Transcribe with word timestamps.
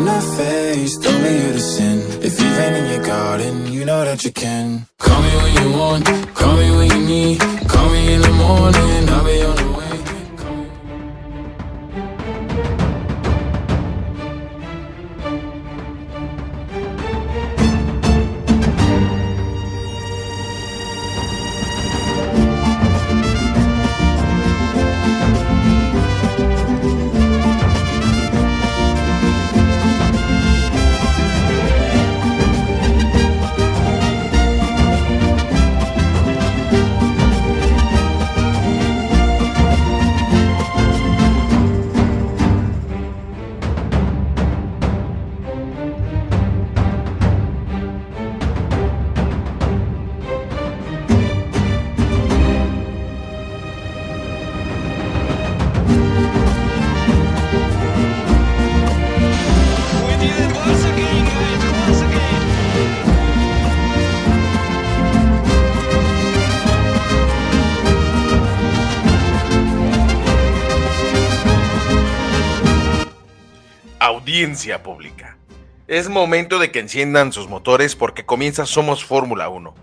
I'm 0.00 0.06
not 0.06 0.24
faced, 0.38 1.06
only 1.06 1.34
you 1.42 1.52
to 1.52 1.60
sin. 1.60 1.98
If 2.22 2.40
you've 2.40 2.58
in 2.58 2.90
your 2.90 3.04
garden, 3.04 3.70
you 3.70 3.84
know 3.84 4.02
that 4.02 4.24
you 4.24 4.32
can. 4.32 4.86
Call 4.98 5.20
me 5.20 5.28
when 5.28 5.52
you 5.62 5.78
want, 5.78 6.06
call 6.34 6.56
me 6.56 6.70
when 6.74 6.90
you 6.90 7.06
need. 7.06 7.40
Call 7.68 7.90
me 7.90 8.14
in 8.14 8.22
the 8.22 8.32
morning, 8.32 9.08
I'll 9.10 9.24
be 9.26 9.42
on 9.42 9.56
the 9.56 9.78
way. 9.78 9.79
Pública. 74.82 75.36
Es 75.86 76.08
momento 76.08 76.58
de 76.58 76.70
que 76.70 76.78
enciendan 76.78 77.30
sus 77.30 77.46
motores 77.46 77.94
porque 77.94 78.24
comienza 78.24 78.64
Somos 78.64 79.04
Fórmula 79.04 79.50
1. 79.50 79.74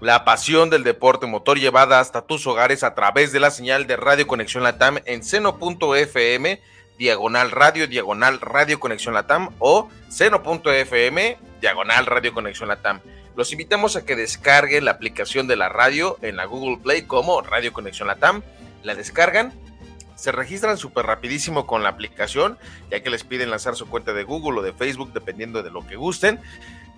La 0.00 0.24
pasión 0.24 0.68
del 0.68 0.82
deporte 0.82 1.26
motor 1.26 1.60
llevada 1.60 2.00
hasta 2.00 2.22
tus 2.22 2.44
hogares 2.48 2.82
a 2.82 2.96
través 2.96 3.30
de 3.30 3.38
la 3.38 3.52
señal 3.52 3.86
de 3.86 3.96
Radio 3.96 4.26
Conexión 4.26 4.64
Latam 4.64 4.98
en 5.04 5.22
seno.fm, 5.22 6.60
diagonal 6.98 7.52
radio, 7.52 7.86
diagonal 7.86 8.40
Radio 8.40 8.80
Conexión 8.80 9.14
Latam 9.14 9.50
o 9.60 9.88
seno.fm, 10.08 11.38
diagonal 11.60 12.06
Radio 12.06 12.34
Conexión 12.34 12.68
Latam. 12.68 13.00
Los 13.36 13.52
invitamos 13.52 13.94
a 13.94 14.04
que 14.04 14.16
descarguen 14.16 14.86
la 14.86 14.90
aplicación 14.90 15.46
de 15.46 15.54
la 15.54 15.68
radio 15.68 16.18
en 16.20 16.34
la 16.34 16.46
Google 16.46 16.78
Play 16.82 17.02
como 17.02 17.42
Radio 17.42 17.72
Conexión 17.72 18.08
Latam. 18.08 18.42
La 18.82 18.96
descargan 18.96 19.52
se 20.20 20.32
registran 20.32 20.76
súper 20.76 21.06
rapidísimo 21.06 21.66
con 21.66 21.82
la 21.82 21.88
aplicación, 21.88 22.58
ya 22.90 23.02
que 23.02 23.08
les 23.08 23.24
piden 23.24 23.48
lanzar 23.48 23.74
su 23.74 23.88
cuenta 23.88 24.12
de 24.12 24.22
Google 24.22 24.60
o 24.60 24.62
de 24.62 24.74
Facebook, 24.74 25.14
dependiendo 25.14 25.62
de 25.62 25.70
lo 25.70 25.86
que 25.86 25.96
gusten. 25.96 26.38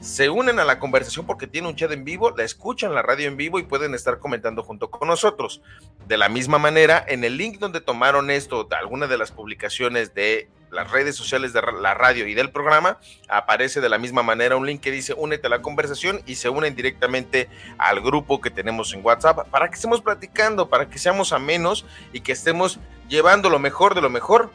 Se 0.00 0.28
unen 0.28 0.58
a 0.58 0.64
la 0.64 0.80
conversación 0.80 1.24
porque 1.24 1.46
tiene 1.46 1.68
un 1.68 1.76
chat 1.76 1.92
en 1.92 2.02
vivo, 2.02 2.32
la 2.32 2.42
escuchan 2.42 2.92
la 2.92 3.02
radio 3.02 3.28
en 3.28 3.36
vivo 3.36 3.60
y 3.60 3.62
pueden 3.62 3.94
estar 3.94 4.18
comentando 4.18 4.64
junto 4.64 4.90
con 4.90 5.06
nosotros. 5.06 5.62
De 6.08 6.16
la 6.16 6.28
misma 6.28 6.58
manera, 6.58 7.04
en 7.06 7.22
el 7.22 7.36
link 7.36 7.60
donde 7.60 7.80
tomaron 7.80 8.28
esto, 8.28 8.66
alguna 8.76 9.06
de 9.06 9.18
las 9.18 9.30
publicaciones 9.30 10.14
de 10.14 10.48
las 10.72 10.90
redes 10.90 11.14
sociales 11.14 11.52
de 11.52 11.62
la 11.80 11.94
radio 11.94 12.26
y 12.26 12.34
del 12.34 12.50
programa, 12.50 12.98
aparece 13.28 13.80
de 13.80 13.90
la 13.90 13.98
misma 13.98 14.22
manera 14.22 14.56
un 14.56 14.66
link 14.66 14.80
que 14.80 14.90
dice 14.90 15.14
únete 15.16 15.46
a 15.46 15.50
la 15.50 15.60
conversación 15.60 16.22
y 16.26 16.36
se 16.36 16.48
unen 16.48 16.74
directamente 16.74 17.48
al 17.76 18.00
grupo 18.00 18.40
que 18.40 18.50
tenemos 18.50 18.92
en 18.94 19.04
WhatsApp 19.04 19.48
para 19.50 19.68
que 19.68 19.74
estemos 19.74 20.00
platicando, 20.00 20.70
para 20.70 20.88
que 20.88 20.98
seamos 20.98 21.32
amenos 21.32 21.84
y 22.12 22.20
que 22.20 22.32
estemos 22.32 22.80
llevando 23.08 23.50
lo 23.50 23.58
mejor 23.58 23.94
de 23.94 24.00
lo 24.00 24.08
mejor 24.08 24.50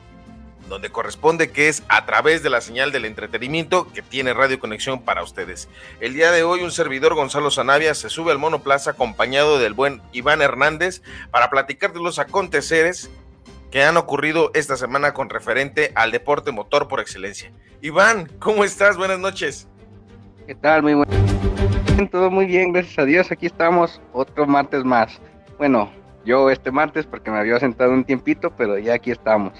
donde 0.67 0.89
corresponde 0.89 1.51
que 1.51 1.69
es 1.69 1.83
a 1.87 2.05
través 2.05 2.43
de 2.43 2.49
la 2.49 2.61
señal 2.61 2.91
del 2.91 3.05
entretenimiento 3.05 3.87
que 3.93 4.01
tiene 4.01 4.33
Radio 4.33 4.59
Conexión 4.59 5.01
para 5.01 5.23
ustedes. 5.23 5.69
El 6.01 6.13
día 6.13 6.31
de 6.31 6.43
hoy 6.43 6.61
un 6.61 6.71
servidor 6.71 7.13
Gonzalo 7.13 7.51
Zanavia 7.51 7.93
se 7.93 8.09
sube 8.09 8.31
al 8.31 8.39
monoplaza 8.39 8.91
acompañado 8.91 9.59
del 9.59 9.73
buen 9.73 10.01
Iván 10.11 10.41
Hernández 10.41 11.03
para 11.31 11.49
platicar 11.49 11.93
de 11.93 12.01
los 12.01 12.19
aconteceres 12.19 13.09
que 13.71 13.83
han 13.83 13.97
ocurrido 13.97 14.51
esta 14.53 14.77
semana 14.77 15.13
con 15.13 15.29
referente 15.29 15.91
al 15.95 16.11
deporte 16.11 16.51
motor 16.51 16.87
por 16.87 16.99
excelencia. 16.99 17.51
Iván, 17.81 18.31
¿cómo 18.39 18.63
estás? 18.63 18.97
Buenas 18.97 19.19
noches. 19.19 19.67
¿Qué 20.45 20.55
tal? 20.55 20.83
Muy 20.83 20.93
bueno. 20.93 21.11
Todo 22.11 22.29
muy 22.29 22.45
bien, 22.45 22.73
gracias 22.73 22.99
a 22.99 23.05
Dios. 23.05 23.31
Aquí 23.31 23.47
estamos 23.47 24.01
otro 24.13 24.45
martes 24.45 24.83
más. 24.83 25.19
Bueno, 25.57 25.91
yo 26.25 26.49
este 26.49 26.71
martes 26.71 27.05
porque 27.05 27.31
me 27.31 27.39
había 27.39 27.59
sentado 27.59 27.91
un 27.91 28.03
tiempito, 28.03 28.51
pero 28.55 28.77
ya 28.77 28.93
aquí 28.93 29.11
estamos. 29.11 29.53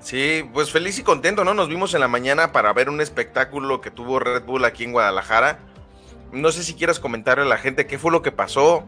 Sí, 0.00 0.48
pues 0.52 0.70
feliz 0.70 0.98
y 0.98 1.02
contento, 1.02 1.44
¿no? 1.44 1.54
Nos 1.54 1.68
vimos 1.68 1.92
en 1.94 2.00
la 2.00 2.08
mañana 2.08 2.52
para 2.52 2.72
ver 2.72 2.88
un 2.88 3.00
espectáculo 3.00 3.80
que 3.80 3.90
tuvo 3.90 4.20
Red 4.20 4.44
Bull 4.44 4.64
aquí 4.64 4.84
en 4.84 4.92
Guadalajara. 4.92 5.58
No 6.32 6.52
sé 6.52 6.62
si 6.62 6.74
quieras 6.74 7.00
comentarle 7.00 7.44
a 7.44 7.48
la 7.48 7.56
gente 7.56 7.86
qué 7.86 7.98
fue 7.98 8.12
lo 8.12 8.22
que 8.22 8.30
pasó, 8.30 8.84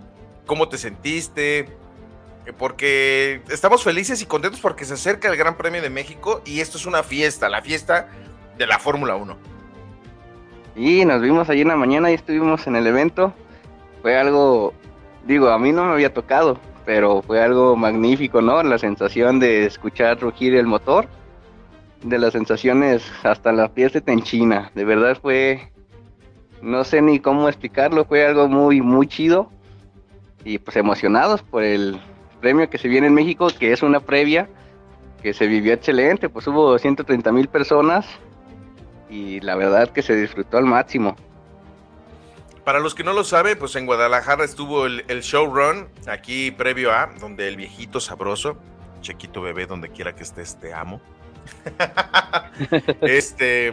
cómo 0.47 0.69
te 0.69 0.79
sentiste, 0.79 1.69
porque 2.53 3.43
estamos 3.51 3.83
felices 3.83 4.23
y 4.23 4.27
contentos 4.27 4.61
porque 4.61 4.85
se 4.85 4.95
acerca 4.95 5.29
el 5.29 5.37
Gran 5.37 5.57
Premio 5.57 5.83
de 5.83 5.91
México 5.91 6.43
y 6.45 6.61
esto 6.61 6.79
es 6.79 6.87
una 6.87 7.03
fiesta, 7.03 7.49
la 7.49 7.63
fiesta 7.63 8.09
de 8.59 8.67
la 8.67 8.79
Fórmula 8.79 9.17
1. 9.17 9.37
Y 10.77 11.05
nos 11.05 11.21
vimos 11.21 11.49
allí 11.51 11.63
en 11.63 11.69
la 11.69 11.77
mañana 11.77 12.11
y 12.11 12.15
estuvimos 12.15 12.67
en 12.67 12.77
el 12.77 12.87
evento. 12.87 13.35
Fue 14.03 14.19
algo, 14.19 14.73
digo, 15.27 15.49
a 15.49 15.59
mí 15.59 15.73
no 15.73 15.85
me 15.85 15.93
había 15.93 16.15
tocado, 16.15 16.59
pero 16.85 17.23
fue 17.23 17.43
algo 17.43 17.77
magnífico, 17.77 18.41
¿no? 18.41 18.63
La 18.63 18.79
sensación 18.79 19.41
de 19.41 19.67
escuchar 19.67 20.21
rugir 20.21 20.55
el 20.55 20.67
motor, 20.67 21.07
de 22.03 22.19
las 22.19 22.33
sensaciones 22.33 23.05
hasta 23.23 23.53
la 23.53 23.69
piel 23.69 23.91
se 23.91 24.01
te 24.01 24.13
enchina. 24.13 24.71
De 24.75 24.85
verdad 24.85 25.19
fue, 25.21 25.71
no 26.63 26.85
sé 26.85 27.03
ni 27.03 27.21
cómo 27.21 27.49
explicarlo, 27.49 28.05
fue 28.05 28.27
algo 28.27 28.49
muy, 28.49 28.81
muy 28.81 29.07
chido. 29.07 29.51
Y 30.45 30.59
pues 30.59 30.77
emocionados 30.77 31.43
por 31.43 31.63
el 31.63 32.01
premio 32.41 32.69
que 32.71 32.79
se 32.79 32.89
viene 32.89 33.07
en 33.07 33.15
México, 33.15 33.49
que 33.59 33.73
es 33.73 33.83
una 33.83 34.01
previa 34.01 34.49
que 35.23 35.35
se 35.35 35.47
vivió 35.47 35.75
excelente, 35.75 36.29
pues 36.29 36.47
hubo 36.47 36.79
130 36.79 37.31
mil 37.33 37.49
personas 37.49 38.07
y 39.09 39.41
la 39.41 39.55
verdad 39.55 39.91
que 39.91 40.03
se 40.03 40.17
disfrutó 40.17 40.57
al 40.59 40.65
máximo. 40.65 41.17
Para 42.65 42.79
los 42.81 42.95
que 42.95 43.05
no 43.05 43.13
lo 43.13 43.25
saben, 43.25 43.59
pues 43.59 43.75
en 43.77 43.87
Guadalajara 43.87 44.45
estuvo 44.45 44.87
el, 44.87 45.05
el 45.09 45.21
showrun 45.23 45.89
aquí 46.07 46.51
previo 46.51 46.93
a, 46.93 47.11
donde 47.21 47.49
el 47.49 47.57
viejito 47.57 48.01
sabroso, 48.01 48.57
Chequito 49.03 49.41
bebé, 49.41 49.67
donde 49.67 49.89
quiera 49.89 50.15
que 50.15 50.23
estés, 50.23 50.59
te 50.61 50.73
amo. 50.75 51.01
este, 53.03 53.73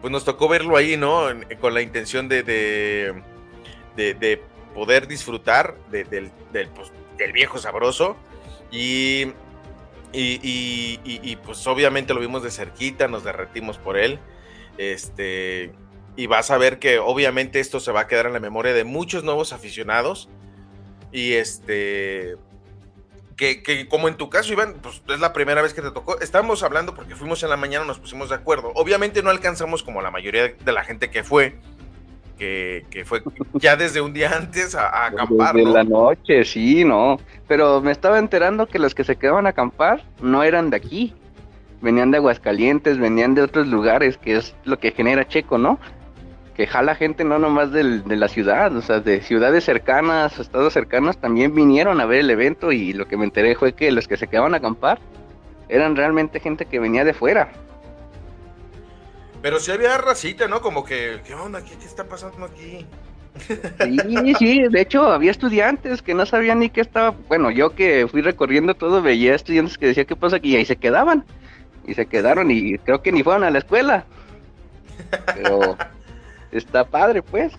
pues 0.00 0.10
nos 0.12 0.24
tocó 0.24 0.48
verlo 0.48 0.76
ahí, 0.76 0.96
¿no? 0.96 1.24
Con 1.60 1.74
la 1.74 1.82
intención 1.82 2.28
de, 2.28 2.42
de, 2.42 3.22
de- 3.96 4.14
de 4.14 4.42
poder 4.74 5.06
disfrutar 5.06 5.74
de- 5.90 6.04
del, 6.04 6.30
del, 6.52 6.68
pues, 6.68 6.92
del 7.22 7.32
viejo 7.32 7.58
sabroso. 7.58 8.16
Y, 8.70 9.32
y, 10.12 11.00
y- 11.04 11.36
pues 11.36 11.66
obviamente 11.66 12.14
lo 12.14 12.20
vimos 12.20 12.42
de 12.42 12.50
cerquita, 12.50 13.08
nos 13.08 13.24
derretimos 13.24 13.78
por 13.78 13.96
él. 13.98 14.18
Este, 14.78 15.72
y 16.16 16.26
vas 16.26 16.50
a 16.50 16.58
ver 16.58 16.78
que 16.78 16.98
obviamente 16.98 17.60
esto 17.60 17.80
se 17.80 17.92
va 17.92 18.00
a 18.00 18.06
quedar 18.06 18.26
en 18.26 18.32
la 18.32 18.40
memoria 18.40 18.72
de 18.72 18.84
muchos 18.84 19.24
nuevos 19.24 19.52
aficionados. 19.52 20.28
Y 21.12 21.32
este. 21.34 22.36
Que, 23.36 23.62
que 23.62 23.88
como 23.88 24.08
en 24.08 24.16
tu 24.16 24.28
caso, 24.30 24.52
Iván, 24.52 24.76
pues 24.82 25.02
es 25.08 25.18
la 25.18 25.32
primera 25.32 25.62
vez 25.62 25.74
que 25.74 25.82
te 25.82 25.90
tocó. 25.90 26.20
Estábamos 26.20 26.62
hablando 26.62 26.94
porque 26.94 27.16
fuimos 27.16 27.42
en 27.42 27.50
la 27.50 27.56
mañana, 27.56 27.84
nos 27.84 27.98
pusimos 27.98 28.28
de 28.28 28.34
acuerdo. 28.36 28.72
Obviamente 28.74 29.22
no 29.22 29.30
alcanzamos 29.30 29.82
como 29.82 30.00
la 30.02 30.10
mayoría 30.10 30.48
de 30.48 30.72
la 30.72 30.84
gente 30.84 31.10
que 31.10 31.24
fue, 31.24 31.56
que, 32.42 32.84
que 32.90 33.04
fue 33.04 33.22
ya 33.54 33.76
desde 33.76 34.00
un 34.00 34.12
día 34.12 34.36
antes 34.36 34.74
a, 34.74 34.88
a 34.88 35.06
acampar. 35.06 35.54
Desde 35.54 35.68
¿no? 35.68 35.74
la 35.74 35.84
noche, 35.84 36.44
sí, 36.44 36.84
no. 36.84 37.20
Pero 37.46 37.80
me 37.80 37.92
estaba 37.92 38.18
enterando 38.18 38.66
que 38.66 38.80
los 38.80 38.96
que 38.96 39.04
se 39.04 39.14
quedaban 39.14 39.46
a 39.46 39.50
acampar 39.50 40.02
no 40.20 40.42
eran 40.42 40.68
de 40.70 40.76
aquí. 40.76 41.14
Venían 41.82 42.10
de 42.10 42.16
Aguascalientes, 42.16 42.98
venían 42.98 43.36
de 43.36 43.42
otros 43.42 43.68
lugares, 43.68 44.18
que 44.18 44.34
es 44.36 44.56
lo 44.64 44.80
que 44.80 44.90
genera 44.90 45.28
Checo, 45.28 45.56
¿no? 45.56 45.78
que 46.56 46.66
jala 46.66 46.94
gente 46.96 47.24
no 47.24 47.38
nomás 47.38 47.72
del, 47.72 48.04
de 48.04 48.16
la 48.16 48.28
ciudad, 48.28 48.76
o 48.76 48.82
sea, 48.82 49.00
de 49.00 49.22
ciudades 49.22 49.64
cercanas, 49.64 50.38
estados 50.38 50.74
cercanos, 50.74 51.16
también 51.16 51.54
vinieron 51.54 51.98
a 51.98 52.04
ver 52.04 52.20
el 52.20 52.30
evento 52.30 52.72
y 52.72 52.92
lo 52.92 53.08
que 53.08 53.16
me 53.16 53.24
enteré 53.24 53.54
fue 53.54 53.72
que 53.72 53.90
los 53.90 54.06
que 54.06 54.18
se 54.18 54.26
quedaban 54.26 54.52
a 54.52 54.58
acampar 54.58 54.98
eran 55.70 55.96
realmente 55.96 56.40
gente 56.40 56.66
que 56.66 56.78
venía 56.78 57.04
de 57.04 57.14
fuera. 57.14 57.52
Pero 59.42 59.58
sí 59.60 59.72
había 59.72 59.98
racita, 59.98 60.48
¿no? 60.48 60.60
Como 60.60 60.84
que, 60.84 61.20
¿qué 61.26 61.34
onda? 61.34 61.64
¿Qué, 61.64 61.76
qué 61.76 61.84
está 61.84 62.04
pasando 62.04 62.46
aquí? 62.46 62.86
Sí, 63.80 64.34
sí, 64.38 64.62
de 64.68 64.80
hecho 64.80 65.10
había 65.10 65.30
estudiantes 65.30 66.02
que 66.02 66.14
no 66.14 66.26
sabían 66.26 66.60
ni 66.60 66.68
qué 66.68 66.82
estaba, 66.82 67.10
bueno, 67.28 67.50
yo 67.50 67.74
que 67.74 68.06
fui 68.06 68.20
recorriendo 68.20 68.74
todo 68.74 69.00
veía 69.00 69.34
estudiantes 69.34 69.78
que 69.78 69.86
decían 69.86 70.06
qué 70.06 70.16
pasa 70.16 70.36
aquí 70.36 70.52
y 70.52 70.56
ahí 70.56 70.66
se 70.66 70.76
quedaban 70.76 71.24
y 71.86 71.94
se 71.94 72.06
quedaron 72.06 72.50
y 72.50 72.78
creo 72.78 73.02
que 73.02 73.10
ni 73.10 73.22
fueron 73.22 73.44
a 73.44 73.50
la 73.50 73.58
escuela. 73.58 74.04
Pero 75.34 75.76
está 76.52 76.84
padre, 76.84 77.22
pues. 77.22 77.52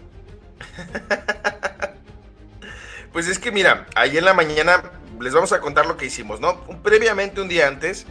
Pues 3.11 3.27
es 3.27 3.39
que 3.39 3.51
mira, 3.51 3.87
ahí 3.95 4.17
en 4.17 4.25
la 4.25 4.33
mañana 4.33 4.83
les 5.19 5.33
vamos 5.33 5.53
a 5.53 5.59
contar 5.59 5.85
lo 5.85 5.97
que 5.97 6.05
hicimos, 6.05 6.39
¿no? 6.39 6.61
Previamente, 6.81 7.41
un 7.41 7.47
día 7.47 7.67
antes, 7.67 8.05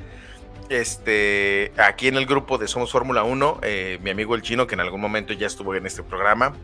este, 0.73 1.73
aquí 1.77 2.09
en 2.09 2.17
el 2.17 2.27
grupo 2.27 2.59
de 2.59 2.67
Somos 2.67 2.91
Fórmula 2.91 3.23
1, 3.23 3.61
eh, 3.63 3.99
mi 4.03 4.11
amigo 4.11 4.35
el 4.35 4.43
chino, 4.43 4.67
que 4.67 4.75
en 4.75 4.81
algún 4.81 5.01
momento 5.01 5.33
ya 5.33 5.47
estuvo 5.47 5.75
en 5.75 5.87
este 5.87 6.03
programa, 6.03 6.55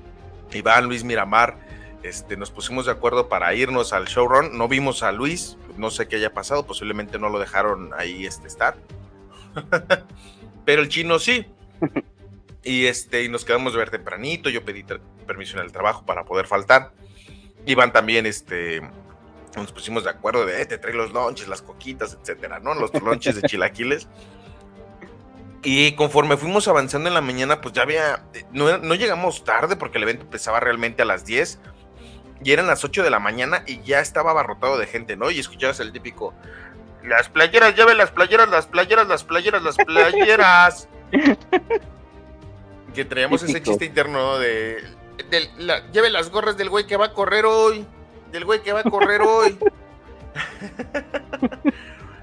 Iván, 0.52 0.86
Luis 0.86 1.04
Miramar, 1.04 1.56
este, 2.02 2.36
nos 2.36 2.50
pusimos 2.50 2.86
de 2.86 2.92
acuerdo 2.92 3.28
para 3.28 3.52
irnos 3.54 3.92
al 3.92 4.06
showrun. 4.06 4.56
No 4.56 4.68
vimos 4.68 5.02
a 5.02 5.12
Luis, 5.12 5.56
no 5.76 5.90
sé 5.90 6.08
qué 6.08 6.16
haya 6.16 6.32
pasado, 6.32 6.66
posiblemente 6.66 7.18
no 7.18 7.28
lo 7.28 7.38
dejaron 7.38 7.90
ahí 7.96 8.24
este, 8.24 8.46
estar. 8.46 8.76
Pero 10.64 10.82
el 10.82 10.88
chino 10.88 11.18
sí. 11.18 11.46
Y, 12.64 12.86
este, 12.86 13.22
y 13.22 13.30
nos 13.30 13.46
quedamos 13.46 13.72
de 13.72 13.78
ver 13.78 13.88
tempranito. 13.88 14.50
Yo 14.50 14.62
pedí 14.62 14.84
permiso 15.26 15.56
en 15.56 15.64
el 15.64 15.72
trabajo 15.72 16.04
para 16.04 16.24
poder 16.24 16.46
faltar. 16.46 16.90
Iván 17.64 17.92
también, 17.92 18.26
este, 18.26 18.82
nos 19.58 19.72
pusimos 19.72 20.04
de 20.04 20.10
acuerdo 20.10 20.46
de, 20.46 20.62
eh, 20.62 20.66
te 20.66 20.78
trae 20.78 20.94
los 20.94 21.12
lonches, 21.12 21.48
las 21.48 21.62
coquitas, 21.62 22.16
etcétera, 22.20 22.60
¿no? 22.60 22.74
Los 22.74 22.92
lonches 22.94 23.40
de 23.40 23.42
chilaquiles. 23.42 24.08
Y 25.62 25.92
conforme 25.92 26.36
fuimos 26.36 26.68
avanzando 26.68 27.08
en 27.08 27.14
la 27.14 27.20
mañana, 27.20 27.60
pues 27.60 27.74
ya 27.74 27.82
había, 27.82 28.24
no, 28.52 28.78
no, 28.78 28.94
llegamos 28.94 29.44
tarde 29.44 29.76
porque 29.76 29.98
el 29.98 30.04
evento 30.04 30.22
empezaba 30.22 30.60
realmente 30.60 31.02
a 31.02 31.04
las 31.04 31.24
10 31.24 31.58
y 32.44 32.52
eran 32.52 32.68
las 32.68 32.84
8 32.84 33.02
de 33.02 33.10
la 33.10 33.18
mañana 33.18 33.64
y 33.66 33.82
ya 33.82 34.00
estaba 34.00 34.30
abarrotado 34.30 34.78
de 34.78 34.86
gente, 34.86 35.16
¿no? 35.16 35.30
Y 35.30 35.40
escuchabas 35.40 35.80
el 35.80 35.92
típico, 35.92 36.32
las 37.02 37.28
playeras, 37.28 37.74
lleve 37.74 37.94
las 37.94 38.12
playeras, 38.12 38.48
las 38.48 38.66
playeras, 38.66 39.08
las 39.08 39.24
playeras, 39.24 39.62
las 39.62 39.76
playeras. 39.76 40.88
que 42.94 43.04
traíamos 43.04 43.42
ese 43.42 43.62
chiste 43.62 43.84
interno 43.84 44.38
de, 44.38 44.82
lleve 45.92 46.10
las 46.10 46.30
gorras 46.30 46.56
del 46.56 46.70
güey 46.70 46.86
que 46.86 46.96
va 46.96 47.06
a 47.06 47.12
correr 47.12 47.44
hoy, 47.44 47.86
del 48.30 48.44
güey 48.44 48.62
que 48.62 48.72
va 48.72 48.80
a 48.80 48.84
correr 48.84 49.22
hoy. 49.22 49.58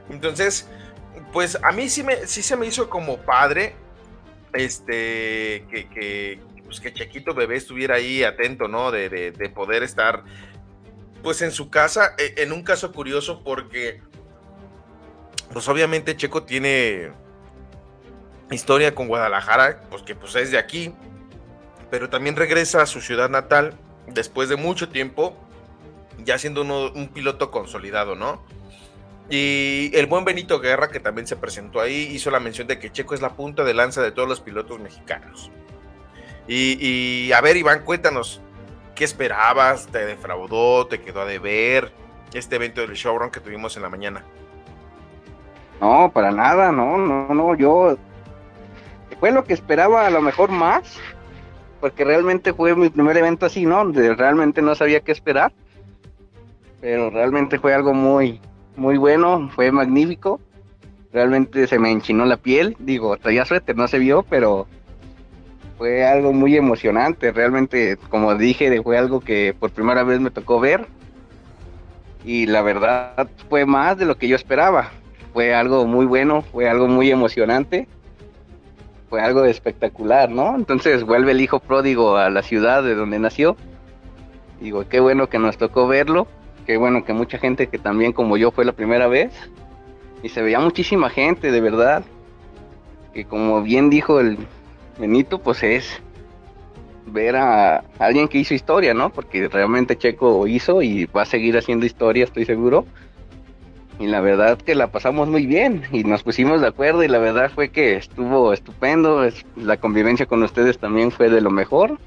Entonces, 0.10 0.70
pues 1.32 1.58
a 1.62 1.72
mí 1.72 1.90
sí, 1.90 2.04
me, 2.04 2.28
sí 2.28 2.42
se 2.42 2.56
me 2.56 2.66
hizo 2.68 2.90
como 2.90 3.18
padre 3.18 3.76
este 4.54 5.66
que, 5.70 5.90
que, 5.94 6.40
pues 6.64 6.80
que 6.80 6.94
Chequito 6.94 7.34
Bebé 7.34 7.58
estuviera 7.58 7.96
ahí 7.96 8.24
atento, 8.24 8.68
¿no? 8.68 8.92
De, 8.92 9.10
de, 9.10 9.50
poder 9.50 9.84
estar 9.84 10.24
pues 11.22 11.42
en 11.42 11.52
su 11.52 11.70
casa, 11.70 12.16
e, 12.18 12.42
en 12.42 12.52
un 12.52 12.64
caso 12.64 12.92
curioso 12.92 13.44
porque 13.44 14.02
pues 15.52 15.68
obviamente 15.68 16.16
Checo 16.16 16.44
tiene 16.44 17.12
historia 18.52 18.94
con 18.94 19.08
Guadalajara, 19.08 19.82
pues 19.90 20.04
que 20.04 20.16
pues 20.16 20.36
es 20.36 20.52
de 20.52 20.58
aquí, 20.58 20.94
pero 21.90 22.10
también 22.10 22.36
regresa 22.36 22.82
a 22.82 22.86
su 22.86 23.02
ciudad 23.02 23.30
natal 23.30 23.78
después 24.08 24.50
de 24.50 24.56
mucho 24.56 24.90
tiempo, 24.90 25.36
ya 26.26 26.38
siendo 26.38 26.62
un 26.62 27.08
piloto 27.14 27.52
consolidado, 27.52 28.16
¿no? 28.16 28.42
Y 29.30 29.92
el 29.94 30.06
buen 30.06 30.26
Benito 30.26 30.60
Guerra, 30.60 30.90
que 30.90 31.00
también 31.00 31.26
se 31.26 31.36
presentó 31.36 31.80
ahí, 31.80 32.10
hizo 32.12 32.30
la 32.30 32.40
mención 32.40 32.68
de 32.68 32.78
que 32.78 32.92
Checo 32.92 33.16
es 33.16 33.22
la 33.22 33.30
punta 33.30 33.64
de 33.64 33.74
lanza 33.74 34.02
de 34.02 34.12
todos 34.12 34.28
los 34.28 34.42
pilotos 34.42 34.80
mexicanos. 34.80 35.52
Y, 36.48 37.32
a 37.32 37.42
ver, 37.42 37.58
Iván, 37.58 37.84
cuéntanos, 37.84 38.40
¿qué 38.94 39.04
esperabas? 39.04 39.88
¿Te 39.88 40.06
defraudó? 40.06 40.86
¿Te 40.86 41.02
quedó 41.02 41.22
a 41.22 41.26
deber 41.26 41.92
este 42.34 42.58
evento 42.58 42.82
del 42.82 42.94
showrun 42.94 43.32
que 43.32 43.40
tuvimos 43.40 43.76
en 43.78 43.82
la 43.82 43.90
mañana? 43.90 44.24
No, 45.82 46.12
para 46.14 46.32
nada, 46.32 46.72
no, 46.72 46.98
no, 46.98 47.34
no, 47.34 47.56
yo 47.56 47.98
fue 49.20 49.32
lo 49.32 49.44
que 49.44 49.54
esperaba 49.54 50.06
a 50.06 50.10
lo 50.10 50.22
mejor 50.22 50.50
más, 50.52 51.00
porque 51.82 52.06
realmente 52.06 52.54
fue 52.54 52.76
mi 52.76 52.90
primer 52.90 53.18
evento 53.18 53.48
así, 53.48 53.66
¿no? 53.66 53.78
Donde 53.78 54.14
realmente 54.14 54.62
no 54.62 54.76
sabía 54.76 55.02
qué 55.02 55.12
esperar, 55.12 55.52
pero 56.86 57.10
realmente 57.10 57.58
fue 57.58 57.74
algo 57.74 57.96
muy, 57.96 58.40
muy 58.76 58.98
bueno, 58.98 59.50
fue 59.56 59.72
magnífico. 59.72 60.40
Realmente 61.12 61.66
se 61.66 61.80
me 61.80 61.90
enchinó 61.90 62.26
la 62.26 62.38
piel. 62.38 62.78
Digo, 62.78 63.18
traía 63.18 63.44
suerte, 63.44 63.74
no 63.74 63.88
se 63.88 63.98
vio, 63.98 64.22
pero 64.22 64.68
fue 65.80 66.06
algo 66.06 66.32
muy 66.32 66.56
emocionante. 66.56 67.32
Realmente, 67.32 67.98
como 68.10 68.36
dije, 68.36 68.84
fue 68.84 69.00
algo 69.00 69.20
que 69.20 69.56
por 69.60 69.72
primera 69.72 70.04
vez 70.04 70.20
me 70.20 70.30
tocó 70.30 70.60
ver. 70.60 70.86
Y 72.24 72.46
la 72.46 72.62
verdad 72.62 73.30
fue 73.50 73.66
más 73.66 73.98
de 73.98 74.06
lo 74.06 74.20
que 74.20 74.28
yo 74.28 74.36
esperaba. 74.36 74.92
Fue 75.34 75.56
algo 75.56 75.88
muy 75.88 76.06
bueno, 76.06 76.44
fue 76.44 76.70
algo 76.70 76.88
muy 76.88 77.10
emocionante. 77.10 77.88
Fue 79.10 79.22
algo 79.22 79.44
espectacular, 79.46 80.30
¿no? 80.30 80.56
Entonces 80.56 81.04
vuelve 81.04 81.32
el 81.32 81.42
hijo 81.42 81.58
pródigo 81.58 82.18
a 82.18 82.30
la 82.30 82.44
ciudad 82.44 82.84
de 82.84 82.94
donde 82.94 83.18
nació. 83.18 83.58
Digo, 84.62 84.88
qué 84.88 85.00
bueno 85.00 85.30
que 85.30 85.40
nos 85.40 85.58
tocó 85.58 85.88
verlo 85.88 86.28
Qué 86.66 86.78
bueno 86.78 87.06
que 87.06 87.14
mucha 87.14 87.38
gente 87.38 87.68
que 87.68 87.78
también 87.78 88.12
como 88.12 88.38
yo 88.38 88.52
fue 88.52 88.66
la 88.66 88.74
primera 88.74 89.08
vez. 89.08 89.32
Y 90.24 90.30
se 90.30 90.42
veía 90.42 90.60
muchísima 90.60 91.10
gente, 91.10 91.52
de 91.52 91.62
verdad. 91.62 92.04
Que 93.14 93.26
como 93.26 93.62
bien 93.62 93.90
dijo 93.90 94.20
el 94.20 94.38
Benito, 94.98 95.40
pues 95.40 95.62
es 95.64 96.02
ver 97.06 97.36
a 97.36 97.84
alguien 98.00 98.28
que 98.28 98.40
hizo 98.40 98.56
historia, 98.56 98.94
¿no? 98.94 99.12
Porque 99.12 99.48
realmente 99.48 99.98
Checo 99.98 100.48
hizo 100.48 100.82
y 100.82 101.06
va 101.06 101.22
a 101.22 101.26
seguir 101.26 101.56
haciendo 101.58 101.86
historia, 101.86 102.24
estoy 102.24 102.46
seguro. 102.46 102.86
Y 104.00 104.08
la 104.08 104.20
verdad 104.20 104.58
que 104.58 104.76
la 104.76 104.88
pasamos 104.88 105.30
muy 105.30 105.46
bien 105.46 105.84
y 105.92 106.04
nos 106.04 106.24
pusimos 106.24 106.62
de 106.62 106.68
acuerdo 106.68 107.04
y 107.04 107.08
la 107.08 107.20
verdad 107.20 107.52
fue 107.54 107.70
que 107.70 107.96
estuvo 107.96 108.52
estupendo. 108.52 109.26
La 109.56 109.78
convivencia 109.78 110.26
con 110.26 110.42
ustedes 110.42 110.80
también 110.80 111.12
fue 111.12 111.30
de 111.30 111.42
lo 111.42 111.52
mejor 111.52 111.98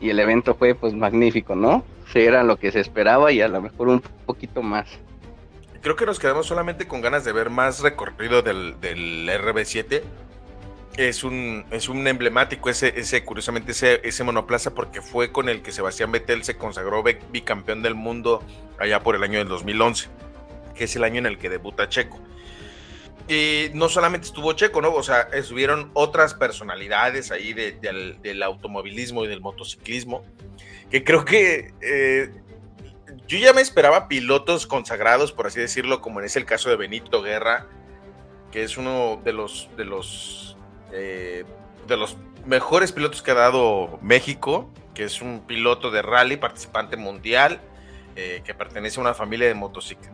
y 0.00 0.10
el 0.10 0.18
evento 0.18 0.54
fue 0.54 0.74
pues 0.74 0.94
magnífico, 0.94 1.54
¿no? 1.54 1.84
era 2.18 2.42
lo 2.42 2.56
que 2.56 2.72
se 2.72 2.80
esperaba 2.80 3.30
y 3.30 3.40
a 3.40 3.48
lo 3.48 3.60
mejor 3.60 3.88
un 3.88 4.00
poquito 4.26 4.62
más. 4.62 4.88
Creo 5.80 5.96
que 5.96 6.06
nos 6.06 6.18
quedamos 6.18 6.46
solamente 6.46 6.86
con 6.86 7.00
ganas 7.00 7.24
de 7.24 7.32
ver 7.32 7.50
más 7.50 7.80
recorrido 7.80 8.42
del, 8.42 8.74
RB7. 8.80 10.02
Es 10.96 11.22
un, 11.22 11.64
es 11.70 11.88
un 11.88 12.06
emblemático 12.06 12.68
ese, 12.68 12.92
ese 12.98 13.24
curiosamente, 13.24 13.72
ese, 13.72 14.00
ese 14.02 14.24
monoplaza 14.24 14.74
porque 14.74 15.00
fue 15.00 15.30
con 15.30 15.48
el 15.48 15.62
que 15.62 15.72
Sebastián 15.72 16.10
Vettel 16.10 16.42
se 16.42 16.56
consagró 16.56 17.02
bicampeón 17.02 17.82
del 17.82 17.94
mundo 17.94 18.42
allá 18.78 19.00
por 19.02 19.14
el 19.14 19.22
año 19.22 19.38
del 19.38 19.48
2011, 19.48 20.08
que 20.74 20.84
es 20.84 20.96
el 20.96 21.04
año 21.04 21.18
en 21.18 21.26
el 21.26 21.38
que 21.38 21.48
debuta 21.48 21.88
Checo. 21.88 22.18
Y 23.28 23.70
no 23.74 23.88
solamente 23.88 24.26
estuvo 24.26 24.52
Checo, 24.54 24.80
¿no? 24.82 24.92
O 24.92 25.02
sea, 25.02 25.28
estuvieron 25.32 25.90
otras 25.94 26.34
personalidades 26.34 27.30
ahí 27.30 27.52
del, 27.52 28.20
del, 28.22 28.42
automovilismo 28.42 29.24
y 29.24 29.28
del 29.28 29.40
motociclismo 29.40 30.24
que 30.90 31.04
creo 31.04 31.24
que 31.24 31.72
eh, 31.80 32.30
yo 33.26 33.38
ya 33.38 33.52
me 33.52 33.60
esperaba 33.60 34.08
pilotos 34.08 34.66
consagrados, 34.66 35.32
por 35.32 35.46
así 35.46 35.60
decirlo, 35.60 36.00
como 36.00 36.20
es 36.20 36.36
el 36.36 36.44
caso 36.44 36.68
de 36.68 36.76
Benito 36.76 37.22
Guerra, 37.22 37.66
que 38.50 38.64
es 38.64 38.76
uno 38.76 39.20
de 39.24 39.32
los 39.32 39.68
de 39.76 39.84
los 39.84 40.56
eh, 40.92 41.44
de 41.86 41.96
los 41.96 42.16
mejores 42.44 42.90
pilotos 42.92 43.22
que 43.22 43.30
ha 43.30 43.34
dado 43.34 43.98
México, 44.02 44.70
que 44.94 45.04
es 45.04 45.22
un 45.22 45.40
piloto 45.46 45.90
de 45.90 46.02
rally, 46.02 46.36
participante 46.36 46.96
mundial, 46.96 47.60
eh, 48.16 48.42
que 48.44 48.54
pertenece 48.54 48.98
a 48.98 49.02
una 49.02 49.14
familia 49.14 49.46
de, 49.48 49.54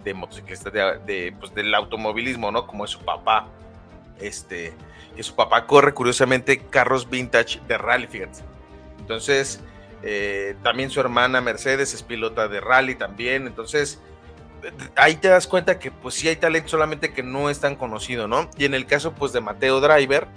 de 0.04 0.14
motociclistas 0.14 0.72
de, 0.72 1.34
pues, 1.38 1.54
del 1.54 1.74
automovilismo, 1.74 2.50
¿no? 2.50 2.66
Como 2.66 2.84
es 2.84 2.90
su 2.90 3.00
papá. 3.00 3.48
Este, 4.20 4.74
que 5.14 5.22
su 5.22 5.34
papá 5.34 5.66
corre 5.66 5.92
curiosamente 5.94 6.58
carros 6.58 7.08
vintage 7.08 7.60
de 7.66 7.78
rally, 7.78 8.06
fíjate. 8.06 8.40
Entonces, 8.98 9.60
eh, 10.02 10.56
también 10.62 10.90
su 10.90 11.00
hermana 11.00 11.40
Mercedes 11.40 11.94
es 11.94 12.02
pilota 12.02 12.48
de 12.48 12.60
rally 12.60 12.94
también. 12.94 13.46
Entonces, 13.46 14.00
ahí 14.94 15.16
te 15.16 15.28
das 15.28 15.46
cuenta 15.46 15.78
que 15.78 15.90
pues 15.90 16.14
sí 16.14 16.28
hay 16.28 16.36
talento, 16.36 16.68
solamente 16.68 17.12
que 17.12 17.22
no 17.22 17.50
es 17.50 17.60
tan 17.60 17.76
conocido, 17.76 18.28
¿no? 18.28 18.48
Y 18.56 18.64
en 18.64 18.74
el 18.74 18.86
caso 18.86 19.12
pues 19.14 19.32
de 19.32 19.40
Mateo 19.40 19.80
Driver, 19.80 20.28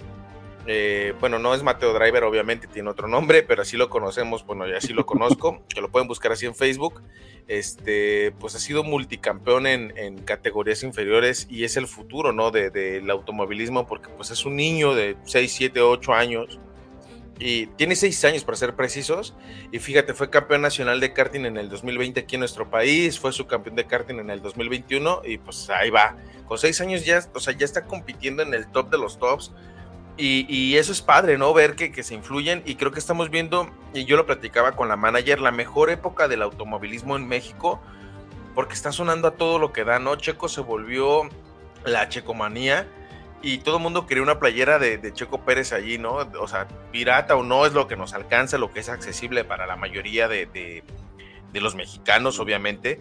eh, 0.72 1.14
bueno, 1.18 1.40
no 1.40 1.52
es 1.52 1.64
Mateo 1.64 1.92
Driver, 1.92 2.22
obviamente 2.22 2.68
tiene 2.68 2.90
otro 2.90 3.08
nombre, 3.08 3.42
pero 3.42 3.62
así 3.62 3.76
lo 3.76 3.90
conocemos, 3.90 4.46
bueno, 4.46 4.68
ya 4.68 4.76
así 4.76 4.92
lo 4.92 5.04
conozco, 5.04 5.64
que 5.68 5.80
lo 5.80 5.90
pueden 5.90 6.06
buscar 6.06 6.30
así 6.30 6.46
en 6.46 6.54
Facebook. 6.54 7.02
Este, 7.48 8.30
pues 8.38 8.54
ha 8.54 8.60
sido 8.60 8.84
multicampeón 8.84 9.66
en, 9.66 10.18
categorías 10.18 10.84
inferiores 10.84 11.48
y 11.50 11.64
es 11.64 11.76
el 11.76 11.88
futuro, 11.88 12.32
¿no? 12.32 12.52
Del 12.52 12.72
de, 12.72 13.04
automovilismo, 13.10 13.88
porque 13.88 14.10
pues 14.10 14.30
es 14.30 14.46
un 14.46 14.54
niño 14.54 14.94
de 14.94 15.16
6, 15.24 15.52
7, 15.52 15.80
8 15.80 16.12
años 16.12 16.60
y 17.40 17.66
tiene 17.66 17.96
seis 17.96 18.24
años 18.24 18.44
para 18.44 18.56
ser 18.56 18.76
precisos. 18.76 19.34
Y 19.72 19.80
fíjate, 19.80 20.14
fue 20.14 20.30
campeón 20.30 20.62
nacional 20.62 21.00
de 21.00 21.12
karting 21.12 21.46
en 21.46 21.56
el 21.56 21.68
2020 21.68 22.20
aquí 22.20 22.36
en 22.36 22.40
nuestro 22.40 22.70
país, 22.70 23.18
fue 23.18 23.32
subcampeón 23.32 23.74
de 23.74 23.86
karting 23.86 24.20
en 24.20 24.30
el 24.30 24.40
2021 24.40 25.22
y 25.24 25.38
pues 25.38 25.68
ahí 25.70 25.90
va. 25.90 26.16
Con 26.46 26.58
seis 26.58 26.80
años 26.80 27.04
ya, 27.04 27.28
o 27.34 27.40
sea, 27.40 27.56
ya 27.56 27.64
está 27.64 27.86
compitiendo 27.86 28.44
en 28.44 28.54
el 28.54 28.70
top 28.70 28.90
de 28.90 28.98
los 28.98 29.18
tops. 29.18 29.52
Y, 30.22 30.76
eso 30.76 30.92
es 30.92 31.00
padre, 31.00 31.38
¿no? 31.38 31.54
Ver 31.54 31.76
que, 31.76 31.92
que, 31.92 32.02
se 32.02 32.14
influyen 32.14 32.62
y 32.66 32.74
creo 32.74 32.92
que 32.92 32.98
estamos 32.98 33.30
viendo, 33.30 33.70
y 33.94 34.04
yo 34.04 34.18
lo 34.18 34.26
platicaba 34.26 34.72
con 34.72 34.88
la 34.88 34.96
manager, 34.96 35.40
la 35.40 35.50
mejor 35.50 35.88
época 35.88 36.28
del 36.28 36.42
automovilismo 36.42 37.16
en 37.16 37.26
México, 37.26 37.80
porque 38.54 38.74
está 38.74 38.92
sonando 38.92 39.28
a 39.28 39.30
todo 39.32 39.58
lo 39.58 39.72
que 39.72 39.84
da, 39.84 39.98
¿no? 39.98 40.16
Checo 40.16 40.48
se 40.48 40.60
volvió 40.60 41.28
la 41.84 42.08
checomanía 42.10 42.86
y 43.42 43.58
todo 43.58 43.76
el 43.76 43.82
mundo 43.82 44.06
quería 44.06 44.22
una 44.22 44.38
playera 44.38 44.78
de, 44.78 45.12
Checo 45.14 45.44
Pérez 45.44 45.72
allí, 45.72 45.96
¿no? 45.96 46.16
O 46.38 46.48
sea, 46.48 46.68
pirata 46.92 47.36
o 47.36 47.42
no 47.42 47.64
es 47.64 47.72
lo 47.72 47.88
que 47.88 47.96
nos 47.96 48.12
alcanza, 48.12 48.58
lo 48.58 48.70
que 48.70 48.80
es 48.80 48.88
accesible 48.88 49.44
para 49.44 49.66
la 49.66 49.76
mayoría 49.76 50.28
de, 50.28 50.46
de, 50.46 51.60
los 51.60 51.74
mexicanos, 51.74 52.38
obviamente. 52.38 53.00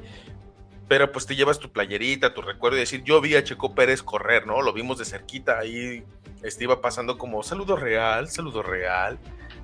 Pero 0.90 1.12
pues 1.12 1.26
te 1.26 1.36
llevas 1.36 1.60
tu 1.60 1.72
playerita, 1.72 2.34
tu 2.34 2.42
recuerdo 2.42 2.76
y 2.76 2.82
decir, 2.82 3.04
yo 3.04 3.22
vi 3.22 3.36
a 3.36 3.44
Checo 3.44 3.76
Pérez 3.76 4.04
correr, 4.04 4.46
¿no? 4.46 4.62
Lo 4.62 4.74
vimos 4.74 4.98
de 4.98 5.06
cerquita, 5.06 5.60
ahí 5.60 6.04
este, 6.44 6.66
iba 6.66 6.82
pasando 6.82 7.18
como 7.18 7.42
saludo 7.44 7.78
real, 7.78 8.28
saludo 8.28 8.64
real. 8.64 9.18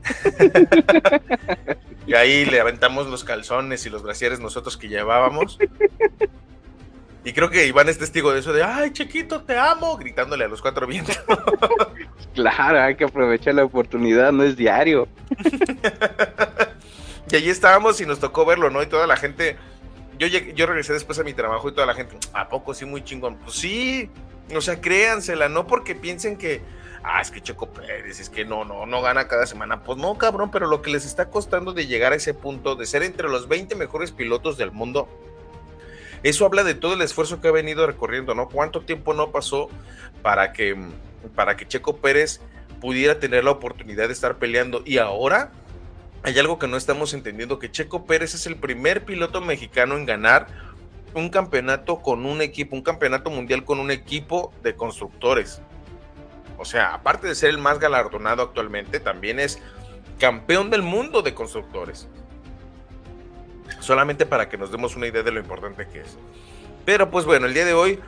y 2.08 2.14
ahí 2.14 2.46
le 2.46 2.62
aventamos 2.62 3.08
los 3.08 3.24
calzones 3.24 3.86
y 3.86 3.90
los 3.90 4.04
brasieres 4.04 4.40
nosotros 4.40 4.78
que 4.78 4.88
llevábamos. 4.88 5.58
Y 7.26 7.34
creo 7.34 7.50
que 7.50 7.66
Iván 7.66 7.90
es 7.90 7.98
testigo 7.98 8.32
de 8.32 8.42
eso 8.42 8.54
de, 8.54 8.62
ay, 8.62 8.94
chiquito, 8.94 9.42
te 9.42 9.58
amo, 9.58 9.98
gritándole 9.98 10.46
a 10.46 10.48
los 10.48 10.62
cuatro 10.62 10.86
vientos. 10.86 11.20
claro, 12.36 12.82
hay 12.82 12.96
que 12.96 13.06
aprovechar 13.06 13.56
la 13.56 13.64
oportunidad, 13.64 14.32
no 14.32 14.44
es 14.44 14.56
diario. 14.56 15.08
y 17.32 17.36
allí 17.36 17.50
estábamos 17.50 18.00
y 18.00 18.06
nos 18.06 18.20
tocó 18.20 18.46
verlo, 18.46 18.70
¿no? 18.70 18.84
Y 18.84 18.86
toda 18.86 19.08
la 19.08 19.18
gente, 19.18 19.58
yo, 20.18 20.28
yo 20.28 20.66
regresé 20.66 20.94
después 20.94 21.20
a 21.20 21.24
mi 21.24 21.34
trabajo 21.34 21.70
y 21.70 21.74
toda 21.74 21.88
la 21.88 21.94
gente, 21.94 22.18
¿a 22.34 22.48
poco 22.50 22.74
sí, 22.74 22.86
muy 22.86 23.04
chingón? 23.04 23.38
Pues 23.38 23.56
sí, 23.56 24.10
o 24.56 24.62
sea, 24.62 24.80
créansela, 24.80 25.50
no 25.50 25.68
porque 25.68 25.96
piensen 25.96 26.38
que, 26.38 26.62
ah, 27.04 27.22
es 27.22 27.32
que 27.32 27.42
Checo 27.42 27.68
Pérez, 27.72 28.20
es 28.20 28.30
que 28.30 28.46
no, 28.46 28.66
no, 28.66 28.86
no 28.86 29.02
gana 29.02 29.28
cada 29.28 29.46
semana. 29.46 29.84
Pues 29.84 29.98
no, 29.98 30.18
cabrón, 30.18 30.52
pero 30.52 30.68
lo 30.68 30.82
que 30.82 30.92
les 30.92 31.06
está 31.06 31.30
costando 31.30 31.74
de 31.74 31.88
llegar 31.88 32.14
a 32.14 32.16
ese 32.16 32.34
punto, 32.34 32.76
de 32.76 32.86
ser 32.86 33.04
entre 33.04 33.30
los 33.30 33.48
20 33.48 33.76
mejores 33.76 34.12
pilotos 34.12 34.58
del 34.58 34.72
mundo, 34.72 35.08
eso 36.24 36.46
habla 36.46 36.64
de 36.64 36.74
todo 36.76 36.94
el 36.94 37.02
esfuerzo 37.02 37.42
que 37.42 37.48
ha 37.48 37.52
venido 37.52 37.86
recorriendo, 37.86 38.34
¿no? 38.34 38.50
¿Cuánto 38.50 38.82
tiempo 38.82 39.14
no 39.14 39.32
pasó 39.32 39.70
para 40.22 40.54
que, 40.54 40.76
para 41.36 41.56
que 41.56 41.68
Checo 41.68 41.98
Pérez 41.98 42.42
pudiera 42.82 43.20
tener 43.20 43.44
la 43.44 43.52
oportunidad 43.52 44.08
de 44.08 44.14
estar 44.14 44.38
peleando? 44.38 44.82
Y 44.86 44.98
ahora 44.98 45.52
hay 46.26 46.40
algo 46.40 46.58
que 46.58 46.68
no 46.68 46.76
estamos 46.76 47.14
entendiendo, 47.14 47.60
que 47.60 47.72
Checo 47.72 48.06
Pérez 48.06 48.34
es 48.34 48.48
el 48.48 48.56
primer 48.56 49.06
piloto 49.06 49.42
mexicano 49.42 49.96
en 49.96 50.08
ganar 50.08 50.48
un 51.14 51.30
campeonato 51.30 52.02
con 52.02 52.26
un 52.26 52.42
equipo, 52.42 52.76
un 52.76 52.82
campeonato 52.82 53.30
mundial 53.30 53.64
con 53.64 53.80
un 53.80 53.92
equipo 53.92 54.52
de 54.64 54.76
constructores. 54.76 55.62
O 56.58 56.66
sea, 56.66 56.96
aparte 56.96 57.28
de 57.28 57.36
ser 57.36 57.52
el 57.52 57.60
más 57.60 57.78
galardonado 57.78 58.42
actualmente, 58.42 59.00
también 59.00 59.40
es 59.40 59.62
campeón 60.20 60.72
del 60.72 60.82
mundo 60.82 61.22
de 61.22 61.36
constructores 61.36 62.08
solamente 63.80 64.26
para 64.26 64.50
que 64.50 64.58
nos 64.58 64.72
demos 64.72 64.96
una 64.96 65.08
idea 65.08 65.22
de 65.22 65.32
lo 65.32 65.40
importante 65.40 65.88
que 65.88 66.02
es. 66.02 66.18
Pero 66.86 67.12
pues 67.12 67.26
bueno, 67.26 67.46
el 67.46 67.54
día 67.54 67.66
de 67.66 67.74
hoy, 67.74 68.00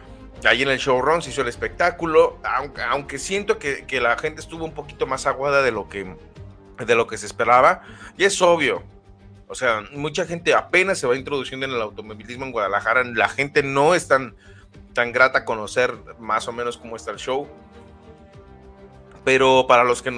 ahí 0.44 0.64
en 0.64 0.70
el 0.70 0.80
showrun 0.80 1.22
se 1.22 1.30
hizo 1.30 1.42
el 1.42 1.48
espectáculo, 1.48 2.40
aunque, 2.44 2.82
aunque 2.82 3.20
siento 3.20 3.60
que, 3.60 3.86
que, 3.86 4.02
la 4.02 4.18
gente 4.18 4.42
estuvo 4.42 4.66
un 4.66 4.74
poquito 4.74 5.06
más 5.06 5.28
aguada 5.28 5.62
de 5.62 5.72
lo 5.72 5.88
que, 5.88 6.16
de 6.86 6.96
lo 6.96 7.08
que 7.08 7.18
se 7.18 7.26
esperaba, 7.26 7.82
y 8.18 8.26
es 8.26 8.42
obvio. 8.42 8.84
O 9.48 9.56
sea, 9.56 9.84
mucha 9.94 10.26
gente 10.26 10.54
apenas 10.54 11.00
se 11.00 11.08
va 11.08 11.16
introduciendo 11.16 11.66
en 11.66 11.72
el 11.72 11.82
automovilismo 11.82 12.46
en 12.46 12.52
Guadalajara, 12.52 13.04
la 13.04 13.30
gente 13.30 13.64
no 13.64 13.96
es 13.96 14.08
tan, 14.08 14.36
tan 14.94 15.12
grata 15.12 15.40
a 15.40 15.46
conocer 15.46 15.94
más 16.20 16.48
o 16.48 16.52
menos 16.52 16.78
cómo 16.78 16.96
está 16.96 17.12
el 17.12 17.18
show 17.18 17.48
pero 19.28 19.66
para 19.68 19.84
los 19.84 20.02
que, 20.02 20.10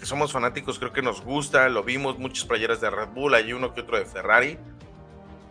somos 0.00 0.32
fanáticos 0.32 0.78
creo 0.78 0.90
que 0.90 1.02
nos 1.02 1.20
gusta, 1.20 1.68
lo 1.68 1.82
vimos, 1.82 2.18
muchas 2.18 2.46
playeras 2.46 2.80
de 2.80 2.88
Red 2.88 3.08
Bull, 3.08 3.34
hay 3.34 3.52
uno 3.52 3.74
que 3.74 3.82
otro 3.82 3.98
de 3.98 4.06
Ferrari, 4.06 4.56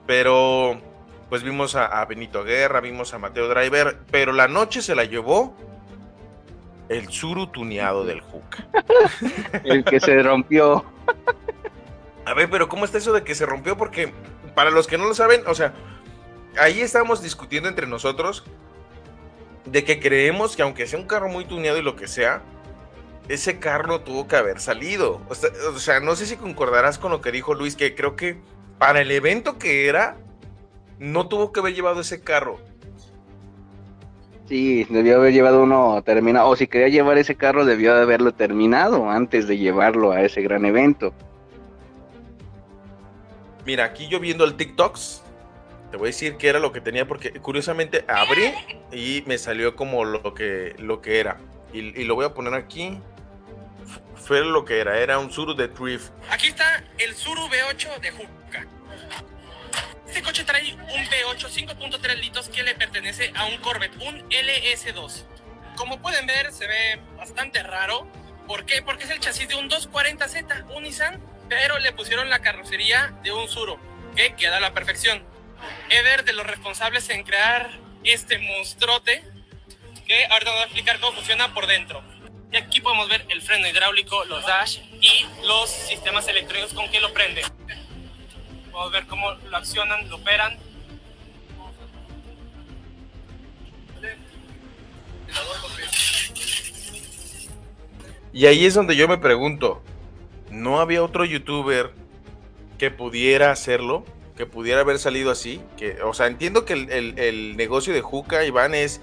pero 0.08 0.82
pues 1.30 1.44
vimos 1.44 1.76
a, 1.76 2.04
Benito 2.06 2.44
Guerra, 2.44 2.82
vimos 2.82 3.14
a 3.14 3.20
Mateo 3.20 3.48
Driver, 3.48 4.00
pero 4.10 4.34
la 4.34 4.48
noche 4.48 4.82
se 4.82 4.96
la 4.96 5.04
llevó 5.04 5.56
el 6.90 7.10
suru 7.10 7.48
tuneado 7.48 8.06
del 8.06 8.22
Juca. 8.22 8.68
el 9.64 9.84
que 9.84 10.00
se 10.00 10.22
rompió. 10.22 10.86
A 12.26 12.34
ver, 12.34 12.50
pero 12.50 12.68
¿cómo 12.68 12.86
está 12.86 12.98
eso 12.98 13.14
de 13.14 13.24
que 13.24 13.36
se 13.36 13.46
rompió? 13.46 13.78
Porque 13.78 14.14
para 14.56 14.72
los 14.72 14.88
que 14.88 14.98
no 14.98 15.06
lo 15.06 15.14
saben, 15.14 15.44
o 15.48 15.54
sea, 15.54 15.74
ahí 16.58 16.82
estábamos 16.82 17.22
discutiendo 17.22 17.70
entre 17.70 17.88
nosotros 17.88 18.44
de 19.66 19.84
que 19.84 20.00
creemos 20.00 20.56
que 20.56 20.62
aunque 20.62 20.88
sea 20.88 21.00
un 21.00 21.08
carro 21.08 21.28
muy 21.28 21.46
tuneado 21.46 21.78
y 21.78 21.82
lo 21.82 21.96
que 21.96 22.08
sea, 22.08 22.42
ese 23.28 23.60
carro 23.60 24.02
tuvo 24.02 24.28
que 24.28 24.36
haber 24.36 24.60
salido. 24.60 25.22
o 25.28 25.80
sea, 25.80 26.00
no 26.00 26.16
sé 26.16 26.26
si 26.26 26.38
concordarás 26.38 26.98
con 26.98 27.12
lo 27.12 27.22
que 27.22 27.32
dijo 27.32 27.54
Luis, 27.54 27.76
que 27.76 27.96
creo 27.96 28.16
que 28.16 28.38
para 28.78 29.02
el 29.02 29.12
evento 29.12 29.58
que 29.58 29.88
era, 29.88 30.18
no 31.00 31.28
tuvo 31.28 31.52
que 31.52 31.60
haber 31.60 31.74
llevado 31.74 32.02
ese 32.02 32.22
carro. 32.22 32.60
Sí, 34.48 34.86
debió 34.90 35.18
haber 35.18 35.34
llevado 35.34 35.64
uno 35.64 36.02
terminado. 36.04 36.50
O 36.50 36.56
si 36.56 36.68
quería 36.68 36.90
llevar 36.90 37.18
ese 37.18 37.36
carro, 37.36 37.66
debió 37.66 37.96
haberlo 37.96 38.34
terminado 38.34 39.10
antes 39.10 39.48
de 39.48 39.58
llevarlo 39.58 40.12
a 40.12 40.22
ese 40.22 40.42
gran 40.42 40.66
evento. 40.66 41.14
Mira, 43.66 43.86
aquí 43.86 44.08
yo 44.08 44.20
viendo 44.20 44.46
el 44.46 44.56
TikToks, 44.56 45.24
te 45.90 45.98
voy 45.98 46.08
a 46.08 46.10
decir 46.10 46.38
qué 46.38 46.50
era 46.50 46.60
lo 46.60 46.72
que 46.72 46.82
tenía, 46.82 47.08
porque 47.08 47.32
curiosamente 47.34 48.06
abrí 48.08 48.54
y 48.92 49.24
me 49.26 49.40
salió 49.40 49.76
como 49.76 50.06
lo 50.06 50.36
que, 50.36 50.76
lo 50.78 51.02
que 51.02 51.20
era. 51.20 51.38
Y, 51.74 52.00
y 52.00 52.04
lo 52.04 52.14
voy 52.14 52.26
a 52.26 52.34
poner 52.34 52.54
aquí 52.54 53.00
fue 54.16 54.44
lo 54.44 54.66
que 54.66 54.80
era, 54.80 54.98
era 54.98 55.20
un 55.20 55.32
Suru 55.32 55.54
de 55.54 55.68
Drift. 55.68 56.10
Aquí 56.32 56.48
está 56.48 56.84
el 56.98 57.14
Suru 57.14 57.42
V8 57.48 58.00
de 58.00 58.12
Juca. 58.12 58.68
Este 60.16 60.24
coche 60.24 60.46
trae 60.46 60.74
un 60.74 61.06
V8 61.08 61.50
5.3 61.78 62.16
litros 62.22 62.48
que 62.48 62.64
le 62.64 62.74
pertenece 62.74 63.34
a 63.36 63.48
un 63.48 63.58
Corvette, 63.58 63.98
un 63.98 64.22
LS2. 64.30 65.26
Como 65.76 66.02
pueden 66.02 66.26
ver, 66.26 66.54
se 66.54 66.68
ve 66.68 67.02
bastante 67.18 67.62
raro. 67.62 68.08
¿Por 68.48 68.66
qué? 68.66 68.82
Porque 68.82 69.04
es 69.04 69.10
el 69.10 69.20
chasis 69.20 69.50
de 69.50 69.56
un 69.56 69.70
240Z, 69.70 70.74
un 70.74 70.84
Nissan, 70.84 71.22
pero 71.50 71.80
le 71.80 71.92
pusieron 71.92 72.30
la 72.30 72.40
carrocería 72.40 73.14
de 73.24 73.34
un 73.34 73.50
Suru, 73.50 73.78
que 74.16 74.36
queda 74.36 74.56
a 74.56 74.60
la 74.62 74.74
perfección. 74.74 75.22
Eder 75.90 76.24
de 76.24 76.32
los 76.32 76.48
responsables 76.48 77.10
en 77.10 77.26
crear 77.26 77.70
este 78.06 78.38
monstruote, 78.38 79.22
que 80.08 80.26
ahorita 80.28 80.50
nos 80.50 80.62
a 80.62 80.64
explicar 80.64 81.02
cómo 81.02 81.12
funciona 81.12 81.54
por 81.54 81.68
dentro. 81.68 82.02
Y 82.54 82.56
aquí 82.56 82.80
podemos 82.80 83.10
ver 83.10 83.26
el 83.28 83.42
freno 83.42 83.68
hidráulico, 83.68 84.24
los 84.24 84.46
dash 84.46 84.78
y 85.02 85.26
los 85.46 85.70
sistemas 85.70 86.26
electrónicos 86.30 86.74
con 86.74 86.90
que 86.90 87.02
lo 87.02 87.12
prende. 87.12 87.44
Podemos 88.76 88.92
ver 88.92 89.08
cómo 89.08 89.32
lo 89.32 89.56
accionan, 89.56 90.10
lo 90.10 90.18
operan. 90.18 90.58
Y 98.34 98.48
ahí 98.48 98.66
es 98.66 98.74
donde 98.74 98.98
yo 98.98 99.08
me 99.08 99.18
pregunto, 99.18 99.82
¿no 100.52 100.82
había 100.82 101.02
otro 101.02 101.24
youtuber 101.24 101.94
que 102.78 102.92
pudiera 102.92 103.50
hacerlo? 103.50 104.04
Que 104.36 104.46
pudiera 104.46 104.82
haber 104.82 105.00
salido 105.00 105.32
así. 105.32 105.62
Que, 105.78 106.02
o 106.04 106.14
sea, 106.14 106.28
entiendo 106.28 106.66
que 106.66 106.74
el, 106.74 107.18
el 107.18 107.56
negocio 107.56 107.94
de 107.94 108.02
Juca, 108.02 108.44
Iván, 108.44 108.76
es 108.76 109.00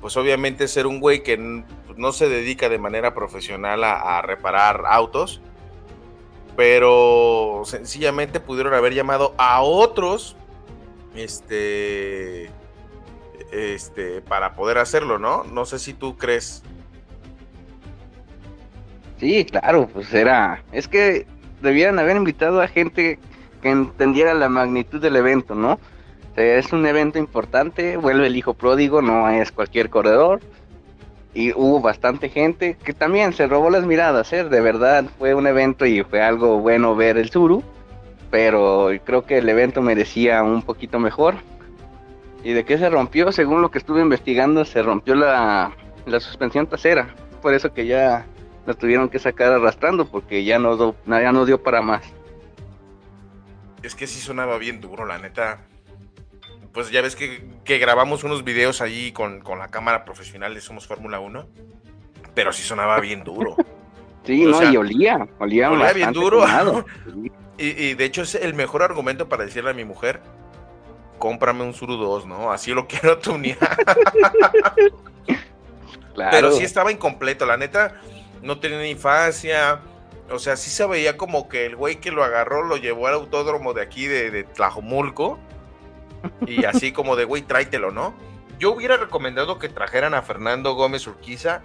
pues 0.00 0.16
obviamente 0.16 0.66
ser 0.66 0.86
un 0.86 0.98
güey 0.98 1.22
que 1.22 1.36
no 1.36 2.12
se 2.12 2.30
dedica 2.30 2.70
de 2.70 2.78
manera 2.78 3.12
profesional 3.12 3.84
a, 3.84 4.22
reparar 4.22 4.84
autos, 4.86 5.42
pero 6.56 7.62
sencillamente 7.64 8.40
pudieron 8.40 8.74
haber 8.74 8.94
llamado 8.94 9.34
a 9.38 9.62
otros, 9.62 10.36
este, 11.14 12.50
este, 13.52 14.20
para 14.22 14.54
poder 14.54 14.78
hacerlo, 14.78 15.18
¿no? 15.18 15.44
No 15.44 15.64
sé 15.64 15.78
si 15.78 15.94
tú 15.94 16.16
crees. 16.16 16.62
Sí, 19.18 19.44
claro, 19.44 19.88
pues 19.88 20.12
era, 20.14 20.62
es 20.72 20.88
que 20.88 21.26
debieran 21.60 21.98
haber 21.98 22.16
invitado 22.16 22.60
a 22.60 22.68
gente 22.68 23.18
que 23.60 23.70
entendiera 23.70 24.32
la 24.34 24.48
magnitud 24.48 25.00
del 25.00 25.16
evento, 25.16 25.54
¿no? 25.54 25.78
es 26.36 26.72
un 26.72 26.86
evento 26.86 27.18
importante, 27.18 27.96
vuelve 27.96 28.26
el 28.26 28.36
hijo 28.36 28.54
pródigo, 28.54 29.02
no 29.02 29.28
es 29.28 29.52
cualquier 29.52 29.90
corredor. 29.90 30.40
Y 31.32 31.52
hubo 31.52 31.80
bastante 31.80 32.28
gente 32.28 32.76
que 32.82 32.92
también 32.92 33.32
se 33.32 33.46
robó 33.46 33.70
las 33.70 33.84
miradas, 33.84 34.32
¿eh? 34.32 34.44
de 34.44 34.60
verdad 34.60 35.04
fue 35.18 35.34
un 35.34 35.46
evento 35.46 35.86
y 35.86 36.02
fue 36.02 36.20
algo 36.20 36.58
bueno 36.58 36.96
ver 36.96 37.16
el 37.16 37.30
Suru, 37.30 37.62
pero 38.30 38.90
creo 39.04 39.24
que 39.24 39.38
el 39.38 39.48
evento 39.48 39.80
merecía 39.80 40.42
un 40.42 40.62
poquito 40.62 40.98
mejor. 40.98 41.36
¿Y 42.42 42.52
de 42.52 42.64
qué 42.64 42.78
se 42.78 42.88
rompió? 42.90 43.30
Según 43.32 43.62
lo 43.62 43.70
que 43.70 43.78
estuve 43.78 44.00
investigando, 44.00 44.64
se 44.64 44.82
rompió 44.82 45.14
la, 45.14 45.72
la 46.06 46.20
suspensión 46.20 46.66
trasera, 46.66 47.14
por 47.42 47.54
eso 47.54 47.72
que 47.72 47.86
ya 47.86 48.26
la 48.66 48.74
tuvieron 48.74 49.08
que 49.08 49.18
sacar 49.18 49.52
arrastrando 49.52 50.06
porque 50.06 50.44
ya 50.44 50.58
no, 50.58 50.94
ya 51.06 51.32
no 51.32 51.44
dio 51.44 51.62
para 51.62 51.82
más. 51.82 52.02
Es 53.82 53.94
que 53.94 54.06
sí 54.06 54.20
sonaba 54.20 54.58
bien 54.58 54.80
duro, 54.80 55.06
la 55.06 55.18
neta. 55.18 55.60
Pues 56.72 56.90
ya 56.90 57.02
ves 57.02 57.16
que, 57.16 57.78
grabamos 57.78 58.22
unos 58.24 58.44
videos 58.44 58.80
allí 58.80 59.12
con, 59.12 59.42
la 59.58 59.68
cámara 59.68 60.04
profesional 60.04 60.54
de 60.54 60.60
Somos 60.60 60.86
Fórmula 60.86 61.18
1, 61.18 61.46
pero 62.34 62.52
sí 62.52 62.62
sonaba 62.62 63.00
bien 63.00 63.24
duro. 63.24 63.56
sí, 64.24 64.44
no, 64.44 64.72
y 64.72 64.76
olía, 64.76 65.26
olía, 65.38 65.70
olía 65.70 65.92
bien 65.92 66.12
duro. 66.12 66.44
y, 67.58 67.66
y, 67.66 67.94
de 67.94 68.04
hecho 68.04 68.22
es 68.22 68.36
el 68.36 68.54
mejor 68.54 68.82
argumento 68.82 69.28
para 69.28 69.44
decirle 69.44 69.70
a 69.70 69.74
mi 69.74 69.84
mujer, 69.84 70.20
cómprame 71.18 71.62
un 71.62 71.74
Suru 71.74 71.96
2, 71.96 72.26
¿no? 72.26 72.50
Así 72.52 72.72
lo 72.72 72.86
quiero 72.88 73.18
tunear. 73.18 73.58
Pero 76.16 76.52
sí 76.52 76.64
estaba 76.64 76.90
incompleto, 76.90 77.46
la 77.46 77.56
neta, 77.56 78.00
no 78.42 78.58
tenía 78.58 78.80
ni 78.80 78.96
fascia. 78.96 79.80
O 80.30 80.38
sea, 80.38 80.56
sí 80.56 80.70
se 80.70 80.86
veía 80.86 81.16
como 81.16 81.48
que 81.48 81.66
el 81.66 81.76
güey 81.76 81.96
que 81.96 82.10
lo 82.10 82.22
agarró 82.22 82.64
lo 82.64 82.76
llevó 82.76 83.08
al 83.08 83.14
autódromo 83.14 83.74
de 83.74 83.82
aquí 83.82 84.06
de, 84.06 84.30
de 84.30 84.44
Tlajomulco. 84.44 85.38
Y 86.46 86.64
así 86.64 86.92
como 86.92 87.16
de, 87.16 87.24
güey, 87.24 87.42
tráetelo, 87.42 87.90
¿no? 87.90 88.14
Yo 88.58 88.72
hubiera 88.72 88.96
recomendado 88.96 89.58
que 89.58 89.68
trajeran 89.68 90.14
a 90.14 90.22
Fernando 90.22 90.74
Gómez 90.74 91.06
Urquiza, 91.06 91.62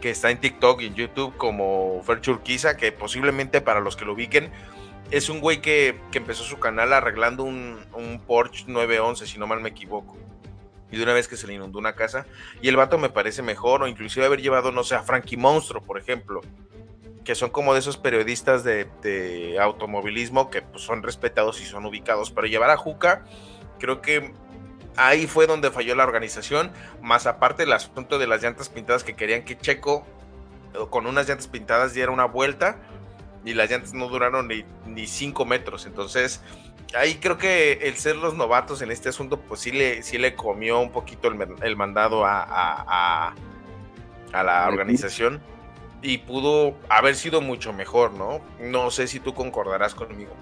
que 0.00 0.10
está 0.10 0.30
en 0.30 0.38
TikTok 0.38 0.80
y 0.80 0.86
en 0.86 0.94
YouTube 0.94 1.36
como 1.36 2.02
Fercho 2.04 2.32
Urquiza, 2.32 2.76
que 2.76 2.92
posiblemente 2.92 3.60
para 3.60 3.80
los 3.80 3.96
que 3.96 4.04
lo 4.04 4.14
ubiquen, 4.14 4.50
es 5.10 5.28
un 5.28 5.40
güey 5.40 5.60
que, 5.60 6.00
empezó 6.12 6.44
su 6.44 6.58
canal 6.58 6.92
arreglando 6.92 7.44
un, 7.44 7.78
un, 7.94 8.20
Porsche 8.20 8.64
911, 8.66 9.26
si 9.26 9.38
no 9.38 9.46
mal 9.46 9.60
me 9.60 9.70
equivoco. 9.70 10.16
Y 10.90 10.96
de 10.96 11.02
una 11.02 11.14
vez 11.14 11.28
que 11.28 11.36
se 11.36 11.46
le 11.46 11.54
inundó 11.54 11.78
una 11.78 11.94
casa. 11.94 12.26
Y 12.62 12.68
el 12.68 12.76
vato 12.76 12.98
me 12.98 13.10
parece 13.10 13.42
mejor, 13.42 13.82
o 13.82 13.88
inclusive 13.88 14.26
haber 14.26 14.40
llevado, 14.40 14.72
no 14.72 14.84
sé, 14.84 14.94
a 14.94 15.02
Frankie 15.02 15.36
Monstro, 15.36 15.82
por 15.82 15.98
ejemplo. 15.98 16.40
Que 17.24 17.34
son 17.34 17.50
como 17.50 17.74
de 17.74 17.80
esos 17.80 17.96
periodistas 17.96 18.64
de, 18.64 19.56
automovilismo 19.60 20.50
que 20.50 20.62
pues, 20.62 20.82
son 20.82 21.02
respetados 21.02 21.60
y 21.60 21.64
son 21.64 21.84
ubicados. 21.86 22.30
Pero 22.30 22.46
llevar 22.46 22.70
a 22.70 22.76
Juca, 22.76 23.24
creo 23.78 24.00
que 24.00 24.32
ahí 24.96 25.26
fue 25.26 25.46
donde 25.46 25.70
falló 25.70 25.94
la 25.94 26.04
organización. 26.04 26.70
Más 27.02 27.26
aparte 27.26 27.62
el 27.62 27.72
asunto 27.72 28.18
de 28.18 28.26
las 28.26 28.42
llantas 28.42 28.68
pintadas 28.68 29.04
que 29.04 29.14
querían 29.14 29.44
que 29.44 29.56
Checo, 29.56 30.06
con 30.90 31.06
unas 31.06 31.28
llantas 31.28 31.48
pintadas, 31.48 31.94
diera 31.94 32.12
una 32.12 32.26
vuelta 32.26 32.78
y 33.44 33.54
las 33.54 33.70
llantas 33.70 33.94
no 33.94 34.08
duraron 34.08 34.48
ni, 34.48 35.06
cinco 35.06 35.44
metros. 35.44 35.86
Entonces, 35.86 36.42
ahí 36.94 37.16
creo 37.16 37.38
que 37.38 37.72
el 37.82 37.96
ser 37.96 38.16
los 38.16 38.34
novatos 38.34 38.82
en 38.82 38.90
este 38.90 39.08
asunto, 39.08 39.40
pues 39.40 39.60
sí 39.60 39.70
le, 39.70 40.02
sí 40.02 40.18
le 40.18 40.34
comió 40.34 40.80
un 40.80 40.92
poquito 40.92 41.28
el, 41.28 41.76
mandado 41.76 42.24
a, 42.26 42.42
a, 42.42 43.34
a, 44.32 44.42
la 44.42 44.68
organización 44.68 45.40
y 46.02 46.18
pudo 46.18 46.76
haber 46.88 47.16
sido 47.16 47.40
mucho 47.40 47.72
mejor, 47.72 48.12
¿no? 48.12 48.40
No 48.60 48.90
sé 48.90 49.08
si 49.08 49.20
tú 49.20 49.34
concordarás 49.34 49.94
conmigo. 49.94 50.32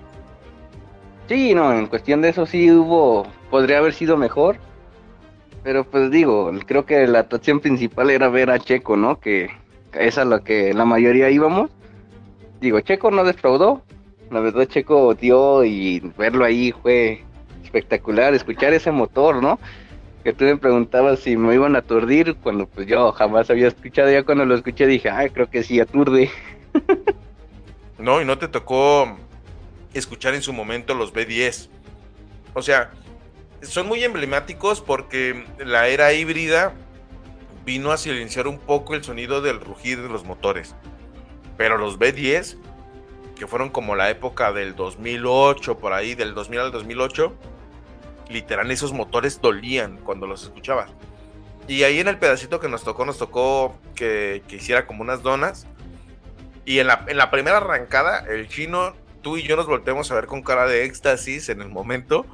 Sí, 1.28 1.54
no, 1.54 1.72
en 1.72 1.86
cuestión 1.86 2.22
de 2.22 2.28
eso 2.28 2.46
sí 2.46 2.70
hubo, 2.70 3.26
podría 3.50 3.78
haber 3.78 3.94
sido 3.94 4.16
mejor, 4.16 4.56
pero 5.64 5.84
pues 5.84 6.10
digo, 6.10 6.52
creo 6.66 6.86
que 6.86 7.06
la 7.06 7.20
atracción 7.20 7.60
principal 7.60 8.10
era 8.10 8.28
ver 8.28 8.50
a 8.50 8.58
Checo, 8.58 8.96
¿no? 8.96 9.18
Que 9.18 9.50
es 9.92 10.18
a 10.18 10.24
lo 10.24 10.44
que 10.44 10.72
la 10.72 10.84
mayoría 10.84 11.30
íbamos 11.30 11.70
digo, 12.60 12.80
Checo 12.80 13.10
no 13.10 13.24
defraudó. 13.24 13.82
La 14.30 14.40
verdad, 14.40 14.66
Checo 14.66 15.14
dio 15.14 15.64
y 15.64 16.00
verlo 16.18 16.44
ahí 16.44 16.72
fue 16.72 17.24
espectacular. 17.62 18.34
Escuchar 18.34 18.72
ese 18.72 18.90
motor, 18.90 19.42
¿no? 19.42 19.58
Que 20.24 20.32
tú 20.32 20.44
me 20.44 20.56
preguntabas 20.56 21.20
si 21.20 21.36
me 21.36 21.54
iban 21.54 21.76
a 21.76 21.80
aturdir 21.80 22.34
cuando 22.36 22.66
pues 22.66 22.86
yo 22.86 23.12
jamás 23.12 23.50
había 23.50 23.68
escuchado. 23.68 24.10
Ya 24.10 24.24
cuando 24.24 24.44
lo 24.44 24.56
escuché 24.56 24.86
dije, 24.86 25.10
ay, 25.10 25.30
creo 25.30 25.48
que 25.48 25.62
sí 25.62 25.78
aturde. 25.78 26.30
no, 27.98 28.20
y 28.20 28.24
no 28.24 28.36
te 28.36 28.48
tocó 28.48 29.16
escuchar 29.98 30.34
en 30.34 30.42
su 30.42 30.52
momento 30.52 30.94
los 30.94 31.12
B10. 31.12 31.68
O 32.54 32.62
sea, 32.62 32.90
son 33.62 33.86
muy 33.86 34.02
emblemáticos 34.04 34.80
porque 34.80 35.44
la 35.58 35.88
era 35.88 36.12
híbrida 36.12 36.72
vino 37.64 37.90
a 37.90 37.96
silenciar 37.96 38.46
un 38.46 38.58
poco 38.58 38.94
el 38.94 39.02
sonido 39.02 39.40
del 39.40 39.60
rugir 39.60 40.00
de 40.00 40.08
los 40.08 40.24
motores. 40.24 40.74
Pero 41.56 41.78
los 41.78 41.98
B10, 41.98 42.56
que 43.34 43.46
fueron 43.46 43.70
como 43.70 43.96
la 43.96 44.10
época 44.10 44.52
del 44.52 44.76
2008, 44.76 45.78
por 45.78 45.92
ahí, 45.92 46.14
del 46.14 46.34
2000 46.34 46.60
al 46.60 46.72
2008, 46.72 47.34
literal 48.28 48.70
esos 48.70 48.92
motores 48.92 49.40
dolían 49.40 49.98
cuando 49.98 50.26
los 50.26 50.44
escuchabas. 50.44 50.90
Y 51.68 51.82
ahí 51.82 51.98
en 51.98 52.08
el 52.08 52.18
pedacito 52.18 52.60
que 52.60 52.68
nos 52.68 52.84
tocó, 52.84 53.04
nos 53.04 53.18
tocó 53.18 53.76
que, 53.94 54.42
hiciera 54.50 54.86
como 54.86 55.02
unas 55.02 55.22
donas. 55.22 55.66
Y 56.64 56.78
en 56.78 56.86
la, 56.86 57.04
en 57.08 57.16
la, 57.16 57.30
primera 57.30 57.58
arrancada, 57.58 58.24
el 58.28 58.48
chino, 58.48 58.94
tú 59.26 59.36
y 59.36 59.42
yo 59.42 59.56
nos 59.56 59.66
volteamos 59.66 60.08
a 60.12 60.14
ver 60.14 60.26
con 60.26 60.40
cara 60.40 60.68
de 60.68 60.84
éxtasis 60.84 61.48
en 61.48 61.60
el 61.60 61.68
momento. 61.68 62.24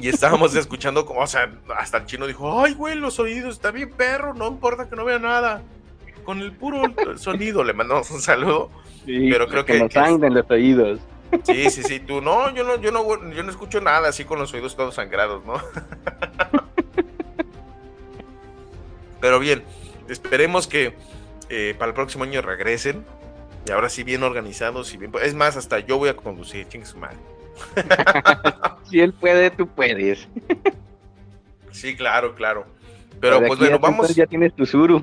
Y 0.00 0.08
estábamos 0.08 0.52
escuchando 0.56 1.06
como, 1.06 1.20
o 1.20 1.26
sea, 1.28 1.48
hasta 1.78 1.98
el 1.98 2.06
chino 2.06 2.26
dijo, 2.26 2.60
ay, 2.60 2.74
güey, 2.74 2.96
los 2.96 3.20
oídos, 3.20 3.54
está 3.54 3.70
bien 3.70 3.92
perro, 3.92 4.34
no 4.34 4.48
importa 4.48 4.88
que 4.88 4.96
no 4.96 5.04
vea 5.04 5.20
nada 5.20 5.62
con 6.24 6.40
el 6.40 6.50
puro 6.50 6.92
sonido 7.18 7.62
le 7.62 7.72
mandamos 7.72 8.10
un 8.10 8.20
saludo. 8.20 8.68
pero 9.06 9.46
creo 9.46 9.64
que, 9.64 9.78
que 9.78 9.88
sangren 9.90 10.34
los 10.34 10.50
oídos. 10.50 10.98
Sí, 11.44 11.70
sí, 11.70 11.84
sí, 11.84 12.00
tú 12.00 12.20
no, 12.20 12.52
yo 12.52 12.64
no, 12.64 12.80
yo 12.80 12.90
no, 12.90 13.30
yo 13.30 13.44
no 13.44 13.50
escucho 13.52 13.80
nada 13.80 14.08
así 14.08 14.24
con 14.24 14.40
los 14.40 14.52
oídos 14.54 14.74
todos 14.74 14.96
sangrados, 14.96 15.44
¿no? 15.44 15.54
Pero 19.20 19.38
bien, 19.38 19.62
esperemos 20.08 20.66
que 20.66 20.96
eh, 21.48 21.76
para 21.78 21.90
el 21.90 21.94
próximo 21.94 22.24
año 22.24 22.42
regresen 22.42 23.04
y 23.66 23.70
ahora 23.70 23.88
sí 23.88 24.04
bien 24.04 24.22
organizados 24.22 24.92
y 24.94 24.96
bien. 24.96 25.12
Es 25.22 25.34
más, 25.34 25.56
hasta 25.56 25.80
yo 25.80 25.98
voy 25.98 26.08
a 26.08 26.16
conducir, 26.16 26.68
ching 26.68 26.84
su 26.84 26.98
madre. 26.98 27.16
si 28.84 29.00
él 29.00 29.12
puede, 29.12 29.50
tú 29.50 29.66
puedes. 29.66 30.28
sí, 31.72 31.96
claro, 31.96 32.34
claro. 32.34 32.66
Pero 33.20 33.42
pues 33.44 33.58
bueno, 33.58 33.78
vamos. 33.78 34.14
Ya 34.14 34.26
tienes 34.26 34.54
tu 34.54 34.66
suru. 34.66 35.02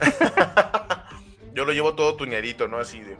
yo 1.54 1.64
lo 1.64 1.72
llevo 1.72 1.94
todo 1.94 2.16
tuñadito, 2.16 2.68
¿no? 2.68 2.78
Así 2.78 3.00
de. 3.00 3.16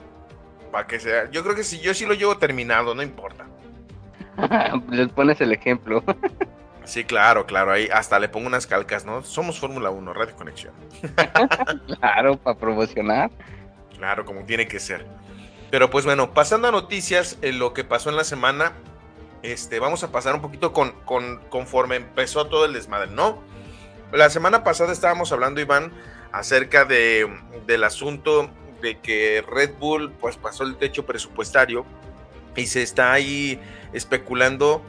Para 0.70 0.86
que 0.86 1.00
sea. 1.00 1.30
Yo 1.30 1.42
creo 1.42 1.56
que 1.56 1.64
si 1.64 1.80
yo 1.80 1.94
sí 1.94 2.06
lo 2.06 2.14
llevo 2.14 2.36
terminado, 2.38 2.94
no 2.94 3.02
importa. 3.02 3.46
Les 4.90 5.08
pones 5.08 5.40
el 5.40 5.52
ejemplo. 5.52 6.04
sí, 6.84 7.04
claro, 7.04 7.46
claro. 7.46 7.72
Ahí 7.72 7.88
hasta 7.92 8.18
le 8.18 8.28
pongo 8.28 8.46
unas 8.46 8.66
calcas, 8.66 9.04
¿no? 9.04 9.22
Somos 9.22 9.58
Fórmula 9.58 9.90
1, 9.90 10.12
Radio 10.12 10.36
Conexión. 10.36 10.74
claro, 11.98 12.36
para 12.36 12.58
promocionar. 12.58 13.30
Claro, 13.96 14.24
como 14.24 14.44
tiene 14.44 14.68
que 14.68 14.80
ser. 14.80 15.06
Pero 15.70 15.90
pues 15.90 16.04
bueno, 16.04 16.34
pasando 16.34 16.68
a 16.68 16.70
noticias, 16.70 17.38
en 17.42 17.58
lo 17.58 17.74
que 17.74 17.84
pasó 17.84 18.10
en 18.10 18.16
la 18.16 18.24
semana, 18.24 18.72
este, 19.42 19.78
vamos 19.78 20.02
a 20.02 20.12
pasar 20.12 20.34
un 20.34 20.40
poquito 20.40 20.72
con, 20.72 20.92
con, 21.04 21.40
conforme 21.48 21.96
empezó 21.96 22.46
todo 22.46 22.64
el 22.64 22.72
desmadre, 22.72 23.10
¿no? 23.10 23.42
La 24.12 24.30
semana 24.30 24.64
pasada 24.64 24.92
estábamos 24.92 25.32
hablando, 25.32 25.60
Iván, 25.60 25.92
acerca 26.32 26.84
de, 26.84 27.28
del 27.66 27.84
asunto 27.84 28.50
de 28.80 28.98
que 29.00 29.44
Red 29.48 29.74
Bull 29.78 30.12
pues 30.12 30.36
pasó 30.36 30.64
el 30.64 30.76
techo 30.76 31.06
presupuestario 31.06 31.84
y 32.54 32.66
se 32.66 32.82
está 32.82 33.12
ahí 33.12 33.60
especulando 33.92 34.82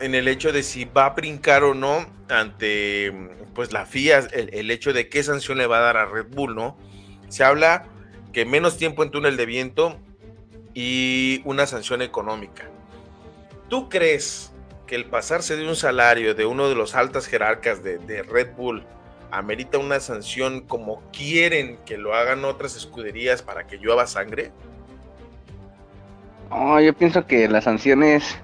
en 0.00 0.14
el 0.14 0.28
hecho 0.28 0.52
de 0.52 0.62
si 0.62 0.84
va 0.84 1.06
a 1.06 1.10
brincar 1.10 1.64
o 1.64 1.74
no 1.74 2.06
ante 2.28 3.12
pues 3.54 3.72
la 3.72 3.86
FIA, 3.86 4.18
el, 4.32 4.70
hecho 4.70 4.92
de 4.92 5.08
qué 5.08 5.22
sanción 5.22 5.58
le 5.58 5.66
va 5.66 5.78
a 5.78 5.80
dar 5.80 5.96
a 5.96 6.06
Red 6.06 6.26
Bull, 6.30 6.54
¿no? 6.54 6.76
Se 7.28 7.42
habla 7.42 7.86
menos 8.44 8.76
tiempo 8.76 9.02
en 9.02 9.10
túnel 9.10 9.36
de 9.36 9.46
viento 9.46 9.98
y 10.74 11.42
una 11.44 11.66
sanción 11.66 12.02
económica. 12.02 12.64
¿Tú 13.68 13.88
crees 13.88 14.52
que 14.86 14.94
el 14.94 15.04
pasarse 15.04 15.56
de 15.56 15.68
un 15.68 15.76
salario 15.76 16.34
de 16.34 16.46
uno 16.46 16.68
de 16.68 16.74
los 16.74 16.94
altas 16.94 17.26
jerarcas 17.26 17.82
de, 17.82 17.98
de 17.98 18.22
Red 18.22 18.54
Bull 18.56 18.84
amerita 19.30 19.78
una 19.78 20.00
sanción 20.00 20.62
como 20.62 21.02
quieren 21.12 21.78
que 21.84 21.98
lo 21.98 22.14
hagan 22.14 22.44
otras 22.44 22.76
escuderías 22.76 23.42
para 23.42 23.66
que 23.66 23.76
llueva 23.76 24.06
sangre? 24.06 24.52
Oh, 26.50 26.80
yo 26.80 26.94
pienso 26.94 27.26
que 27.26 27.46
la 27.48 27.60
sanción 27.60 28.02
es 28.02 28.38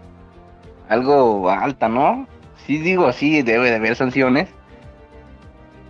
algo 0.89 1.49
alta, 1.51 1.89
¿no? 1.89 2.27
Sí 2.67 2.79
digo, 2.79 3.13
sí, 3.13 3.43
debe 3.43 3.71
de 3.71 3.77
haber 3.77 3.97
sanciones. 3.97 4.49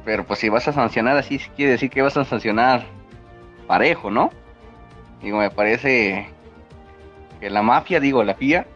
Pero 0.04 0.24
pues 0.24 0.38
si 0.38 0.48
vas 0.48 0.68
a 0.68 0.72
sancionar 0.72 1.16
así, 1.16 1.38
quiere 1.56 1.72
decir 1.72 1.90
que 1.90 2.02
vas 2.02 2.16
a 2.16 2.24
sancionar 2.24 2.86
parejo, 3.66 4.10
¿no? 4.10 4.30
Digo, 5.22 5.38
me 5.38 5.50
parece 5.50 6.28
que 7.40 7.50
la 7.50 7.62
mafia, 7.62 8.00
digo, 8.00 8.22
la 8.22 8.34
FIA, 8.34 8.66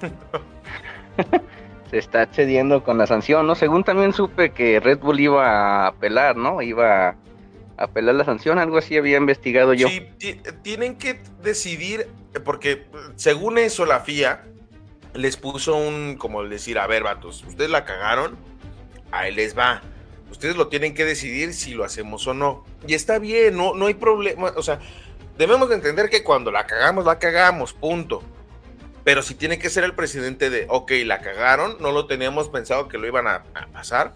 se 1.90 1.98
está 1.98 2.22
accediendo 2.22 2.82
con 2.84 2.98
la 2.98 3.06
sanción, 3.06 3.46
¿no? 3.46 3.54
Según 3.54 3.84
también 3.84 4.12
supe 4.12 4.50
que 4.50 4.80
Red 4.80 4.98
Bull 4.98 5.20
iba 5.20 5.46
a 5.46 5.86
apelar, 5.88 6.36
¿no? 6.36 6.62
Iba 6.62 7.08
a 7.08 7.16
apelar 7.76 8.14
la 8.14 8.24
sanción, 8.24 8.58
algo 8.58 8.78
así 8.78 8.96
había 8.96 9.16
investigado 9.16 9.74
yo. 9.74 9.88
Sí, 9.88 10.06
tienen 10.62 10.96
que 10.96 11.20
decidir, 11.42 12.08
porque 12.44 12.86
según 13.16 13.58
eso 13.58 13.86
la 13.86 14.00
FIA 14.00 14.44
les 15.14 15.36
puso 15.36 15.76
un, 15.76 16.16
como 16.16 16.44
decir, 16.44 16.78
a 16.78 16.86
ver, 16.86 17.02
vatos, 17.02 17.44
ustedes 17.44 17.70
la 17.70 17.84
cagaron, 17.84 18.36
ahí 19.10 19.34
les 19.34 19.58
va. 19.58 19.82
Ustedes 20.30 20.56
lo 20.56 20.68
tienen 20.68 20.94
que 20.94 21.04
decidir 21.04 21.52
si 21.54 21.74
lo 21.74 21.84
hacemos 21.84 22.26
o 22.26 22.34
no. 22.34 22.64
Y 22.86 22.94
está 22.94 23.18
bien, 23.18 23.56
no, 23.56 23.74
no 23.74 23.86
hay 23.86 23.94
problema. 23.94 24.52
O 24.56 24.62
sea, 24.62 24.78
debemos 25.36 25.68
de 25.68 25.74
entender 25.74 26.08
que 26.08 26.22
cuando 26.22 26.50
la 26.50 26.66
cagamos, 26.66 27.04
la 27.04 27.18
cagamos, 27.18 27.72
punto. 27.72 28.22
Pero 29.04 29.22
si 29.22 29.34
tiene 29.34 29.58
que 29.58 29.70
ser 29.70 29.84
el 29.84 29.94
presidente 29.94 30.50
de, 30.50 30.66
ok, 30.68 30.92
la 31.04 31.20
cagaron, 31.20 31.76
no 31.80 31.90
lo 31.90 32.06
teníamos 32.06 32.48
pensado 32.48 32.88
que 32.88 32.98
lo 32.98 33.06
iban 33.06 33.26
a, 33.26 33.42
pasar. 33.72 34.14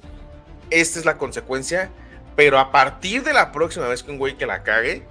Esta 0.70 0.98
es 0.98 1.04
la 1.04 1.18
consecuencia. 1.18 1.90
Pero 2.36 2.58
a 2.58 2.70
partir 2.70 3.22
de 3.22 3.32
la 3.32 3.52
próxima 3.52 3.88
vez 3.88 4.02
que 4.02 4.10
un 4.10 4.18
güey 4.18 4.36
que 4.36 4.46
la 4.46 4.62
cague, 4.62 5.06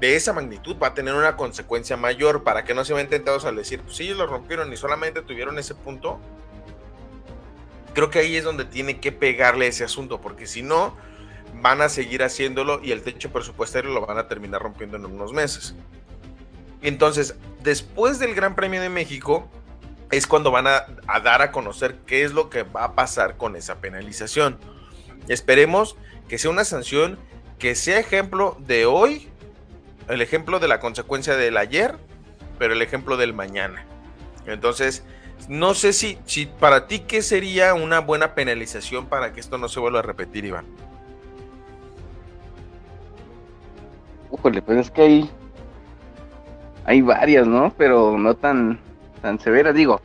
de 0.00 0.16
esa 0.16 0.32
magnitud 0.32 0.76
va 0.82 0.88
a 0.88 0.94
tener 0.94 1.14
una 1.14 1.36
consecuencia 1.36 1.96
mayor 1.96 2.42
para 2.42 2.64
que 2.64 2.74
no 2.74 2.84
se 2.84 2.92
vean 2.92 3.08
tentados 3.08 3.44
al 3.44 3.54
decir, 3.54 3.80
pues 3.80 3.96
sí, 3.96 4.08
lo 4.08 4.26
rompieron 4.26 4.72
y 4.72 4.76
solamente 4.76 5.22
tuvieron 5.22 5.58
ese 5.58 5.74
punto. 5.74 6.20
Creo 7.94 8.10
que 8.10 8.20
ahí 8.20 8.36
es 8.36 8.44
donde 8.44 8.64
tiene 8.64 9.00
que 9.00 9.12
pegarle 9.12 9.66
ese 9.66 9.84
asunto, 9.84 10.20
porque 10.20 10.46
si 10.46 10.62
no, 10.62 10.96
van 11.60 11.82
a 11.82 11.88
seguir 11.88 12.22
haciéndolo 12.22 12.80
y 12.82 12.92
el 12.92 13.02
techo 13.02 13.30
presupuestario 13.30 13.90
lo 13.90 14.06
van 14.06 14.18
a 14.18 14.28
terminar 14.28 14.62
rompiendo 14.62 14.96
en 14.96 15.04
unos 15.04 15.32
meses. 15.32 15.74
Entonces, 16.80 17.36
después 17.62 18.18
del 18.18 18.34
Gran 18.34 18.54
Premio 18.54 18.80
de 18.80 18.88
México, 18.88 19.48
es 20.10 20.26
cuando 20.26 20.50
van 20.50 20.66
a, 20.66 20.84
dar 21.20 21.40
a 21.40 21.52
conocer 21.52 21.96
qué 22.06 22.22
es 22.22 22.32
lo 22.32 22.50
que 22.50 22.64
va 22.64 22.84
a 22.84 22.94
pasar 22.94 23.36
con 23.36 23.56
esa 23.56 23.76
penalización. 23.80 24.58
Esperemos 25.28 25.96
que 26.28 26.38
sea 26.38 26.50
una 26.50 26.64
sanción 26.64 27.18
que 27.58 27.74
sea 27.74 27.98
ejemplo 27.98 28.56
de 28.60 28.84
hoy, 28.84 29.28
el 30.08 30.20
ejemplo 30.20 30.58
de 30.58 30.68
la 30.68 30.80
consecuencia 30.80 31.36
del 31.36 31.56
ayer, 31.56 31.96
pero 32.58 32.74
el 32.74 32.82
ejemplo 32.82 33.16
del 33.16 33.32
mañana. 33.32 33.86
Entonces, 34.46 35.04
no 35.48 35.74
sé 35.74 35.92
si, 35.92 36.18
si 36.24 36.46
para 36.46 36.86
ti, 36.86 37.00
¿qué 37.00 37.22
sería 37.22 37.74
una 37.74 38.00
buena 38.00 38.34
penalización 38.34 39.06
para 39.06 39.32
que 39.32 39.40
esto 39.40 39.58
no 39.58 39.68
se 39.68 39.80
vuelva 39.80 40.00
a 40.00 40.02
repetir, 40.02 40.44
Iván? 40.44 40.66
Híjole, 44.32 44.62
pues 44.62 44.78
es 44.78 44.90
que 44.90 45.02
hay 45.02 45.30
hay 46.84 47.00
varias, 47.00 47.46
¿no? 47.46 47.72
Pero 47.76 48.18
no 48.18 48.34
tan, 48.34 48.78
tan 49.20 49.38
severas. 49.38 49.74
Digo, 49.74 50.00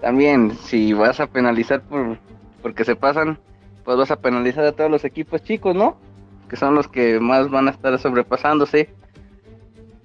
también 0.00 0.56
si 0.64 0.92
vas 0.92 1.20
a 1.20 1.26
penalizar 1.26 1.82
por 1.82 2.18
porque 2.60 2.84
se 2.84 2.94
pasan, 2.94 3.38
pues 3.84 3.96
vas 3.96 4.10
a 4.10 4.20
penalizar 4.20 4.64
a 4.64 4.72
todos 4.72 4.90
los 4.90 5.04
equipos 5.04 5.42
chicos, 5.42 5.74
¿no? 5.74 5.96
Que 6.48 6.56
son 6.56 6.74
los 6.74 6.86
que 6.86 7.18
más 7.18 7.50
van 7.50 7.68
a 7.68 7.72
estar 7.72 7.98
sobrepasándose. 7.98 8.90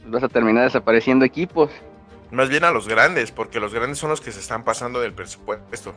Vas 0.07 0.23
a 0.23 0.29
terminar 0.29 0.63
desapareciendo 0.63 1.25
equipos. 1.25 1.69
Más 2.31 2.49
bien 2.49 2.63
a 2.63 2.71
los 2.71 2.87
grandes, 2.87 3.31
porque 3.31 3.59
los 3.59 3.73
grandes 3.73 3.99
son 3.99 4.09
los 4.09 4.21
que 4.21 4.31
se 4.31 4.39
están 4.39 4.63
pasando 4.63 4.99
del 4.99 5.13
presupuesto. 5.13 5.93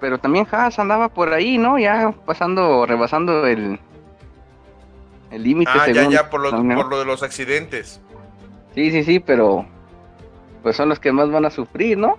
Pero 0.00 0.18
también 0.18 0.46
Haas 0.50 0.78
andaba 0.78 1.08
por 1.08 1.32
ahí, 1.32 1.58
¿no? 1.58 1.78
Ya 1.78 2.14
pasando, 2.24 2.86
rebasando 2.86 3.46
el, 3.46 3.78
el 5.30 5.42
límite. 5.42 5.70
Ah, 5.74 5.88
ya, 5.88 6.08
ya, 6.08 6.30
por 6.30 6.40
lo, 6.40 6.50
por 6.50 6.88
lo 6.88 6.98
de 6.98 7.04
los 7.04 7.22
accidentes. 7.22 8.00
Sí, 8.74 8.90
sí, 8.90 9.04
sí, 9.04 9.20
pero 9.20 9.66
pues 10.62 10.76
son 10.76 10.88
los 10.88 11.00
que 11.00 11.12
más 11.12 11.30
van 11.30 11.44
a 11.44 11.50
sufrir, 11.50 11.98
¿no? 11.98 12.18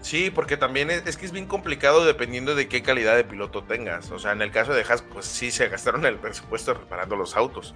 Sí, 0.00 0.30
porque 0.30 0.56
también 0.56 0.90
es, 0.90 1.16
que 1.16 1.26
es 1.26 1.32
bien 1.32 1.46
complicado 1.46 2.04
dependiendo 2.04 2.54
de 2.54 2.68
qué 2.68 2.82
calidad 2.82 3.16
de 3.16 3.24
piloto 3.24 3.64
tengas. 3.64 4.12
O 4.12 4.20
sea, 4.20 4.32
en 4.32 4.42
el 4.42 4.52
caso 4.52 4.72
de 4.72 4.82
Haas, 4.82 5.02
pues 5.02 5.26
sí 5.26 5.50
se 5.50 5.68
gastaron 5.68 6.06
el 6.06 6.16
presupuesto 6.16 6.74
reparando 6.74 7.16
los 7.16 7.36
autos. 7.36 7.74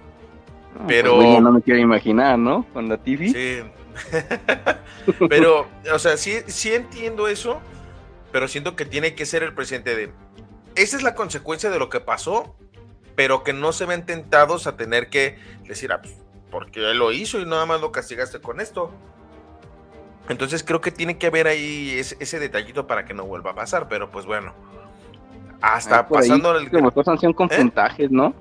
Pues, 0.73 0.85
pero 0.87 1.41
no 1.41 1.51
me 1.51 1.61
quiero 1.61 1.79
imaginar, 1.79 2.37
¿no? 2.37 2.65
Con 2.73 2.89
la 2.89 2.97
TV. 2.97 3.29
Sí. 3.29 3.59
pero, 5.29 5.67
o 5.93 5.99
sea, 5.99 6.17
sí, 6.17 6.37
sí 6.47 6.73
entiendo 6.73 7.27
eso, 7.27 7.59
pero 8.31 8.47
siento 8.47 8.75
que 8.75 8.85
tiene 8.85 9.15
que 9.15 9.25
ser 9.25 9.43
el 9.43 9.53
presidente 9.53 9.95
de. 9.95 10.11
Esa 10.75 10.97
es 10.97 11.03
la 11.03 11.15
consecuencia 11.15 11.69
de 11.69 11.79
lo 11.79 11.89
que 11.89 11.99
pasó 11.99 12.55
pero 13.15 13.43
que 13.43 13.53
no 13.53 13.71
se 13.71 13.85
ven 13.85 14.05
tentados 14.05 14.67
a 14.67 14.75
tener 14.75 15.09
que 15.09 15.37
decir, 15.67 15.91
ah, 15.91 16.01
pues, 16.01 16.15
porque 16.49 16.91
él 16.91 16.97
lo 16.97 17.11
hizo 17.11 17.39
y 17.39 17.45
nada 17.45 17.65
más 17.65 17.81
lo 17.81 17.91
castigaste 17.91 18.39
con 18.41 18.59
esto. 18.59 18.91
Entonces 20.29 20.63
creo 20.63 20.81
que 20.81 20.91
tiene 20.91 21.17
que 21.17 21.27
haber 21.27 21.47
ahí 21.47 21.91
ese, 21.97 22.39
detallito 22.39 22.87
para 22.87 23.05
que 23.05 23.13
no 23.13 23.25
vuelva 23.25 23.51
a 23.51 23.55
pasar, 23.55 23.87
pero 23.87 24.09
pues 24.09 24.25
bueno, 24.25 24.53
hasta 25.61 26.07
pasando 26.07 26.55
el... 26.57 26.69
Como 26.69 26.91
sanción 27.03 27.33
con 27.33 27.51
¿Eh? 27.51 27.57
puntajes, 27.57 28.11
¿no? 28.11 28.33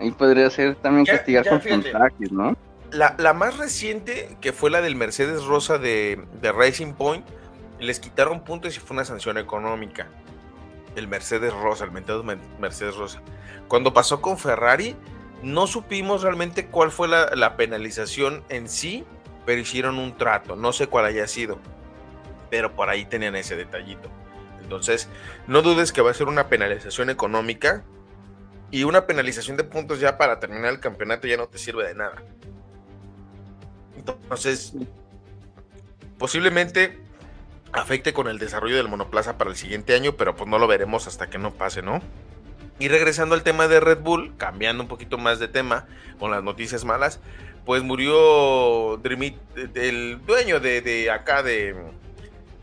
Ahí 0.00 0.10
podría 0.12 0.48
ser 0.50 0.76
también 0.76 1.04
castigar 1.06 1.46
con 1.46 1.60
puntajes, 1.60 2.32
¿no? 2.32 2.56
La, 2.90 3.14
la, 3.18 3.34
más 3.34 3.58
reciente, 3.58 4.36
que 4.40 4.52
fue 4.52 4.70
la 4.70 4.80
del 4.80 4.96
Mercedes 4.96 5.44
Rosa 5.44 5.78
de, 5.78 6.24
de 6.40 6.52
Racing 6.52 6.94
Point, 6.94 7.24
les 7.78 8.00
quitaron 8.00 8.44
puntos 8.44 8.76
y 8.76 8.80
fue 8.80 8.94
una 8.94 9.04
sanción 9.04 9.38
económica. 9.38 10.08
El 10.96 11.06
Mercedes 11.06 11.52
Rosa, 11.52 11.84
el 11.84 11.92
mentado 11.92 12.24
Mercedes 12.58 12.96
Rosa. 12.96 13.22
Cuando 13.68 13.92
pasó 13.92 14.20
con 14.20 14.38
Ferrari, 14.38 14.96
no 15.42 15.66
supimos 15.66 16.22
realmente 16.22 16.66
cuál 16.66 16.90
fue 16.90 17.08
la, 17.08 17.56
penalización 17.56 18.44
en 18.48 18.68
sí, 18.68 19.04
pero 19.46 19.60
hicieron 19.60 19.98
un 19.98 20.16
trato. 20.16 20.56
No 20.56 20.72
sé 20.72 20.86
cuál 20.86 21.06
haya 21.06 21.26
sido, 21.26 21.58
pero 22.50 22.74
por 22.74 22.90
ahí 22.90 23.04
tenían 23.04 23.36
ese 23.36 23.56
detallito. 23.56 24.10
Entonces, 24.62 25.08
no 25.46 25.62
dudes 25.62 25.92
que 25.92 26.02
va 26.02 26.10
a 26.10 26.14
ser 26.14 26.28
una 26.28 26.48
penalización 26.48 27.10
económica 27.10 27.84
y 28.70 28.84
una 28.84 29.06
penalización 29.06 29.56
de 29.56 29.64
puntos 29.64 30.00
ya 30.00 30.16
para 30.16 30.38
terminar 30.38 30.70
el 30.70 30.80
campeonato 30.80 31.26
ya 31.26 31.36
no 31.36 31.48
te 31.48 31.58
sirve 31.58 31.86
de 31.86 31.94
nada. 31.94 32.22
Entonces, 33.96 34.74
posiblemente 36.18 36.98
afecte 37.72 38.12
con 38.12 38.28
el 38.28 38.38
desarrollo 38.38 38.76
del 38.76 38.88
monoplaza 38.88 39.38
para 39.38 39.50
el 39.50 39.56
siguiente 39.56 39.94
año, 39.94 40.16
pero 40.16 40.36
pues 40.36 40.48
no 40.48 40.58
lo 40.58 40.66
veremos 40.66 41.06
hasta 41.06 41.28
que 41.28 41.38
no 41.38 41.52
pase, 41.52 41.82
¿no? 41.82 42.00
Y 42.78 42.88
regresando 42.88 43.34
al 43.34 43.42
tema 43.42 43.68
de 43.68 43.80
Red 43.80 43.98
Bull, 43.98 44.34
cambiando 44.36 44.82
un 44.82 44.88
poquito 44.88 45.18
más 45.18 45.38
de 45.38 45.48
tema 45.48 45.86
con 46.18 46.30
las 46.30 46.42
noticias 46.42 46.84
malas, 46.84 47.20
pues 47.66 47.82
murió 47.82 48.94
el 49.04 50.20
dueño 50.26 50.60
de, 50.60 51.10
acá 51.10 51.42
de, 51.42 51.76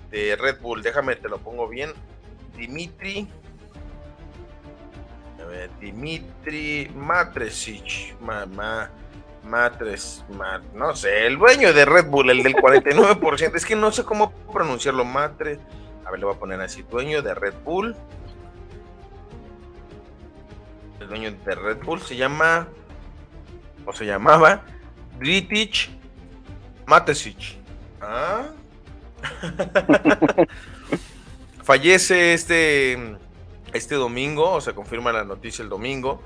de, 0.10 0.36
Red 0.36 0.60
Bull, 0.60 0.82
déjame 0.82 1.16
te 1.16 1.30
lo 1.30 1.38
pongo 1.38 1.68
bien, 1.68 1.94
Dimitri, 2.58 3.28
ver, 5.48 5.70
Dimitri 5.80 6.92
Matresic, 6.96 8.20
mamá. 8.22 8.92
Matres, 9.44 10.26
no 10.74 10.94
sé, 10.94 11.26
el 11.26 11.38
dueño 11.38 11.74
de 11.74 11.86
Red 11.86 12.08
Bull, 12.08 12.30
el 12.30 12.44
del 12.44 12.54
49%, 12.58 13.56
es 13.56 13.66
que 13.66 13.78
no 13.78 13.92
sé 13.92 14.04
cómo 14.04 14.32
pronunciarlo, 14.52 15.06
Matre, 15.06 15.60
a 16.06 16.12
ver, 16.12 16.20
le 16.20 16.26
voy 16.26 16.36
a 16.36 16.40
poner 16.40 16.60
así, 16.60 16.84
dueño 16.84 17.22
de 17.22 17.34
Red 17.34 17.54
Bull, 17.64 17.96
el 21.00 21.08
dueño 21.08 21.32
de 21.32 21.56
Red 21.56 21.78
Bull, 21.78 22.02
se 22.02 22.18
llama, 22.18 22.68
o 23.86 23.94
se 23.94 24.06
llamaba, 24.06 24.64
Dritich 25.18 25.90
Matesic. 26.86 27.58
¿Ah? 28.02 28.50
Fallece 31.64 32.34
este, 32.34 33.18
este 33.74 33.96
domingo, 33.96 34.54
o 34.54 34.62
se 34.62 34.74
confirma 34.74 35.12
la 35.12 35.24
noticia 35.24 35.64
el 35.64 35.70
domingo, 35.70 36.22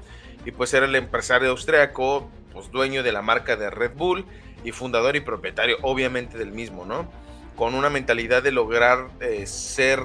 y 0.46 0.52
pues 0.52 0.74
era 0.74 0.86
el 0.86 0.96
empresario 0.96 1.50
austriaco, 1.52 2.30
pues 2.54 2.72
dueño 2.72 3.04
de 3.04 3.12
la 3.12 3.22
marca 3.22 3.56
de 3.56 3.70
Red 3.70 3.94
Bull 3.96 4.26
y 4.64 4.72
fundador 4.72 5.16
y 5.16 5.22
propietario, 5.22 5.78
obviamente, 5.82 6.38
del 6.38 6.52
mismo, 6.52 6.86
¿no? 6.86 7.10
Con 7.56 7.76
una 7.76 7.90
mentalidad 7.90 8.44
de 8.44 8.52
lograr 8.52 9.10
eh, 9.20 9.46
ser 9.46 10.00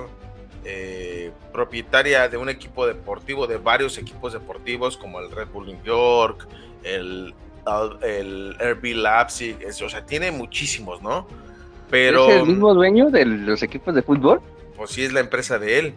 eh, 0.64 1.30
propietaria 1.52 2.28
de 2.28 2.36
un 2.36 2.48
equipo 2.48 2.86
deportivo, 2.86 3.46
de 3.46 3.56
varios 3.56 3.98
equipos 3.98 4.32
deportivos 4.32 4.96
como 4.96 5.20
el 5.20 5.30
Red 5.30 5.48
Bull 5.48 5.66
New 5.66 5.82
York, 5.84 6.48
el, 6.82 7.34
el 8.02 8.56
RB 8.58 8.84
Leipzig, 8.96 9.56
o 9.84 9.88
sea, 9.88 10.04
tiene 10.04 10.30
muchísimos, 10.30 11.02
¿no? 11.02 11.26
Pero, 11.90 12.28
¿Es 12.28 12.36
el 12.36 12.46
mismo 12.46 12.74
dueño 12.74 13.10
de 13.10 13.24
los 13.24 13.62
equipos 13.62 13.94
de 13.94 14.02
fútbol? 14.02 14.40
Pues 14.76 14.90
sí, 14.90 15.04
es 15.04 15.12
la 15.12 15.20
empresa 15.20 15.58
de 15.58 15.78
él. 15.78 15.94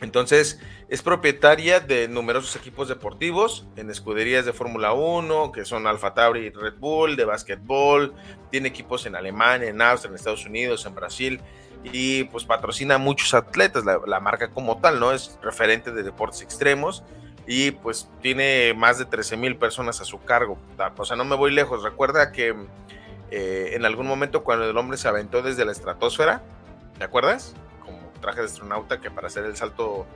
Entonces, 0.00 0.60
es 0.88 1.02
propietaria 1.02 1.80
de 1.80 2.06
numerosos 2.06 2.54
equipos 2.54 2.88
deportivos 2.88 3.66
en 3.76 3.90
escuderías 3.90 4.46
de 4.46 4.52
Fórmula 4.52 4.92
1, 4.92 5.50
que 5.50 5.64
son 5.64 5.86
Alfa 5.86 6.14
Tauri 6.14 6.46
y 6.46 6.50
Red 6.50 6.74
Bull, 6.78 7.16
de 7.16 7.24
básquetbol, 7.24 8.14
tiene 8.50 8.68
equipos 8.68 9.06
en 9.06 9.16
Alemania, 9.16 9.68
en 9.68 9.82
Austria, 9.82 10.10
en 10.10 10.14
Estados 10.14 10.46
Unidos, 10.46 10.86
en 10.86 10.94
Brasil 10.94 11.40
y 11.84 12.24
pues 12.24 12.44
patrocina 12.44 12.96
a 12.96 12.98
muchos 12.98 13.34
atletas, 13.34 13.84
la, 13.84 14.20
marca 14.20 14.50
como 14.50 14.78
tal, 14.78 15.00
¿no? 15.00 15.12
Es 15.12 15.38
referente 15.42 15.92
de 15.92 16.02
deportes 16.02 16.42
extremos 16.42 17.02
y 17.46 17.70
pues 17.72 18.08
tiene 18.20 18.74
más 18.74 18.98
de 18.98 19.04
13 19.04 19.36
mil 19.36 19.56
personas 19.56 20.00
a 20.00 20.04
su 20.04 20.22
cargo. 20.22 20.58
O 20.96 21.04
sea, 21.04 21.16
no 21.16 21.24
me 21.24 21.36
voy 21.36 21.52
lejos. 21.52 21.82
Recuerda 21.82 22.32
que 22.32 22.54
eh, 23.30 23.70
en 23.74 23.84
algún 23.84 24.06
momento 24.06 24.44
cuando 24.44 24.68
el 24.68 24.76
hombre 24.76 24.98
se 24.98 25.08
aventó 25.08 25.42
desde 25.42 25.64
la 25.64 25.72
estratosfera, 25.72 26.42
¿te 26.98 27.04
acuerdas? 27.04 27.54
Traje 28.20 28.40
de 28.40 28.46
astronauta 28.46 29.00
que 29.00 29.10
para 29.10 29.28
hacer 29.28 29.44
el 29.44 29.56
salto 29.56 30.06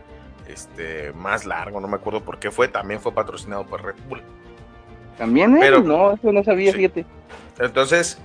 este, 0.47 1.12
más 1.12 1.45
largo, 1.47 1.81
no 1.81 1.88
me 1.88 1.97
acuerdo 1.97 2.23
por 2.23 2.38
qué 2.38 2.51
fue, 2.51 2.69
también 2.69 3.01
fue 3.01 3.12
patrocinado 3.12 3.65
por 3.65 3.85
Red 3.85 3.97
Bull. 4.09 4.23
¿También? 5.19 5.57
Pero, 5.61 5.83
no, 5.83 6.12
eso 6.12 6.33
no 6.33 6.43
sabía, 6.43 6.73
fíjate. 6.73 7.05
Entonces, 7.59 8.19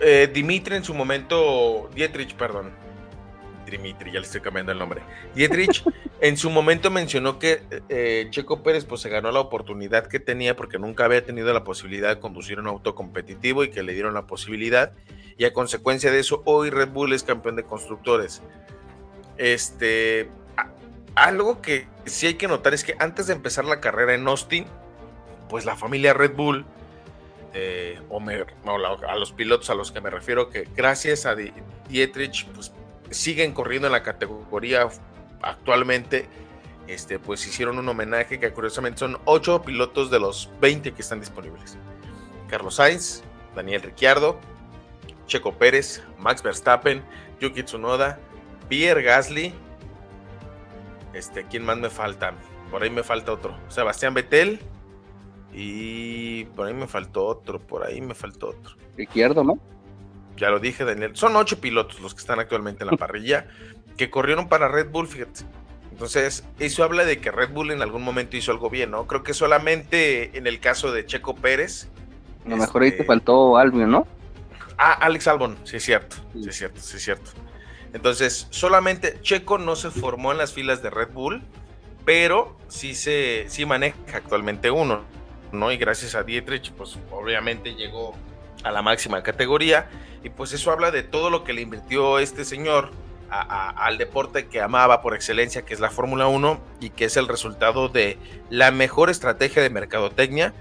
eh, 0.00 0.30
Dimitri 0.32 0.76
en 0.76 0.84
su 0.84 0.94
momento, 0.94 1.88
Dietrich, 1.94 2.34
perdón, 2.34 2.70
Dimitri, 3.70 4.12
ya 4.12 4.20
le 4.20 4.26
estoy 4.26 4.40
cambiando 4.40 4.72
el 4.72 4.78
nombre. 4.78 5.02
Dietrich 5.34 5.84
en 6.20 6.36
su 6.36 6.50
momento 6.50 6.90
mencionó 6.90 7.38
que 7.38 7.62
eh, 7.88 8.26
Checo 8.30 8.62
Pérez 8.62 8.84
pues 8.84 9.00
se 9.00 9.08
ganó 9.08 9.30
la 9.30 9.40
oportunidad 9.40 10.06
que 10.06 10.20
tenía 10.20 10.56
porque 10.56 10.78
nunca 10.78 11.04
había 11.04 11.24
tenido 11.24 11.52
la 11.52 11.64
posibilidad 11.64 12.14
de 12.14 12.20
conducir 12.20 12.58
un 12.58 12.66
auto 12.66 12.94
competitivo 12.94 13.64
y 13.64 13.70
que 13.70 13.82
le 13.82 13.92
dieron 13.92 14.14
la 14.14 14.26
posibilidad 14.26 14.92
y 15.38 15.44
a 15.44 15.52
consecuencia 15.52 16.10
de 16.10 16.18
eso 16.18 16.42
hoy 16.44 16.70
Red 16.70 16.88
Bull 16.88 17.12
es 17.12 17.22
campeón 17.22 17.56
de 17.56 17.62
constructores. 17.62 18.42
Este, 19.36 20.28
algo 21.14 21.62
que 21.62 21.86
sí 22.06 22.26
hay 22.26 22.34
que 22.34 22.48
notar 22.48 22.74
es 22.74 22.82
que 22.82 22.96
antes 22.98 23.28
de 23.28 23.34
empezar 23.34 23.64
la 23.64 23.80
carrera 23.80 24.14
en 24.14 24.26
Austin, 24.26 24.66
pues 25.48 25.64
la 25.64 25.76
familia 25.76 26.12
Red 26.12 26.34
Bull 26.34 26.66
eh, 27.54 28.00
o, 28.08 28.20
a 28.20 29.16
los 29.16 29.32
pilotos 29.32 29.70
a 29.70 29.74
los 29.74 29.90
que 29.90 30.00
me 30.00 30.10
refiero, 30.10 30.50
que 30.50 30.68
gracias 30.76 31.24
a 31.24 31.34
Dietrich, 31.88 32.46
pues 32.48 32.72
siguen 33.10 33.52
corriendo 33.52 33.88
en 33.88 33.92
la 33.92 34.02
categoría 34.02 34.88
actualmente. 35.42 36.28
Este, 36.86 37.18
pues 37.18 37.46
hicieron 37.46 37.78
un 37.78 37.88
homenaje 37.88 38.40
que 38.40 38.50
curiosamente 38.52 39.00
son 39.00 39.18
ocho 39.26 39.60
pilotos 39.62 40.10
de 40.10 40.20
los 40.20 40.50
20 40.60 40.92
que 40.92 41.02
están 41.02 41.20
disponibles. 41.20 41.76
Carlos 42.48 42.76
Sainz, 42.76 43.22
Daniel 43.54 43.82
Ricciardo, 43.82 44.38
Checo 45.26 45.54
Pérez, 45.54 46.02
Max 46.18 46.42
Verstappen, 46.42 47.04
Yuki 47.40 47.62
Tsunoda, 47.62 48.18
Pierre 48.68 49.02
Gasly. 49.02 49.52
Este, 51.12 51.44
¿quién 51.44 51.64
más 51.64 51.76
me 51.76 51.90
falta? 51.90 52.32
Por 52.70 52.82
ahí 52.82 52.90
me 52.90 53.02
falta 53.02 53.32
otro. 53.32 53.54
Sebastián 53.68 54.14
Vettel, 54.14 54.60
y 55.52 56.44
por 56.44 56.66
ahí 56.66 56.74
me 56.74 56.86
faltó 56.86 57.26
otro, 57.26 57.58
por 57.58 57.84
ahí 57.84 58.00
me 58.00 58.14
faltó 58.14 58.50
otro. 58.50 58.76
Izquierdo, 58.96 59.42
¿no? 59.42 59.58
Ya 60.38 60.50
lo 60.50 60.60
dije, 60.60 60.84
Daniel. 60.84 61.12
Son 61.14 61.36
ocho 61.36 61.60
pilotos 61.60 62.00
los 62.00 62.14
que 62.14 62.20
están 62.20 62.38
actualmente 62.40 62.84
en 62.84 62.90
la 62.90 62.96
parrilla 62.96 63.46
que 63.96 64.10
corrieron 64.10 64.48
para 64.48 64.68
Red 64.68 64.90
Bull, 64.90 65.08
fíjate. 65.08 65.40
Entonces, 65.90 66.44
eso 66.60 66.84
habla 66.84 67.04
de 67.04 67.20
que 67.20 67.32
Red 67.32 67.50
Bull 67.50 67.72
en 67.72 67.82
algún 67.82 68.02
momento 68.02 68.36
hizo 68.36 68.52
algo 68.52 68.70
bien, 68.70 68.92
¿no? 68.92 69.06
Creo 69.06 69.24
que 69.24 69.34
solamente 69.34 70.38
en 70.38 70.46
el 70.46 70.60
caso 70.60 70.92
de 70.92 71.04
Checo 71.04 71.34
Pérez. 71.34 71.88
A 72.46 72.50
lo 72.50 72.56
mejor 72.56 72.82
ahí 72.82 72.90
te 72.90 72.98
este, 72.98 73.06
faltó 73.06 73.58
Albon, 73.58 73.90
¿no? 73.90 74.06
Ah, 74.78 74.92
Alex 74.92 75.26
Albon, 75.26 75.58
sí 75.64 75.76
es 75.76 75.82
cierto, 75.82 76.16
sí 76.32 76.48
es 76.48 76.56
cierto, 76.56 76.80
sí 76.80 76.96
es 76.96 77.02
cierto. 77.02 77.30
Entonces, 77.92 78.46
solamente 78.50 79.18
Checo 79.22 79.58
no 79.58 79.74
se 79.74 79.90
formó 79.90 80.30
en 80.30 80.38
las 80.38 80.52
filas 80.52 80.82
de 80.82 80.90
Red 80.90 81.08
Bull, 81.12 81.42
pero 82.04 82.56
sí 82.68 82.94
se 82.94 83.46
sí 83.48 83.66
maneja 83.66 83.96
actualmente 84.14 84.70
uno. 84.70 85.02
¿no? 85.52 85.72
Y 85.72 85.76
gracias 85.76 86.14
a 86.14 86.22
Dietrich, 86.22 86.72
pues 86.72 86.98
obviamente 87.10 87.74
llegó 87.74 88.14
a 88.62 88.70
la 88.70 88.82
máxima 88.82 89.22
categoría 89.22 89.88
y 90.22 90.30
pues 90.30 90.52
eso 90.52 90.72
habla 90.72 90.90
de 90.90 91.02
todo 91.02 91.30
lo 91.30 91.44
que 91.44 91.52
le 91.52 91.62
invirtió 91.62 92.18
este 92.18 92.44
señor 92.44 92.90
al 93.30 93.98
deporte 93.98 94.46
que 94.46 94.62
amaba 94.62 95.02
por 95.02 95.14
excelencia, 95.14 95.62
que 95.62 95.74
es 95.74 95.80
la 95.80 95.90
Fórmula 95.90 96.28
1 96.28 96.60
y 96.80 96.90
que 96.90 97.04
es 97.04 97.16
el 97.18 97.28
resultado 97.28 97.88
de 97.88 98.16
la 98.48 98.70
mejor 98.70 99.10
estrategia 99.10 99.62
de 99.62 99.68
mercadotecnia 99.68 100.54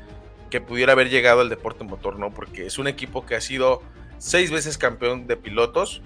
que 0.49 0.59
pudiera 0.59 0.91
haber 0.91 1.09
llegado 1.09 1.41
al 1.41 1.49
deporte 1.49 1.85
motor, 1.85 2.19
¿no? 2.19 2.31
Porque 2.31 2.65
es 2.65 2.77
un 2.77 2.87
equipo 2.87 3.25
que 3.25 3.35
ha 3.35 3.41
sido 3.41 3.81
seis 4.17 4.51
veces 4.51 4.77
campeón 4.77 5.27
de 5.27 5.37
pilotos 5.37 6.01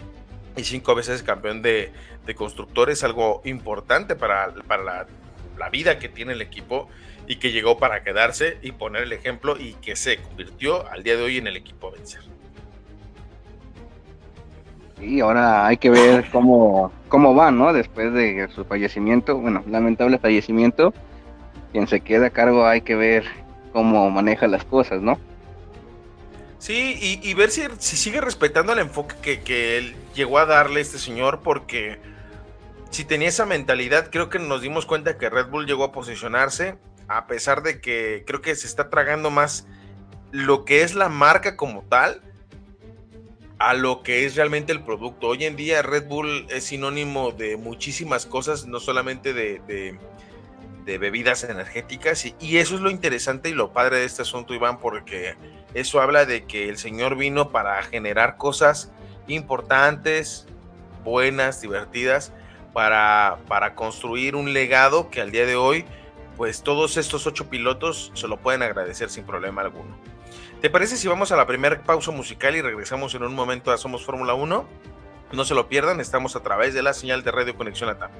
y 0.56 0.63
cinco 0.63 0.93
veces 0.93 1.23
campeón 1.23 1.62
de, 1.62 1.91
constructores, 2.36 3.04
algo 3.04 3.41
importante 3.43 4.15
para, 4.15 4.54
para 4.67 4.84
la, 4.84 5.08
la 5.58 5.69
vida 5.69 5.99
que 5.99 6.08
tiene 6.08 6.32
el 6.34 6.41
equipo 6.41 6.88
y 7.27 7.38
que 7.38 7.51
llegó 7.51 7.77
para 7.77 8.03
quedarse 8.03 8.57
y 8.62 8.71
poner 8.71 9.03
el 9.03 9.13
ejemplo 9.13 9.57
y 9.57 9.73
que 9.75 9.95
se 9.95 10.17
convirtió 10.17 10.88
al 10.89 11.03
día 11.03 11.15
de 11.15 11.23
hoy 11.23 11.38
en 11.38 11.47
el 11.47 11.57
equipo 11.57 11.88
a 11.88 11.91
vencer. 11.91 12.21
Y 14.99 15.19
ahora 15.21 15.65
hay 15.65 15.77
que 15.77 15.89
ver 15.89 16.29
cómo, 16.31 16.91
cómo 17.07 17.34
va, 17.34 17.51
¿no? 17.51 17.73
Después 17.73 18.13
de 18.13 18.47
su 18.53 18.65
fallecimiento, 18.65 19.38
bueno, 19.38 19.63
lamentable 19.67 20.19
fallecimiento, 20.19 20.93
quien 21.71 21.88
se 21.88 22.01
queda 22.01 22.27
a 22.27 22.29
cargo 22.29 22.67
hay 22.67 22.81
que 22.81 22.95
ver 22.95 23.25
cómo 23.73 24.10
maneja 24.12 24.47
las 24.47 24.63
cosas, 24.63 25.01
¿no? 25.01 25.17
Sí, 26.60 27.19
y, 27.23 27.34
ver 27.34 27.49
si, 27.49 27.63
si, 27.79 27.97
sigue 27.97 28.21
respetando 28.21 28.73
el 28.73 28.77
enfoque 28.77 29.15
que, 29.19 29.41
que 29.41 29.79
él 29.79 29.95
llegó 30.13 30.38
a 30.38 30.45
darle 30.45 30.79
este 30.81 30.99
señor, 30.99 31.39
porque 31.43 31.97
si 32.91 33.03
tenía 33.03 33.29
esa 33.29 33.47
mentalidad, 33.47 34.10
creo 34.12 34.29
que 34.29 34.38
nos 34.38 34.62
dimos 34.62 34.86
cuenta 34.86 35.17
que 35.17 35.27
Red 35.27 35.47
Bull 35.47 35.65
llegó 35.65 35.86
a 35.86 35.91
posicionarse, 35.91 36.75
a 37.17 37.28
pesar 37.28 37.62
de 37.62 37.82
que 37.82 38.24
creo 38.26 38.41
que 38.41 38.56
se 38.56 38.67
está 38.67 38.89
tragando 38.89 39.30
más 39.30 39.67
lo 40.32 40.63
que 40.63 40.84
es 40.84 40.95
la 40.95 41.10
marca 41.10 41.58
como 41.58 41.84
tal 41.84 42.21
a 43.60 43.74
lo 43.74 44.02
que 44.02 44.26
es 44.26 44.36
realmente 44.36 44.71
el 44.71 44.84
producto. 44.84 45.28
Hoy 45.28 45.45
en 45.45 45.56
día 45.56 45.82
Red 45.82 46.08
Bull 46.08 46.47
es 46.50 46.63
sinónimo 46.63 47.32
de 47.32 47.58
muchísimas 47.58 48.26
cosas, 48.26 48.65
no 48.65 48.80
solamente 48.80 49.34
de, 49.34 50.00
bebidas 50.86 51.43
energéticas, 51.43 52.26
y, 52.26 52.36
y, 52.39 52.58
eso 52.58 52.76
es 52.76 52.82
lo 52.82 52.89
interesante 52.89 53.50
y 53.50 53.54
lo 53.54 53.71
padre 53.71 54.00
de 54.00 54.06
este 54.06 54.24
asunto, 54.24 54.54
Iván, 54.54 54.80
porque 54.80 55.36
eso 55.74 56.02
habla 56.02 56.26
de 56.26 56.45
que 56.45 56.69
el 56.69 56.78
Señor 56.78 57.15
vino 57.15 57.52
para 57.52 57.82
generar 57.84 58.36
cosas 58.38 58.91
importantes, 59.28 60.47
buenas, 61.04 61.62
divertidas, 61.62 62.34
para, 62.74 63.38
para 63.47 63.76
construir 63.76 64.36
un 64.36 64.54
legado 64.54 65.10
que 65.10 65.21
al 65.21 65.32
día 65.32 65.45
de 65.45 65.56
hoy 65.56 65.86
pues 66.38 66.63
todos 66.63 66.98
estos 66.98 67.28
ocho 67.28 67.50
pilotos 67.50 68.12
se 68.13 68.28
lo 68.28 68.38
pueden 68.38 68.63
agradecer 68.63 69.10
sin 69.10 69.26
problema 69.26 69.62
alguno. 69.62 69.96
¿Te 70.62 70.70
parece 70.70 70.98
si 70.98 71.08
vamos 71.08 71.32
a 71.32 71.36
la 71.36 71.48
primera 71.48 71.82
pausa 71.82 72.12
musical 72.12 72.56
y 72.56 72.62
regresamos 72.62 73.15
en 73.15 73.24
un 73.24 73.34
momento 73.34 73.72
a 73.72 73.78
Somos 73.78 74.06
Fórmula 74.06 74.34
1? 74.34 74.65
No 75.34 75.46
se 75.46 75.56
lo 75.56 75.67
pierdan, 75.67 76.00
estamos 76.00 76.36
a 76.36 76.44
través 76.44 76.74
de 76.74 76.84
la 76.84 76.94
señal 76.94 77.24
de 77.24 77.32
Radio 77.32 77.56
Conexión 77.56 77.89
Latam. 77.89 78.12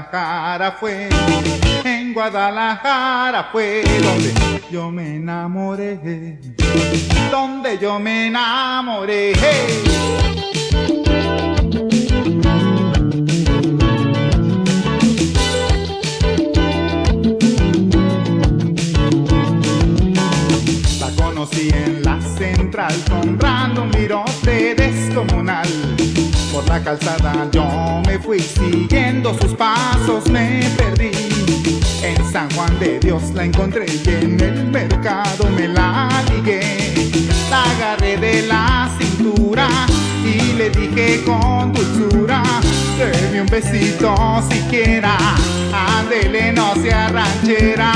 Guadalajara 0.00 0.72
fue, 0.80 1.08
en 1.84 2.14
Guadalajara 2.14 3.50
fue 3.52 3.82
donde 4.02 4.32
yo 4.70 4.90
me 4.90 5.16
enamoré, 5.16 6.38
donde 7.30 7.78
yo 7.78 7.98
me 7.98 8.28
enamoré. 8.28 9.34
La 20.98 21.10
conocí 21.22 21.68
en 21.74 22.02
la 22.02 22.18
central 22.22 22.94
con 23.10 23.38
random 23.38 23.90
virote 23.90 24.74
descomunal. 24.74 25.68
Por 26.60 26.68
la 26.68 26.84
calzada 26.84 27.48
yo 27.52 28.02
me 28.06 28.18
fui 28.18 28.38
siguiendo 28.38 29.32
sus 29.40 29.54
pasos, 29.54 30.28
me 30.28 30.60
perdí. 30.76 31.10
En 32.02 32.30
San 32.30 32.50
Juan 32.50 32.78
de 32.78 32.98
Dios 32.98 33.30
la 33.34 33.44
encontré 33.44 33.86
y 33.86 34.06
en 34.06 34.38
el 34.38 34.66
mercado 34.66 35.48
me 35.56 35.66
la 35.68 36.10
ligué. 36.30 36.92
La 37.48 37.62
agarré 37.62 38.18
de 38.18 38.42
la 38.42 38.90
cintura 38.98 39.68
y 40.22 40.52
le 40.52 40.68
dije 40.68 41.22
con 41.24 41.72
dulzura, 41.72 42.42
deme 42.98 43.40
un 43.40 43.46
besito 43.46 44.14
siquiera, 44.50 45.16
ándele 45.72 46.52
no 46.52 46.74
sea 46.74 47.08
ranchera, 47.08 47.92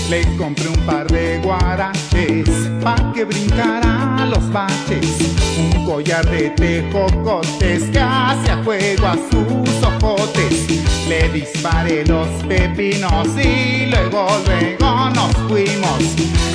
Le 0.09 0.23
compré 0.39 0.67
un 0.67 0.85
par 0.87 1.05
de 1.05 1.39
guaraches 1.43 2.49
pa' 2.81 3.13
que 3.13 3.25
brincara 3.25 4.25
los 4.25 4.51
baches. 4.51 5.19
Un 5.59 5.85
collar 5.85 6.25
de 6.25 6.49
tejocotes 6.49 7.83
que 7.91 7.99
hace 7.99 8.49
a 8.49 8.63
fuego 8.63 9.05
a 9.05 9.13
sus 9.29 9.83
ojotes. 9.83 10.65
Le 11.07 11.29
disparé 11.29 12.03
los 12.07 12.27
pepinos 12.47 13.27
y 13.37 13.85
luego, 13.85 14.25
luego 14.47 15.11
nos 15.11 15.31
fuimos. 15.47 16.01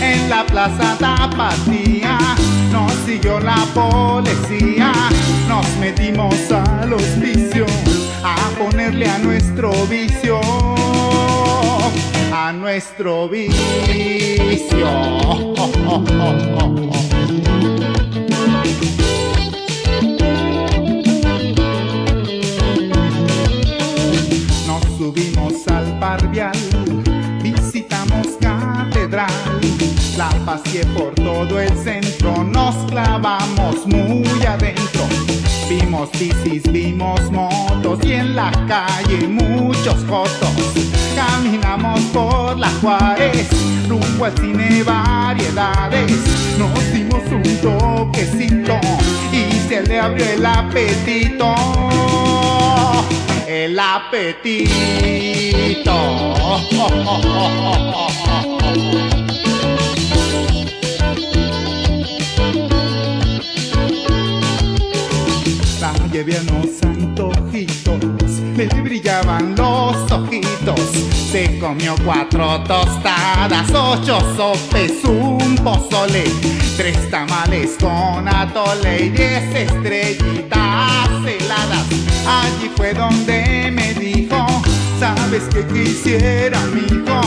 En 0.00 0.28
la 0.28 0.44
plaza 0.44 0.96
Tapatía 0.98 2.18
nos 2.72 2.92
siguió 3.06 3.38
la 3.38 3.64
policía. 3.72 4.92
Nos 5.46 5.66
metimos 5.78 6.34
al 6.50 6.92
hospicio 6.92 7.66
a 8.24 8.34
ponerle 8.58 9.08
a 9.08 9.18
nuestro 9.18 9.70
vicio 9.86 10.40
a 12.34 12.52
nuestro 12.52 13.28
vicio. 13.28 13.54
Nos 24.66 24.82
subimos 24.98 25.68
al 25.68 25.98
parvial, 26.00 26.52
visitamos 27.40 28.26
catedral, 28.40 29.30
la 30.16 30.28
paseé 30.44 30.84
por 30.86 31.14
todo 31.14 31.60
el 31.60 31.70
centro, 31.78 32.42
nos 32.42 32.74
clavamos 32.90 33.86
muy 33.86 34.44
adentro. 34.44 35.03
Vimos 35.68 36.10
bicis, 36.12 36.62
vimos 36.70 37.30
motos 37.30 37.98
y 38.04 38.12
en 38.12 38.36
la 38.36 38.50
calle 38.68 39.26
muchos 39.26 40.04
fotos. 40.04 40.50
Caminamos 41.16 42.00
por 42.12 42.58
la 42.58 42.68
Juárez, 42.80 43.48
rumbo 43.88 44.26
al 44.26 44.36
cine 44.38 44.82
variedades. 44.82 46.12
Nos 46.58 46.92
dimos 46.92 47.22
un 47.30 47.42
toquecito 47.62 48.78
y 49.32 49.52
se 49.68 49.82
le 49.82 50.00
abrió 50.00 50.26
el 50.26 50.44
apetito. 50.44 51.54
El 53.46 53.78
apetito. 53.78 54.74
llevé 66.14 66.40
unos 66.42 66.80
antojitos, 66.84 67.98
le 68.56 68.66
brillaban 68.82 69.56
los 69.56 70.12
ojitos. 70.12 70.80
Se 71.32 71.58
comió 71.58 71.96
cuatro 72.04 72.62
tostadas, 72.62 73.68
ocho 73.74 74.20
sopes, 74.36 75.04
un 75.04 75.56
pozole, 75.56 76.22
tres 76.76 77.10
tamales 77.10 77.76
con 77.80 78.28
atole 78.28 79.06
y 79.06 79.08
diez 79.08 79.56
estrellitas 79.56 81.08
heladas. 81.26 81.84
Allí 82.24 82.70
fue 82.76 82.94
donde 82.94 83.72
me 83.72 83.92
dijo, 83.94 84.46
¿sabes 85.00 85.42
qué 85.52 85.66
quisiera, 85.66 86.60
mijo? 86.66 87.22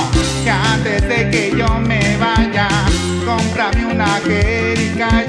Que 0.46 0.50
antes 0.50 1.02
de 1.10 1.30
que 1.30 1.54
yo 1.58 1.68
me 1.80 2.16
vaya, 2.16 2.70
cómprame 3.26 3.86
una 3.94 4.22
jerica 4.26 5.26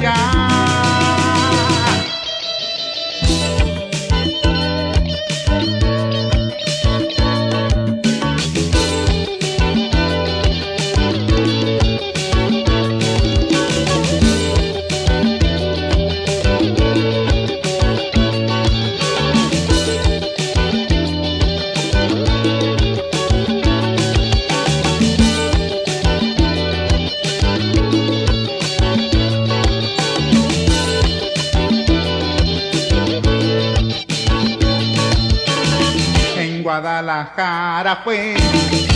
Guadalajara 37.18 37.96
fue, 38.04 38.36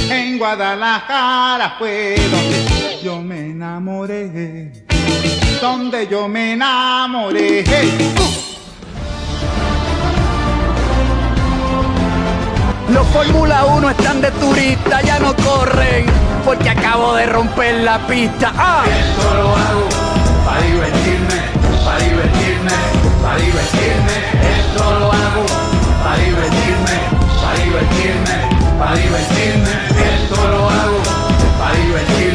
en 0.09 0.39
Guadalajara 0.39 1.75
fue 1.77 2.15
donde 2.31 3.01
yo 3.03 3.21
me 3.21 3.51
enamoré, 3.51 4.71
donde 5.61 6.07
yo 6.07 6.29
me 6.29 6.53
enamoré. 6.53 7.65
Hey. 7.67 8.15
Los 12.91 13.07
Fórmula 13.09 13.65
1 13.65 13.91
están 13.91 14.21
de 14.21 14.31
turista, 14.31 15.03
ya 15.03 15.19
no 15.19 15.35
corren, 15.35 16.07
porque 16.45 16.71
acabo 16.71 17.17
de 17.17 17.27
romper 17.27 17.81
la 17.81 17.99
pista. 18.07 18.53
¡Ah! 18.57 18.85
Esto 18.87 19.35
lo 19.35 19.49
hago 19.57 19.89
para 20.45 20.63
divertirme, 20.63 21.41
para 21.85 21.99
divertirme, 21.99 22.71
para 23.21 23.37
divertirme. 23.37 24.15
Esto 24.61 24.99
lo 25.01 25.13
hago 25.13 25.47
para 26.05 26.17
divertirme, 26.19 27.12
para 28.83 28.97
divertirme. 28.97 29.71
Esto 30.25 30.49
lo 30.49 30.69
hago 30.69 31.03
para 31.59 31.77
divertirme, 31.77 32.32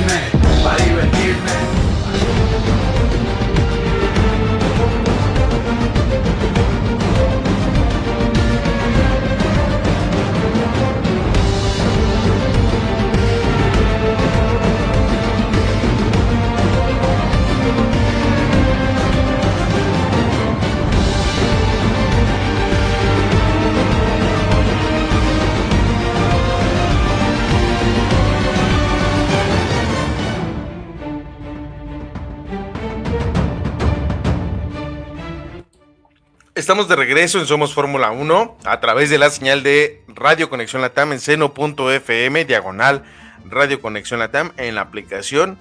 Estamos 36.68 36.90
de 36.90 36.98
regreso 36.98 37.40
en 37.40 37.46
Somos 37.46 37.74
Fórmula 37.74 38.12
1 38.12 38.58
a 38.66 38.80
través 38.82 39.10
de 39.10 39.18
la 39.18 39.30
señal 39.30 39.64
de 39.64 40.04
Radio 40.10 40.50
Conexión 40.50 40.82
Latam 40.82 41.14
en 41.14 41.22
seno.fm, 41.22 42.44
diagonal 42.44 43.04
Radio 43.46 43.80
Conexión 43.80 44.20
Latam, 44.20 44.52
en 44.58 44.76
la 44.76 44.82
aplicación 44.82 45.58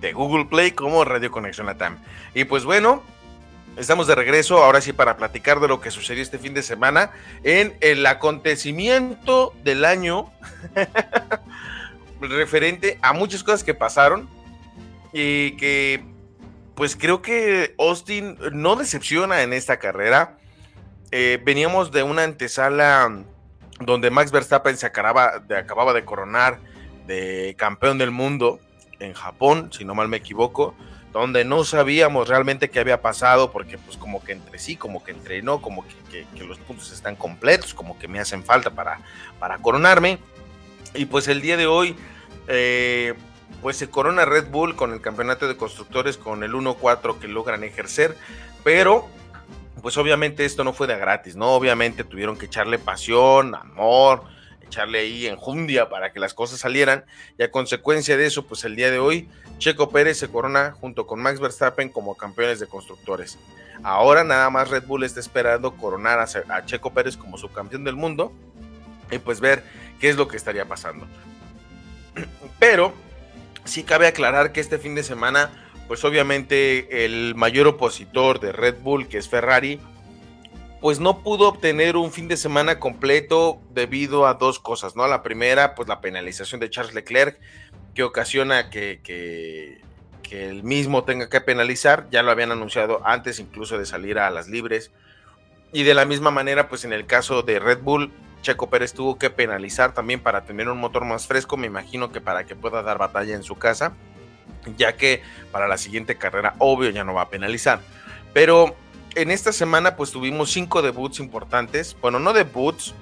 de 0.00 0.14
Google 0.14 0.46
Play 0.46 0.70
como 0.70 1.04
Radio 1.04 1.30
Conexión 1.30 1.66
Latam. 1.66 1.98
Y 2.32 2.44
pues 2.44 2.64
bueno, 2.64 3.02
estamos 3.76 4.06
de 4.06 4.14
regreso 4.14 4.64
ahora 4.64 4.80
sí 4.80 4.94
para 4.94 5.18
platicar 5.18 5.60
de 5.60 5.68
lo 5.68 5.82
que 5.82 5.90
sucedió 5.90 6.22
este 6.22 6.38
fin 6.38 6.54
de 6.54 6.62
semana 6.62 7.10
en 7.44 7.76
el 7.82 8.06
acontecimiento 8.06 9.52
del 9.62 9.84
año 9.84 10.32
referente 12.22 12.98
a 13.02 13.12
muchas 13.12 13.44
cosas 13.44 13.62
que 13.62 13.74
pasaron 13.74 14.26
y 15.12 15.50
que 15.58 16.02
pues 16.74 16.96
creo 16.96 17.20
que 17.20 17.74
Austin 17.78 18.38
no 18.52 18.76
decepciona 18.76 19.42
en 19.42 19.52
esta 19.52 19.78
carrera. 19.78 20.38
Eh, 21.10 21.40
veníamos 21.44 21.92
de 21.92 22.02
una 22.02 22.24
antesala 22.24 23.24
donde 23.80 24.10
Max 24.10 24.32
Verstappen 24.32 24.76
se 24.76 24.86
acababa 24.86 25.38
de, 25.38 25.56
acababa 25.56 25.92
de 25.92 26.04
coronar 26.04 26.58
de 27.06 27.54
campeón 27.56 27.98
del 27.98 28.10
mundo 28.10 28.58
en 28.98 29.12
Japón, 29.12 29.70
si 29.72 29.84
no 29.84 29.94
mal 29.94 30.08
me 30.08 30.16
equivoco, 30.16 30.74
donde 31.12 31.44
no 31.44 31.64
sabíamos 31.64 32.28
realmente 32.28 32.70
qué 32.70 32.80
había 32.80 33.00
pasado, 33.00 33.52
porque 33.52 33.78
pues 33.78 33.96
como 33.96 34.22
que 34.22 34.32
entre 34.32 34.58
sí, 34.58 34.76
como 34.76 35.04
que 35.04 35.12
entre 35.12 35.42
no, 35.42 35.62
como 35.62 35.84
que, 36.10 36.26
los 36.44 36.58
puntos 36.58 36.92
están 36.92 37.16
completos, 37.16 37.72
como 37.72 37.98
que 37.98 38.08
me 38.08 38.18
hacen 38.18 38.42
falta 38.42 38.70
para, 38.70 39.00
para 39.38 39.58
coronarme. 39.58 40.18
Y 40.94 41.06
pues 41.06 41.28
el 41.28 41.40
día 41.40 41.56
de 41.56 41.66
hoy, 41.66 41.96
eh, 42.48 43.14
pues 43.62 43.76
se 43.76 43.88
corona 43.88 44.24
Red 44.24 44.48
Bull 44.48 44.76
con 44.76 44.92
el 44.92 45.00
campeonato 45.00 45.46
de 45.48 45.56
constructores 45.56 46.16
con 46.16 46.42
el 46.42 46.52
1-4 46.52 47.18
que 47.18 47.28
logran 47.28 47.64
ejercer, 47.64 48.16
pero 48.64 49.08
pues 49.86 49.98
obviamente 49.98 50.44
esto 50.44 50.64
no 50.64 50.72
fue 50.72 50.88
de 50.88 50.98
gratis, 50.98 51.36
¿no? 51.36 51.52
Obviamente 51.52 52.02
tuvieron 52.02 52.36
que 52.36 52.46
echarle 52.46 52.76
pasión, 52.76 53.54
amor, 53.54 54.24
echarle 54.60 54.98
ahí 54.98 55.28
enjundia 55.28 55.88
para 55.88 56.12
que 56.12 56.18
las 56.18 56.34
cosas 56.34 56.58
salieran 56.58 57.04
y 57.38 57.44
a 57.44 57.52
consecuencia 57.52 58.16
de 58.16 58.26
eso, 58.26 58.48
pues 58.48 58.64
el 58.64 58.74
día 58.74 58.90
de 58.90 58.98
hoy 58.98 59.28
Checo 59.58 59.90
Pérez 59.90 60.18
se 60.18 60.26
corona 60.26 60.72
junto 60.72 61.06
con 61.06 61.22
Max 61.22 61.38
Verstappen 61.38 61.88
como 61.88 62.16
campeones 62.16 62.58
de 62.58 62.66
constructores. 62.66 63.38
Ahora 63.84 64.24
nada 64.24 64.50
más 64.50 64.70
Red 64.70 64.86
Bull 64.88 65.04
está 65.04 65.20
esperando 65.20 65.76
coronar 65.76 66.18
a, 66.18 66.64
Checo 66.64 66.92
Pérez 66.92 67.16
como 67.16 67.38
subcampeón 67.38 67.84
del 67.84 67.94
mundo 67.94 68.32
y 69.12 69.18
pues 69.18 69.38
ver 69.38 69.62
qué 70.00 70.08
es 70.08 70.16
lo 70.16 70.26
que 70.26 70.36
estaría 70.36 70.64
pasando. 70.64 71.06
Pero 72.58 72.92
Sí 73.66 73.82
cabe 73.82 74.06
aclarar 74.06 74.52
que 74.52 74.60
este 74.60 74.78
fin 74.78 74.94
de 74.94 75.02
semana, 75.02 75.50
pues 75.88 76.04
obviamente 76.04 77.04
el 77.04 77.34
mayor 77.34 77.66
opositor 77.68 78.40
de 78.40 78.52
Red 78.52 78.76
Bull, 78.80 79.08
que 79.08 79.18
es 79.18 79.28
Ferrari, 79.28 79.80
pues 80.80 81.00
no 81.00 81.22
pudo 81.22 81.48
obtener 81.48 81.96
un 81.96 82.12
fin 82.12 82.28
de 82.28 82.36
semana 82.36 82.78
completo 82.78 83.60
debido 83.72 84.26
a 84.26 84.34
dos 84.34 84.58
cosas, 84.58 84.94
¿no? 84.96 85.06
La 85.06 85.22
primera, 85.22 85.74
pues 85.74 85.88
la 85.88 86.00
penalización 86.00 86.60
de 86.60 86.70
Charles 86.70 86.94
Leclerc, 86.94 87.38
que 87.94 88.02
ocasiona 88.02 88.70
que, 88.70 89.00
que, 89.02 89.80
el 90.30 90.64
mismo 90.64 91.04
tenga 91.04 91.28
que 91.28 91.40
penalizar, 91.40 92.08
ya 92.10 92.22
lo 92.22 92.32
habían 92.32 92.50
anunciado 92.50 93.00
antes 93.04 93.38
incluso 93.38 93.78
de 93.78 93.86
salir 93.86 94.18
a 94.18 94.28
las 94.30 94.48
libres. 94.48 94.90
Y 95.72 95.84
de 95.84 95.94
la 95.94 96.04
misma 96.04 96.30
manera, 96.30 96.68
pues 96.68 96.84
en 96.84 96.92
el 96.92 97.06
caso 97.06 97.42
de 97.42 97.58
Red 97.60 97.78
Bull, 97.82 98.12
Checo 98.42 98.68
Pérez 98.68 98.92
tuvo 98.92 99.18
que 99.18 99.30
penalizar 99.30 99.94
también 99.94 100.20
para 100.20 100.44
tener 100.44 100.68
un 100.68 100.78
motor 100.78 101.04
más 101.04 101.26
fresco, 101.26 101.56
me 101.56 101.68
imagino 101.68 102.12
que 102.12 102.20
para 102.20 102.44
que 102.44 102.54
pueda 102.56 102.82
dar 102.82 102.98
batalla 102.98 103.34
en 103.34 103.44
su 103.44 103.56
casa, 103.56 103.94
ya 104.76 104.96
que 104.96 105.22
para 105.52 105.68
la 105.68 105.78
siguiente 105.78 106.16
carrera 106.16 106.54
obvio 106.58 106.90
ya 106.90 107.04
no 107.04 107.14
va 107.14 107.22
a 107.22 107.28
penalizar. 107.28 107.80
Pero 108.32 108.76
en 109.14 109.30
esta 109.30 109.52
semana 109.52 109.96
pues 109.96 110.10
tuvimos 110.10 110.50
cinco 110.50 110.82
debuts 110.82 111.20
importantes, 111.20 111.96
bueno 112.00 112.18
no 112.18 112.32
debuts, 112.32 112.94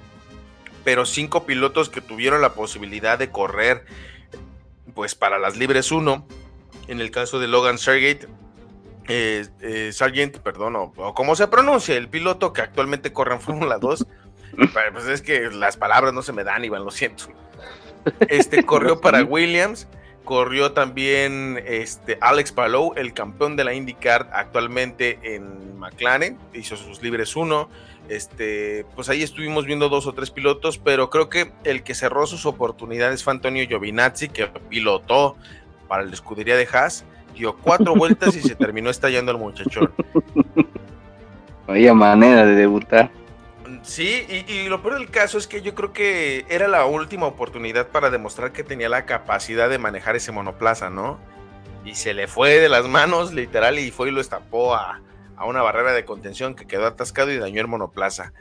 pero 0.83 1.05
cinco 1.05 1.45
pilotos 1.45 1.89
que 1.89 2.01
tuvieron 2.01 2.41
la 2.41 2.53
posibilidad 2.53 3.17
de 3.17 3.31
correr 3.31 3.85
pues 4.93 5.15
para 5.15 5.39
las 5.39 5.57
libres 5.57 5.91
1. 5.91 6.25
En 6.87 7.01
el 7.01 7.11
caso 7.11 7.39
de 7.39 7.47
Logan 7.47 7.77
Sergate, 7.79 8.27
eh, 9.07 9.45
eh, 9.61 9.91
Sargent, 9.91 10.37
perdón, 10.37 10.75
o, 10.75 10.93
o, 10.95 11.13
como 11.13 11.35
se 11.35 11.47
pronuncia, 11.47 11.95
el 11.95 12.07
piloto 12.07 12.53
que 12.53 12.61
actualmente 12.61 13.11
corre 13.11 13.33
en 13.35 13.41
Fórmula 13.41 13.77
2, 13.79 14.05
pues 14.93 15.05
es 15.05 15.21
que 15.21 15.49
las 15.51 15.77
palabras 15.77 16.13
no 16.13 16.21
se 16.21 16.33
me 16.33 16.43
dan, 16.43 16.63
Iván, 16.63 16.85
lo 16.85 16.91
siento. 16.91 17.25
Este 18.29 18.63
corrió 18.63 19.01
para 19.01 19.23
Williams, 19.23 19.87
corrió 20.25 20.73
también 20.73 21.63
este 21.65 22.17
Alex 22.19 22.51
Palou, 22.51 22.93
el 22.97 23.13
campeón 23.13 23.55
de 23.55 23.63
la 23.63 23.73
IndyCar 23.73 24.29
actualmente 24.33 25.19
en 25.23 25.79
McLaren, 25.79 26.37
hizo 26.53 26.75
sus 26.75 27.01
libres 27.01 27.35
uno. 27.35 27.69
Este, 28.09 28.85
pues 28.95 29.09
ahí 29.09 29.23
estuvimos 29.23 29.65
viendo 29.65 29.89
dos 29.89 30.05
o 30.05 30.13
tres 30.13 30.29
pilotos, 30.31 30.77
pero 30.77 31.09
creo 31.09 31.29
que 31.29 31.51
el 31.63 31.83
que 31.83 31.95
cerró 31.95 32.27
sus 32.27 32.45
oportunidades 32.45 33.23
fue 33.23 33.33
Antonio 33.33 33.65
Giovinazzi, 33.65 34.29
que 34.29 34.47
pilotó 34.69 35.37
para 35.87 36.03
la 36.03 36.11
escudería 36.11 36.55
de 36.55 36.67
Haas, 36.71 37.05
dio 37.33 37.55
cuatro 37.55 37.95
vueltas 37.95 38.35
y 38.35 38.41
se 38.41 38.55
terminó 38.55 38.89
estallando 38.89 39.31
el 39.31 39.37
muchachón. 39.37 39.91
Vaya 41.67 41.93
manera 41.93 42.45
de 42.45 42.55
debutar. 42.55 43.09
Sí, 43.85 44.25
y, 44.47 44.67
lo 44.67 44.81
peor 44.81 44.95
del 44.95 45.11
caso 45.11 45.37
es 45.37 45.45
que 45.45 45.61
yo 45.61 45.75
creo 45.75 45.93
que 45.93 46.45
era 46.49 46.67
la 46.67 46.85
última 46.85 47.27
oportunidad 47.27 47.89
para 47.89 48.09
demostrar 48.09 48.51
que 48.51 48.63
tenía 48.63 48.89
la 48.89 49.05
capacidad 49.05 49.69
de 49.69 49.77
manejar 49.77 50.15
ese 50.15 50.31
monoplaza, 50.31 50.89
¿no? 50.89 51.19
Y 51.85 51.93
se 51.93 52.15
le 52.15 52.27
fue 52.27 52.59
de 52.59 52.67
las 52.67 52.87
manos, 52.87 53.31
literal, 53.31 53.77
y 53.77 53.91
fue 53.91 54.09
y 54.09 54.11
lo 54.11 54.21
estampó 54.21 54.73
a, 54.73 55.01
una 55.45 55.61
barrera 55.61 55.93
de 55.93 56.03
contención 56.03 56.55
que 56.55 56.65
quedó 56.65 56.87
atascado 56.87 57.31
y 57.31 57.37
dañó 57.37 57.61
el 57.61 57.67
monoplaza. 57.67 58.33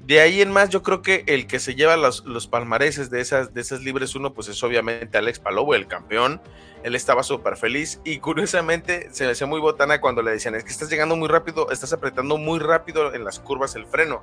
De 0.00 0.20
ahí 0.20 0.40
en 0.40 0.50
más, 0.50 0.70
yo 0.70 0.82
creo 0.82 1.02
que 1.02 1.22
el 1.26 1.46
que 1.46 1.58
se 1.58 1.74
lleva 1.74 1.98
los, 1.98 2.24
los 2.24 2.46
palmareses 2.46 3.10
de 3.10 3.20
esas, 3.20 3.52
de 3.52 3.60
esas 3.60 3.82
libres 3.82 4.14
uno, 4.14 4.32
pues 4.32 4.48
es 4.48 4.62
obviamente 4.62 5.18
Alex 5.18 5.38
Palobo, 5.38 5.74
el 5.74 5.86
campeón. 5.86 6.40
Él 6.82 6.94
estaba 6.94 7.22
súper 7.22 7.58
feliz 7.58 8.00
y 8.04 8.18
curiosamente 8.18 9.08
se 9.12 9.26
me 9.26 9.32
hacía 9.32 9.46
muy 9.46 9.60
botana 9.60 10.00
cuando 10.00 10.22
le 10.22 10.30
decían, 10.30 10.54
es 10.54 10.64
que 10.64 10.70
estás 10.70 10.88
llegando 10.88 11.14
muy 11.14 11.28
rápido, 11.28 11.70
estás 11.70 11.92
apretando 11.92 12.38
muy 12.38 12.58
rápido 12.58 13.12
en 13.12 13.24
las 13.24 13.38
curvas 13.38 13.74
el 13.76 13.84
freno. 13.84 14.22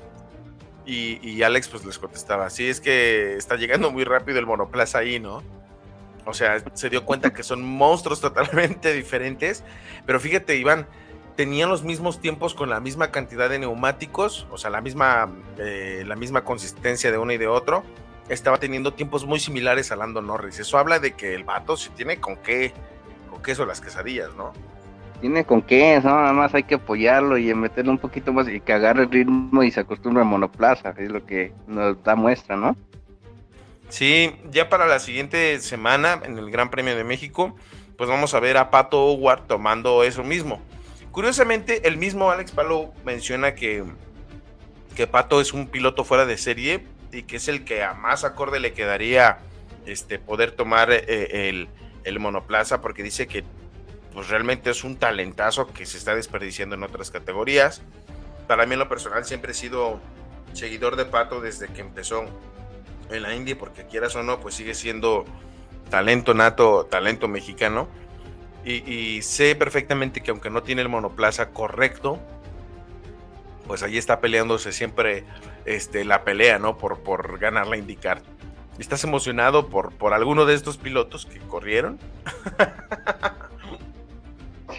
Y, 0.85 1.41
Alex 1.41 1.67
pues 1.67 1.83
les 1.83 1.97
contestaba, 1.97 2.49
sí, 2.49 2.67
es 2.67 2.79
que 2.79 3.35
está 3.37 3.55
llegando 3.55 3.91
muy 3.91 4.03
rápido 4.03 4.37
el 4.37 4.45
monoplaza 4.45 4.99
ahí, 4.99 5.19
¿no? 5.19 5.41
O 6.25 6.33
sea, 6.33 6.63
se 6.73 6.89
dio 6.89 7.05
cuenta 7.05 7.33
que 7.33 7.43
son 7.43 7.63
monstruos 7.63 8.21
totalmente 8.21 8.93
diferentes. 8.93 9.63
Pero 10.05 10.19
fíjate, 10.19 10.55
Iván, 10.57 10.87
tenían 11.35 11.69
los 11.69 11.83
mismos 11.83 12.19
tiempos 12.19 12.53
con 12.53 12.69
la 12.69 12.79
misma 12.79 13.11
cantidad 13.11 13.49
de 13.49 13.59
neumáticos, 13.59 14.47
o 14.51 14.57
sea, 14.57 14.69
la 14.69 14.81
misma, 14.81 15.31
eh, 15.57 16.03
la 16.05 16.15
misma 16.15 16.43
consistencia 16.43 17.11
de 17.11 17.17
uno 17.17 17.33
y 17.33 17.37
de 17.37 17.47
otro. 17.47 17.83
Estaba 18.29 18.59
teniendo 18.59 18.93
tiempos 18.93 19.25
muy 19.25 19.39
similares 19.39 19.91
a 19.91 19.95
Lando 19.95 20.21
Norris. 20.21 20.59
Eso 20.59 20.77
habla 20.77 20.99
de 20.99 21.13
que 21.13 21.35
el 21.35 21.43
vato 21.43 21.77
sí 21.77 21.89
tiene 21.95 22.19
con 22.19 22.37
qué, 22.37 22.73
con 23.29 23.41
queso 23.41 23.65
las 23.65 23.81
quesadillas, 23.81 24.33
¿no? 24.35 24.53
Tiene 25.25 25.43
con 25.43 25.63
qué, 25.63 25.99
nada 26.03 26.33
más 26.33 26.53
hay 26.53 26.61
que 26.61 26.75
apoyarlo 26.75 27.39
y 27.39 27.51
meterle 27.55 27.89
un 27.89 27.97
poquito 27.97 28.31
más 28.31 28.47
y 28.47 28.61
que 28.61 28.73
agarre 28.73 29.05
el 29.05 29.09
ritmo 29.09 29.63
y 29.63 29.71
se 29.71 29.79
acostumbre 29.79 30.21
a 30.21 30.23
monoplaza, 30.23 30.93
es 30.99 31.09
lo 31.09 31.25
que 31.25 31.51
nos 31.65 32.03
da 32.03 32.15
muestra, 32.15 32.55
¿no? 32.55 32.77
Sí, 33.89 34.35
ya 34.51 34.69
para 34.69 34.85
la 34.85 34.99
siguiente 34.99 35.59
semana 35.61 36.21
en 36.23 36.37
el 36.37 36.51
Gran 36.51 36.69
Premio 36.69 36.95
de 36.95 37.03
México, 37.03 37.55
pues 37.97 38.07
vamos 38.07 38.35
a 38.35 38.39
ver 38.39 38.55
a 38.57 38.69
Pato 38.69 39.03
Howard 39.03 39.47
tomando 39.47 40.03
eso 40.03 40.23
mismo. 40.23 40.61
Curiosamente, 41.09 41.87
el 41.87 41.97
mismo 41.97 42.29
Alex 42.29 42.51
Palo 42.51 42.93
menciona 43.03 43.55
que, 43.55 43.83
que 44.95 45.07
Pato 45.07 45.41
es 45.41 45.53
un 45.53 45.65
piloto 45.69 46.03
fuera 46.03 46.27
de 46.27 46.37
serie 46.37 46.85
y 47.11 47.23
que 47.23 47.37
es 47.37 47.47
el 47.47 47.65
que 47.65 47.81
a 47.81 47.95
más 47.95 48.25
acorde 48.25 48.59
le 48.59 48.73
quedaría 48.73 49.39
este, 49.87 50.19
poder 50.19 50.51
tomar 50.51 50.91
eh, 50.91 51.49
el, 51.49 51.67
el 52.03 52.19
monoplaza 52.19 52.79
porque 52.79 53.01
dice 53.01 53.25
que 53.25 53.43
pues 54.15 54.29
realmente 54.29 54.69
es 54.69 54.85
un 54.85 54.95
talentazo 54.95 55.67
que 55.67 55.85
se 55.85 55.97
está 55.97 56.15
desperdiciando 56.15 56.75
en 56.75 56.83
otras 56.83 57.11
categorías. 57.11 57.81
Para 58.47 58.65
mí 58.65 58.73
en 58.73 58.79
lo 58.79 58.87
personal 58.87 59.25
siempre 59.25 59.51
he 59.51 59.53
sido 59.53 59.99
seguidor 60.53 60.95
de 60.95 61.03
Pato 61.03 61.41
desde 61.41 61.67
que 61.67 61.81
empezó 61.81 62.23
en 63.11 63.21
la 63.21 63.35
India, 63.35 63.57
porque 63.57 63.85
quieras 63.85 64.15
o 64.15 64.23
no, 64.23 64.39
pues 64.39 64.55
sigue 64.55 64.73
siendo 64.73 65.25
talento 65.89 66.33
nato, 66.33 66.85
talento 66.85 67.27
mexicano. 67.27 67.89
Y, 68.63 69.21
sé 69.21 69.53
perfectamente 69.53 70.21
que 70.21 70.31
aunque 70.31 70.49
no 70.49 70.63
tiene 70.63 70.81
el 70.81 70.89
monoplaza 70.89 71.49
correcto, 71.49 72.17
pues 73.67 73.83
ahí 73.83 73.97
está 73.97 74.21
peleándose 74.21 74.71
siempre 74.71 75.23
este, 75.65 76.03
la 76.03 76.23
pelea, 76.23 76.57
¿no? 76.57 76.77
Por, 76.77 77.01
por 77.01 77.37
ganar 77.37 77.67
la 77.67 77.77
IndyCar. 77.77 78.23
¿Estás 78.79 79.03
emocionado 79.03 79.67
por, 79.67 79.93
por 79.93 80.13
alguno 80.13 80.45
de 80.45 80.55
estos 80.55 80.77
pilotos 80.77 81.27
que 81.27 81.37
corrieron? 81.39 81.99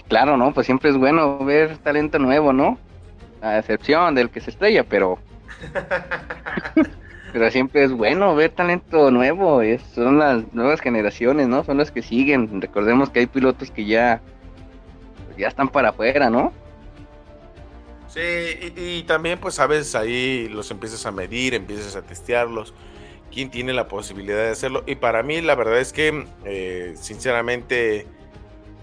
Claro, 0.09 0.37
¿no? 0.37 0.53
Pues 0.55 0.67
siempre 0.67 0.91
es 0.91 0.97
bueno 0.97 1.39
ver 1.45 1.79
talento 1.79 2.19
nuevo, 2.19 2.53
¿no? 2.53 2.79
A 3.43 3.59
excepción 3.59 4.15
del 4.15 4.31
que 4.31 4.41
se 4.41 4.51
estrella, 4.51 4.85
pero... 4.85 5.19
pero 7.33 7.51
siempre 7.51 7.85
es 7.85 7.93
bueno 7.93 8.35
ver 8.35 8.51
talento 8.51 9.11
nuevo, 9.11 9.61
es, 9.63 9.83
son 9.95 10.19
las 10.19 10.53
nuevas 10.55 10.81
generaciones, 10.81 11.49
¿no? 11.49 11.65
Son 11.65 11.77
las 11.79 11.91
que 11.91 12.03
siguen. 12.03 12.61
Recordemos 12.61 13.11
que 13.11 13.21
hay 13.21 13.27
pilotos 13.27 13.71
que 13.71 13.85
ya, 13.85 14.21
ya 15.37 15.49
están 15.49 15.69
para 15.69 15.91
afuera, 15.91 16.31
¿no? 16.31 16.53
Sí, 18.09 18.73
y, 18.77 19.03
también 19.03 19.39
pues 19.39 19.57
sabes, 19.57 19.95
ahí 19.95 20.49
los 20.49 20.71
empiezas 20.71 21.05
a 21.05 21.11
medir, 21.11 21.53
empiezas 21.53 21.97
a 21.97 22.03
testearlos, 22.03 22.73
quién 23.31 23.51
tiene 23.51 23.75
la 23.75 23.89
posibilidad 23.89 24.39
de 24.39 24.51
hacerlo. 24.51 24.85
Y 24.87 24.95
para 24.95 25.23
mí 25.23 25.43
la 25.43 25.55
verdad 25.57 25.79
es 25.79 25.93
que, 25.93 26.25
eh, 26.45 26.95
sinceramente, 26.99 28.07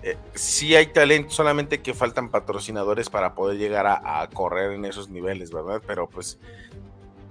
eh, 0.04 0.18
sí 0.36 0.76
hay 0.76 0.88
talento, 0.88 1.32
solamente 1.32 1.82
que 1.82 1.94
faltan 1.94 2.30
patrocinadores 2.30 3.10
para 3.10 3.34
poder 3.36 3.58
llegar 3.58 3.88
a, 3.88 4.28
correr 4.34 4.74
en 4.74 4.86
esos 4.86 5.10
niveles, 5.10 5.52
¿verdad? 5.52 5.82
Pero 5.88 6.08
pues 6.08 6.40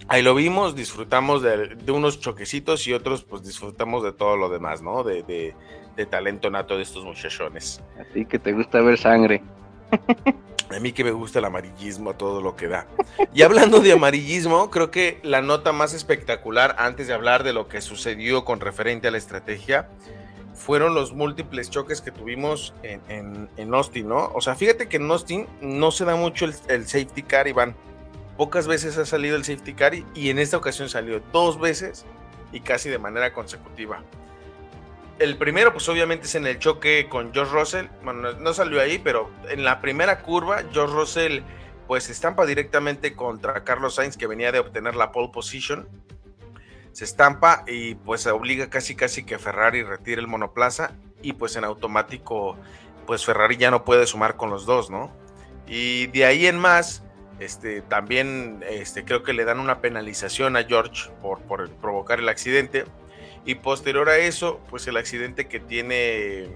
ahí 0.09 0.23
lo 0.23 0.35
vimos, 0.35 0.75
disfrutamos 0.75 1.43
de, 1.43 1.77
unos 1.93 2.21
choquecitos 2.21 2.87
y 2.87 2.95
otros 2.95 3.25
pues 3.25 3.43
disfrutamos 3.43 4.03
de 4.03 4.13
todo 4.13 4.37
lo 4.37 4.49
demás, 4.49 4.81
¿no? 4.81 5.05
De, 5.05 5.23
de 5.97 6.07
talento 6.07 6.51
nato 6.51 6.77
de 6.77 6.83
estos 6.83 7.05
muchachones. 7.05 7.83
Así 8.01 8.25
que 8.25 8.39
te 8.39 8.53
gusta 8.53 8.81
ver 8.81 8.99
sangre. 8.99 9.43
A 10.75 10.81
mí 10.81 10.93
que 10.93 11.05
me 11.05 11.11
gusta 11.11 11.39
el 11.39 11.45
amarillismo, 11.45 12.15
todo 12.15 12.41
lo 12.41 12.57
que 12.57 12.67
da. 12.67 12.87
Y 13.35 13.43
hablando 13.43 13.81
de 13.81 13.93
amarillismo, 13.93 14.71
creo 14.71 14.91
que 14.91 15.21
la 15.23 15.43
nota 15.43 15.73
más 15.73 15.93
espectacular, 15.93 16.77
antes 16.79 17.09
de 17.09 17.13
hablar 17.13 17.45
de 17.45 17.53
lo 17.53 17.69
que 17.69 17.83
sucedió 17.83 18.47
con 18.47 18.61
referente 18.61 19.09
a 19.09 19.11
la 19.11 19.19
estrategia, 19.19 19.91
fueron 20.55 20.95
los 20.95 21.13
múltiples 21.13 21.71
choques 21.71 22.01
que 22.01 22.11
tuvimos 22.11 22.75
en, 22.83 23.49
en, 23.57 23.75
Austin, 23.75 24.09
¿no? 24.09 24.31
O 24.35 24.41
sea, 24.41 24.55
fíjate 24.55 24.89
que 24.89 24.99
en 24.99 25.11
Austin 25.11 25.47
no 25.61 25.91
se 25.91 26.05
da 26.05 26.15
mucho 26.15 26.45
el, 26.45 26.87
safety 26.87 27.23
car, 27.23 27.49
Iván. 27.49 27.75
Pocas 28.37 28.67
veces 28.67 28.99
ha 28.99 29.07
salido 29.07 29.37
el 29.37 29.45
safety 29.45 29.75
car 29.75 29.95
y, 29.95 30.31
en 30.31 30.39
esta 30.39 30.57
ocasión 30.57 30.89
salió 30.89 31.21
dos 31.33 31.61
veces 31.61 32.05
y 32.53 32.61
casi 32.61 32.89
de 32.89 32.99
manera 32.99 33.33
consecutiva. 33.33 34.03
El 35.19 35.37
primero, 35.37 35.73
pues 35.73 35.89
obviamente 35.89 36.27
es 36.27 36.35
en 36.35 36.47
el 36.47 36.59
choque 36.59 37.07
con 37.09 37.33
George 37.33 37.53
Russell. 37.53 37.87
Bueno, 38.03 38.33
no 38.33 38.55
salió 38.55 38.81
ahí, 38.81 38.99
pero 38.99 39.31
en 39.49 39.65
la 39.65 39.81
primera 39.81 40.23
curva, 40.23 40.63
George 40.73 40.95
Russell 40.95 41.41
pues 41.87 42.09
estampa 42.09 42.47
directamente 42.47 43.15
contra 43.15 43.65
Carlos 43.65 43.97
Sainz, 43.97 44.17
que 44.17 44.27
venía 44.27 44.51
de 44.51 44.59
obtener 44.59 44.97
la 44.97 45.13
pole 45.13 45.31
position 45.33 45.89
se 46.93 47.05
estampa 47.05 47.65
y 47.67 47.95
pues 47.95 48.27
obliga 48.27 48.69
casi 48.69 48.95
casi 48.95 49.25
que 49.25 49.39
Ferrari 49.39 49.83
retire 49.83 50.21
el 50.21 50.29
monoplaza 50.29 50.93
y 51.23 51.33
pues 51.33 51.57
en 51.57 51.65
automático 51.65 52.57
pues 53.07 53.25
Ferrari 53.25 53.57
ya 53.57 53.71
no 53.71 53.85
puede 53.85 54.07
sumar 54.07 54.37
con 54.37 54.51
los 54.51 54.67
dos, 54.67 54.91
¿no? 54.91 55.11
Y 55.67 56.07
de 56.09 56.25
ahí 56.25 56.47
en 56.47 56.59
más, 56.59 57.03
este, 57.41 57.83
también 57.83 58.63
este, 58.69 59.05
creo 59.05 59.23
que 59.23 59.33
le 59.33 59.45
dan 59.45 59.59
una 59.59 59.81
penalización 59.81 60.57
a 60.57 60.65
George 60.65 61.11
por, 61.21 61.41
por 61.41 61.71
provocar 61.71 62.19
el 62.19 62.29
accidente. 62.29 62.85
Y 63.45 63.57
posterior 63.57 64.09
a 64.09 64.19
eso, 64.19 64.61
pues 64.71 64.87
el 64.87 64.97
accidente 64.97 65.49
que 65.49 65.59
tiene, 65.59 66.49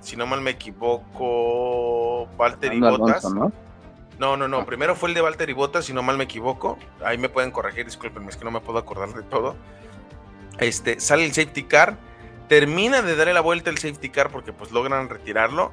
si 0.00 0.16
no 0.16 0.26
mal 0.26 0.40
me 0.40 0.52
equivoco, 0.52 2.28
Walter 2.38 2.72
y 2.72 2.80
Bottas. 2.80 3.26
No, 4.20 4.36
no, 4.36 4.48
no. 4.48 4.66
Primero 4.66 4.94
fue 4.94 5.08
el 5.08 5.14
de 5.14 5.22
Valtteri 5.22 5.54
Bottas, 5.54 5.86
si 5.86 5.94
no 5.94 6.02
mal 6.02 6.18
me 6.18 6.24
equivoco. 6.24 6.78
Ahí 7.02 7.16
me 7.16 7.30
pueden 7.30 7.50
corregir, 7.50 7.86
discúlpenme, 7.86 8.28
es 8.28 8.36
que 8.36 8.44
no 8.44 8.50
me 8.50 8.60
puedo 8.60 8.78
acordar 8.78 9.14
de 9.14 9.22
todo. 9.22 9.56
Este, 10.58 11.00
sale 11.00 11.24
el 11.24 11.32
safety 11.32 11.62
car, 11.62 11.96
termina 12.46 13.00
de 13.00 13.16
darle 13.16 13.32
la 13.32 13.40
vuelta 13.40 13.70
el 13.70 13.78
safety 13.78 14.10
car 14.10 14.28
porque 14.28 14.52
pues 14.52 14.72
logran 14.72 15.08
retirarlo. 15.08 15.72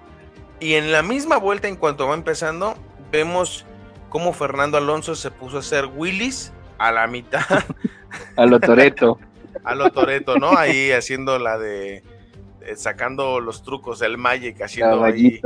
Y 0.61 0.75
en 0.75 0.93
la 0.93 1.03
misma 1.03 1.35
vuelta, 1.35 1.67
en 1.67 1.75
cuanto 1.75 2.07
va 2.07 2.13
empezando, 2.13 2.75
vemos 3.11 3.65
cómo 4.07 4.31
Fernando 4.31 4.77
Alonso 4.77 5.13
se 5.13 5.29
puso 5.29 5.57
a 5.57 5.59
hacer 5.59 5.85
Willis 5.93 6.53
a 6.77 6.93
la 6.93 7.05
mitad. 7.05 7.43
a 8.37 8.45
lo 8.45 8.61
Toreto. 8.61 9.19
a 9.65 9.75
lo 9.75 9.91
Toreto, 9.91 10.37
¿no? 10.37 10.57
Ahí 10.57 10.93
haciendo 10.93 11.37
la 11.37 11.57
de, 11.57 12.01
sacando 12.77 13.41
los 13.41 13.61
trucos 13.61 13.99
del 13.99 14.17
Magic, 14.17 14.61
haciendo 14.61 15.03
ahí 15.03 15.41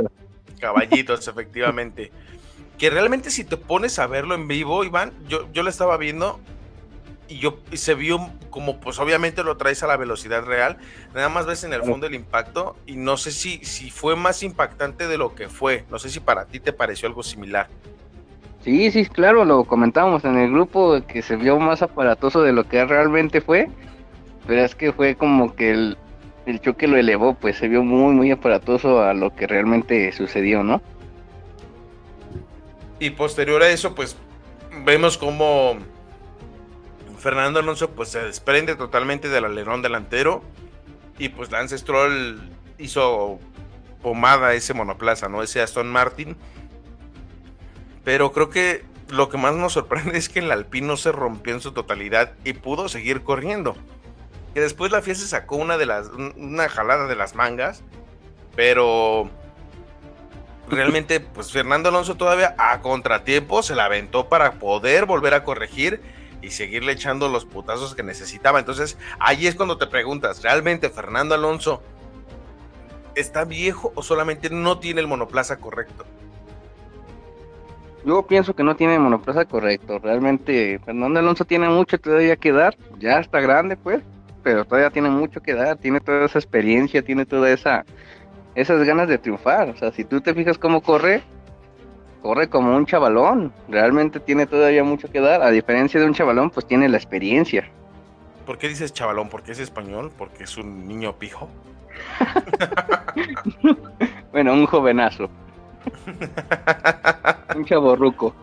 caballitos, 0.60 1.26
efectivamente 1.26 2.12
que 2.82 2.90
realmente 2.90 3.30
si 3.30 3.44
te 3.44 3.56
pones 3.56 4.00
a 4.00 4.08
verlo 4.08 4.34
en 4.34 4.48
vivo, 4.48 4.82
Iván, 4.82 5.12
yo, 5.28 5.46
yo 5.52 5.62
lo 5.62 5.70
estaba 5.70 5.96
viendo 5.98 6.40
y 7.28 7.38
yo 7.38 7.60
se 7.74 7.94
vio 7.94 8.18
como 8.50 8.80
pues 8.80 8.98
obviamente 8.98 9.44
lo 9.44 9.56
traes 9.56 9.84
a 9.84 9.86
la 9.86 9.96
velocidad 9.96 10.44
real, 10.44 10.78
nada 11.14 11.28
más 11.28 11.46
ves 11.46 11.62
en 11.62 11.72
el 11.72 11.84
fondo 11.84 12.08
el 12.08 12.14
impacto 12.16 12.74
y 12.84 12.96
no 12.96 13.16
sé 13.16 13.30
si, 13.30 13.64
si 13.64 13.92
fue 13.92 14.16
más 14.16 14.42
impactante 14.42 15.06
de 15.06 15.16
lo 15.16 15.36
que 15.36 15.48
fue, 15.48 15.84
no 15.92 16.00
sé 16.00 16.10
si 16.10 16.18
para 16.18 16.46
ti 16.46 16.58
te 16.58 16.72
pareció 16.72 17.06
algo 17.06 17.22
similar. 17.22 17.68
Sí, 18.64 18.90
sí, 18.90 19.06
claro, 19.06 19.44
lo 19.44 19.62
comentábamos 19.62 20.24
en 20.24 20.36
el 20.36 20.50
grupo 20.50 21.00
que 21.06 21.22
se 21.22 21.36
vio 21.36 21.60
más 21.60 21.82
aparatoso 21.82 22.42
de 22.42 22.52
lo 22.52 22.64
que 22.64 22.84
realmente 22.84 23.40
fue, 23.40 23.68
pero 24.44 24.60
es 24.60 24.74
que 24.74 24.92
fue 24.92 25.14
como 25.14 25.54
que 25.54 25.70
el, 25.70 25.96
el 26.46 26.60
choque 26.60 26.88
lo 26.88 26.96
elevó, 26.96 27.34
pues 27.34 27.58
se 27.58 27.68
vio 27.68 27.84
muy, 27.84 28.12
muy 28.12 28.32
aparatoso 28.32 29.04
a 29.04 29.14
lo 29.14 29.32
que 29.36 29.46
realmente 29.46 30.10
sucedió, 30.10 30.64
¿no? 30.64 30.82
Y 33.02 33.10
posterior 33.10 33.64
a 33.64 33.68
eso, 33.68 33.96
pues 33.96 34.16
vemos 34.84 35.18
como 35.18 35.76
Fernando 37.18 37.58
Alonso 37.58 37.90
pues 37.90 38.10
se 38.10 38.20
desprende 38.22 38.76
totalmente 38.76 39.28
del 39.28 39.44
alerón 39.44 39.82
delantero 39.82 40.44
y 41.18 41.30
pues 41.30 41.50
Lance 41.50 41.76
Stroll 41.76 42.48
hizo 42.78 43.40
pomada 44.02 44.54
ese 44.54 44.72
monoplaza, 44.72 45.28
¿no? 45.28 45.42
Ese 45.42 45.60
Aston 45.60 45.90
Martin. 45.90 46.36
Pero 48.04 48.30
creo 48.30 48.50
que 48.50 48.84
lo 49.08 49.28
que 49.28 49.36
más 49.36 49.56
nos 49.56 49.72
sorprende 49.72 50.16
es 50.16 50.28
que 50.28 50.38
el 50.38 50.52
Alpine 50.52 50.86
no 50.86 50.96
se 50.96 51.10
rompió 51.10 51.54
en 51.54 51.60
su 51.60 51.72
totalidad 51.72 52.34
y 52.44 52.52
pudo 52.52 52.88
seguir 52.88 53.24
corriendo. 53.24 53.76
Que 54.54 54.60
después 54.60 54.92
la 54.92 55.02
FIA 55.02 55.16
se 55.16 55.26
sacó 55.26 55.56
una 55.56 55.76
de 55.76 55.86
las 55.86 56.06
una 56.36 56.68
jalada 56.68 57.08
de 57.08 57.16
las 57.16 57.34
mangas, 57.34 57.82
pero 58.54 59.28
realmente, 60.68 61.20
pues 61.20 61.52
Fernando 61.52 61.88
Alonso 61.88 62.16
todavía 62.16 62.54
a 62.58 62.80
contratiempo 62.80 63.62
se 63.62 63.74
la 63.74 63.86
aventó 63.86 64.28
para 64.28 64.52
poder 64.54 65.06
volver 65.06 65.34
a 65.34 65.44
corregir 65.44 66.00
y 66.42 66.50
seguirle 66.50 66.92
echando 66.92 67.28
los 67.28 67.44
putazos 67.44 67.94
que 67.94 68.02
necesitaba. 68.02 68.58
Entonces, 68.58 68.98
ahí 69.18 69.46
es 69.46 69.54
cuando 69.54 69.78
te 69.78 69.86
preguntas, 69.86 70.42
¿realmente 70.42 70.90
Fernando 70.90 71.34
Alonso 71.34 71.82
está 73.14 73.44
viejo 73.44 73.92
o 73.94 74.02
solamente 74.02 74.50
no 74.50 74.78
tiene 74.78 75.00
el 75.00 75.06
monoplaza 75.06 75.58
correcto? 75.58 76.04
Yo 78.04 78.26
pienso 78.26 78.54
que 78.54 78.64
no 78.64 78.74
tiene 78.74 78.94
el 78.94 79.00
monoplaza 79.00 79.44
correcto. 79.44 80.00
Realmente 80.00 80.80
Fernando 80.84 81.20
Alonso 81.20 81.44
tiene 81.44 81.68
mucho 81.68 81.98
todavía 81.98 82.36
que 82.36 82.50
dar. 82.50 82.76
Ya 82.98 83.20
está 83.20 83.40
grande, 83.40 83.76
pues, 83.76 84.02
pero 84.42 84.64
todavía 84.64 84.90
tiene 84.90 85.08
mucho 85.08 85.40
que 85.40 85.54
dar. 85.54 85.76
Tiene 85.76 86.00
toda 86.00 86.24
esa 86.24 86.38
experiencia, 86.38 87.02
tiene 87.02 87.24
toda 87.26 87.50
esa 87.50 87.84
esas 88.54 88.84
ganas 88.84 89.08
de 89.08 89.18
triunfar. 89.18 89.70
O 89.70 89.76
sea, 89.76 89.92
si 89.92 90.04
tú 90.04 90.20
te 90.20 90.34
fijas 90.34 90.58
cómo 90.58 90.82
corre, 90.82 91.22
corre 92.22 92.48
como 92.48 92.76
un 92.76 92.86
chavalón. 92.86 93.52
Realmente 93.68 94.20
tiene 94.20 94.46
todavía 94.46 94.84
mucho 94.84 95.10
que 95.10 95.20
dar. 95.20 95.42
A 95.42 95.50
diferencia 95.50 96.00
de 96.00 96.06
un 96.06 96.14
chavalón, 96.14 96.50
pues 96.50 96.66
tiene 96.66 96.88
la 96.88 96.96
experiencia. 96.96 97.68
¿Por 98.46 98.58
qué 98.58 98.68
dices 98.68 98.92
chavalón? 98.92 99.28
¿Porque 99.28 99.52
es 99.52 99.58
español? 99.58 100.12
¿Porque 100.16 100.44
es 100.44 100.56
un 100.56 100.86
niño 100.86 101.16
pijo? 101.16 101.48
bueno, 104.32 104.52
un 104.52 104.66
jovenazo. 104.66 105.28
un 107.56 107.64
chaborruco. 107.64 108.34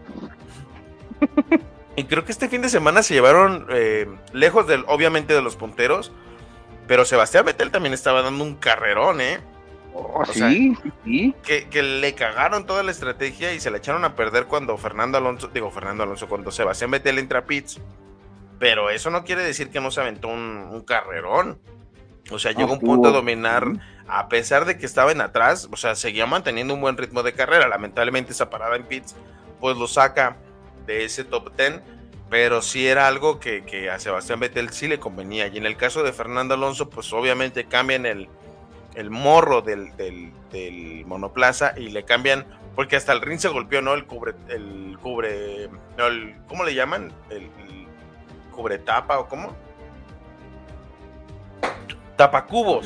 y 1.96 2.04
creo 2.06 2.26
que 2.26 2.32
este 2.32 2.50
fin 2.50 2.62
de 2.62 2.70
semana 2.70 3.04
se 3.04 3.14
llevaron 3.14 3.66
eh, 3.70 4.08
lejos 4.34 4.68
del, 4.68 4.84
obviamente, 4.88 5.34
de 5.34 5.42
los 5.42 5.56
punteros. 5.56 6.12
Pero 6.88 7.06
Sebastián 7.06 7.46
Vettel 7.46 7.72
también 7.72 7.94
estaba 7.94 8.24
dando 8.24 8.44
un 8.44 8.56
carrerón, 8.56 9.22
¿eh? 9.22 9.40
Oh, 9.94 10.24
sí, 10.26 10.76
sí. 11.04 11.36
Que, 11.44 11.84
le 11.84 12.14
cagaron 12.14 12.66
toda 12.66 12.84
la 12.84 12.92
estrategia 12.92 13.54
y 13.54 13.60
se 13.60 13.72
la 13.72 13.78
echaron 13.78 14.06
a 14.06 14.16
perder 14.16 14.46
cuando 14.46 14.78
Fernando 14.78 15.18
Alonso, 15.18 15.48
digo 15.48 15.72
Fernando 15.72 16.04
Alonso, 16.04 16.28
cuando 16.28 16.52
Sebastián 16.52 16.92
Vettel 16.92 17.20
entra 17.20 17.40
a 17.40 17.46
pits. 17.46 17.80
Pero 18.60 18.90
eso 18.90 19.10
no 19.10 19.24
quiere 19.24 19.44
decir 19.44 19.70
que 19.70 19.80
no 19.80 19.90
se 19.90 20.02
aventó 20.02 20.28
un, 20.28 20.84
carrerón. 20.86 21.60
O 22.30 22.38
sea, 22.38 22.52
llegó 22.52 22.72
a 22.72 22.74
un 22.74 22.80
punto 22.80 23.10
de 23.10 23.16
dominar, 23.16 23.66
a 24.08 24.28
pesar 24.28 24.66
de 24.66 24.78
que 24.78 24.86
estaba 24.86 25.12
en 25.12 25.22
atrás, 25.22 25.68
o 25.72 25.78
sea, 25.78 25.96
seguía 25.96 26.26
manteniendo 26.26 26.74
un 26.74 26.82
buen 26.82 26.98
ritmo 26.98 27.24
de 27.24 27.34
carrera. 27.34 27.68
Lamentablemente 27.68 28.34
esa 28.34 28.50
parada 28.50 28.76
en 28.76 28.84
pits, 28.84 29.16
pues 29.60 29.78
lo 29.78 29.88
saca 29.88 30.38
de 30.86 31.06
ese 31.06 31.24
top 31.24 31.56
10, 31.56 31.82
pero 32.30 32.62
sí 32.62 32.86
era 32.86 33.08
algo 33.08 33.40
que, 33.40 33.64
que 33.64 33.90
a 33.90 33.98
Sebastián 33.98 34.42
Vettel 34.42 34.70
sí 34.72 34.88
le 34.88 35.00
convenía. 35.00 35.48
Y 35.48 35.58
en 35.58 35.66
el 35.66 35.78
caso 35.78 36.04
de 36.04 36.14
Fernando 36.14 36.54
Alonso, 36.54 36.90
pues 36.90 37.12
obviamente 37.14 37.66
cambian 37.66 38.06
el, 38.06 38.30
el 39.00 39.10
morro 39.10 39.62
del, 39.62 39.96
del, 39.96 41.06
monoplaza 41.06 41.74
y 41.78 41.90
le 41.90 42.04
cambian, 42.04 42.46
porque 42.76 42.98
hasta 42.98 43.14
el 43.14 43.22
ring 43.22 43.40
se 43.40 43.48
golpeó, 43.48 43.82
¿no? 43.82 43.94
El 43.94 44.06
cubre, 44.06 44.34
el 44.50 44.98
cubre, 45.02 45.70
no, 45.98 46.08
el, 46.08 46.36
¿cómo 46.48 46.66
le 46.66 46.76
llaman? 46.76 47.14
El, 47.30 47.50
cubre 48.52 48.78
tapa 48.78 49.20
o 49.20 49.28
cómo? 49.30 49.56
Tapacubos. 52.18 52.86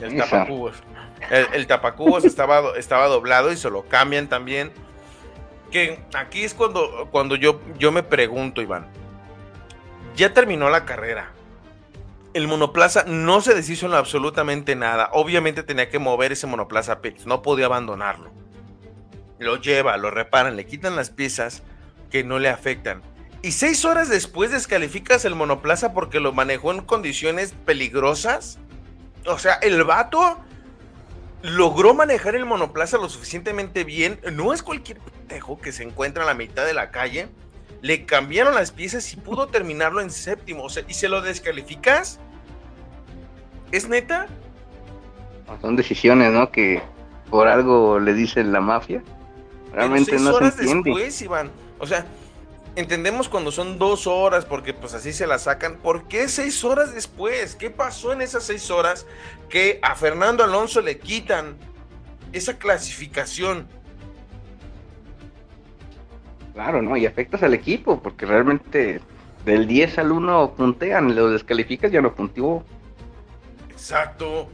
El 0.00 0.16
tapacubos. 0.16 0.82
El, 1.30 1.66
tapacubos 1.66 2.24
estaba, 2.24 2.78
estaba 2.78 3.06
doblado 3.06 3.52
y 3.52 3.56
se 3.58 3.68
lo 3.68 3.82
cambian 3.86 4.28
también. 4.28 4.72
Que 5.70 6.00
aquí 6.14 6.44
es 6.44 6.54
cuando, 6.54 7.08
cuando 7.10 7.36
yo, 7.36 7.60
yo 7.78 7.92
me 7.92 8.02
pregunto, 8.02 8.62
Iván. 8.62 8.86
Ya 10.16 10.32
terminó 10.32 10.70
la 10.70 10.86
carrera 10.86 11.32
el 12.34 12.48
monoplaza 12.48 13.04
no 13.04 13.40
se 13.40 13.54
deshizo 13.54 13.86
en 13.86 13.94
absolutamente 13.94 14.76
nada. 14.76 15.10
Obviamente 15.12 15.62
tenía 15.62 15.88
que 15.88 15.98
mover 15.98 16.32
ese 16.32 16.46
monoplaza 16.46 16.92
a 16.92 17.00
no 17.26 17.42
podía 17.42 17.66
abandonarlo. 17.66 18.30
lo 19.38 19.56
lleva, 19.56 19.96
lo 19.96 20.10
reparan, 20.10 20.56
le 20.56 20.66
quitan 20.66 20.96
las 20.96 21.10
piezas 21.10 21.62
que 22.10 22.24
no 22.24 22.38
le 22.38 22.48
afectan. 22.48 23.02
Y 23.40 23.52
seis 23.52 23.84
horas 23.84 24.08
después 24.08 24.50
descalificas 24.50 25.24
el 25.24 25.36
monoplaza 25.36 25.92
porque 25.92 26.18
lo 26.18 26.32
manejó 26.32 26.72
en 26.72 26.80
condiciones 26.80 27.54
peligrosas. 27.64 28.58
O 29.26 29.38
sea, 29.38 29.54
el 29.54 29.84
vato 29.84 30.38
logró 31.42 31.94
manejar 31.94 32.34
el 32.34 32.46
monoplaza 32.46 32.98
lo 32.98 33.08
suficientemente 33.08 33.84
bien. 33.84 34.20
No 34.32 34.52
es 34.52 34.62
cualquier 34.62 34.98
pendejo 34.98 35.60
que 35.60 35.70
se 35.70 35.84
encuentra 35.84 36.24
a 36.24 36.26
la 36.26 36.34
mitad 36.34 36.66
de 36.66 36.74
la 36.74 36.90
calle. 36.90 37.28
Le 37.80 38.04
cambiaron 38.04 38.54
las 38.54 38.72
piezas 38.72 39.12
y 39.12 39.16
pudo 39.16 39.48
terminarlo 39.48 40.00
en 40.00 40.10
séptimo. 40.10 40.64
O 40.64 40.68
sea, 40.68 40.84
¿y 40.88 40.94
se 40.94 41.08
lo 41.08 41.22
descalificas? 41.22 42.18
¿Es 43.70 43.88
neta? 43.88 44.26
Son 45.60 45.76
decisiones, 45.76 46.32
¿no? 46.32 46.50
Que 46.50 46.82
por 47.30 47.48
algo 47.48 47.98
le 47.98 48.14
dicen 48.14 48.52
la 48.52 48.60
mafia. 48.60 49.02
Realmente 49.72 50.18
no 50.18 50.36
se 50.38 50.44
entiende. 50.44 50.90
después, 50.90 51.22
Iván. 51.22 51.50
O 51.78 51.86
sea, 51.86 52.06
entendemos 52.76 53.28
cuando 53.28 53.50
son 53.50 53.78
dos 53.78 54.06
horas, 54.06 54.44
porque 54.44 54.74
pues 54.74 54.94
así 54.94 55.12
se 55.12 55.26
la 55.26 55.38
sacan. 55.38 55.76
¿Por 55.76 56.08
qué 56.08 56.28
seis 56.28 56.64
horas 56.64 56.94
después? 56.94 57.54
¿Qué 57.54 57.70
pasó 57.70 58.12
en 58.12 58.22
esas 58.22 58.44
seis 58.44 58.70
horas 58.70 59.06
que 59.48 59.78
a 59.82 59.94
Fernando 59.94 60.44
Alonso 60.44 60.80
le 60.80 60.98
quitan 60.98 61.56
esa 62.32 62.58
clasificación? 62.58 63.68
Claro, 66.54 66.82
¿no? 66.82 66.96
Y 66.96 67.06
afectas 67.06 67.42
al 67.42 67.54
equipo, 67.54 68.00
porque 68.02 68.26
realmente 68.26 69.00
del 69.44 69.66
10 69.66 69.98
al 69.98 70.12
1 70.12 70.54
puntean, 70.56 71.14
lo 71.14 71.30
descalificas 71.30 71.92
ya 71.92 72.00
no 72.00 72.14
puntuó. 72.14 72.64
Exacto. 73.70 74.48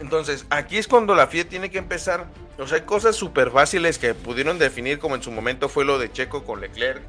Entonces, 0.00 0.46
aquí 0.50 0.76
es 0.78 0.88
cuando 0.88 1.14
la 1.14 1.26
FIA 1.26 1.48
tiene 1.48 1.70
que 1.70 1.78
empezar 1.78 2.26
o 2.58 2.66
sea, 2.66 2.78
hay 2.78 2.84
cosas 2.84 3.16
súper 3.16 3.50
fáciles 3.50 3.98
que 3.98 4.14
pudieron 4.14 4.58
definir, 4.58 4.98
como 4.98 5.14
en 5.14 5.22
su 5.22 5.30
momento 5.30 5.68
fue 5.68 5.84
lo 5.84 5.98
de 5.98 6.10
Checo 6.10 6.44
con 6.44 6.60
Leclerc, 6.60 7.02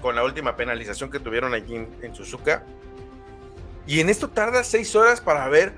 con 0.00 0.16
la 0.16 0.24
última 0.24 0.56
penalización 0.56 1.10
que 1.10 1.20
tuvieron 1.20 1.52
allí 1.52 1.76
en, 1.76 2.14
Suzuka. 2.14 2.64
Y 3.86 4.00
en 4.00 4.08
esto 4.08 4.30
tarda 4.30 4.64
seis 4.64 4.94
horas 4.96 5.20
para 5.20 5.46
ver. 5.48 5.74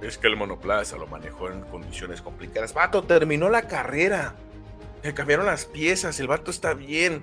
Es 0.00 0.18
que 0.18 0.26
el 0.26 0.36
monoplaza 0.36 0.96
lo 0.96 1.06
manejó 1.06 1.50
en 1.50 1.60
condiciones 1.62 2.20
complicadas. 2.20 2.74
Vato, 2.74 3.04
terminó 3.04 3.48
la 3.48 3.62
carrera. 3.62 4.34
Le 5.06 5.14
cambiaron 5.14 5.46
las 5.46 5.66
piezas. 5.66 6.18
El 6.18 6.26
vato 6.26 6.50
está 6.50 6.74
bien. 6.74 7.22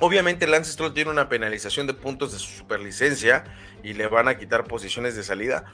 Obviamente 0.00 0.46
Lance 0.46 0.70
Stroll 0.70 0.94
tiene 0.94 1.10
una 1.10 1.28
penalización 1.28 1.88
de 1.88 1.94
puntos 1.94 2.32
de 2.32 2.38
su 2.38 2.48
superlicencia 2.48 3.42
y 3.82 3.94
le 3.94 4.06
van 4.06 4.28
a 4.28 4.38
quitar 4.38 4.64
posiciones 4.64 5.16
de 5.16 5.24
salida. 5.24 5.64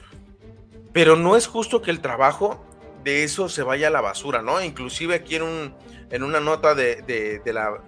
Pero 0.91 1.15
no 1.15 1.37
es 1.37 1.45
justo 1.45 1.83
que 1.83 1.91
el 1.91 2.01
trabajo 2.01 2.65
de 3.03 3.23
eso 3.23 3.47
se 3.47 3.61
vaya 3.61 3.89
a 3.89 3.91
la 3.91 4.01
basura, 4.01 4.41
¿no? 4.41 4.59
Inclusive 4.59 5.13
aquí 5.13 5.35
en, 5.35 5.43
un, 5.43 5.75
en 6.09 6.23
una 6.23 6.39
nota 6.39 6.73
de, 6.73 7.03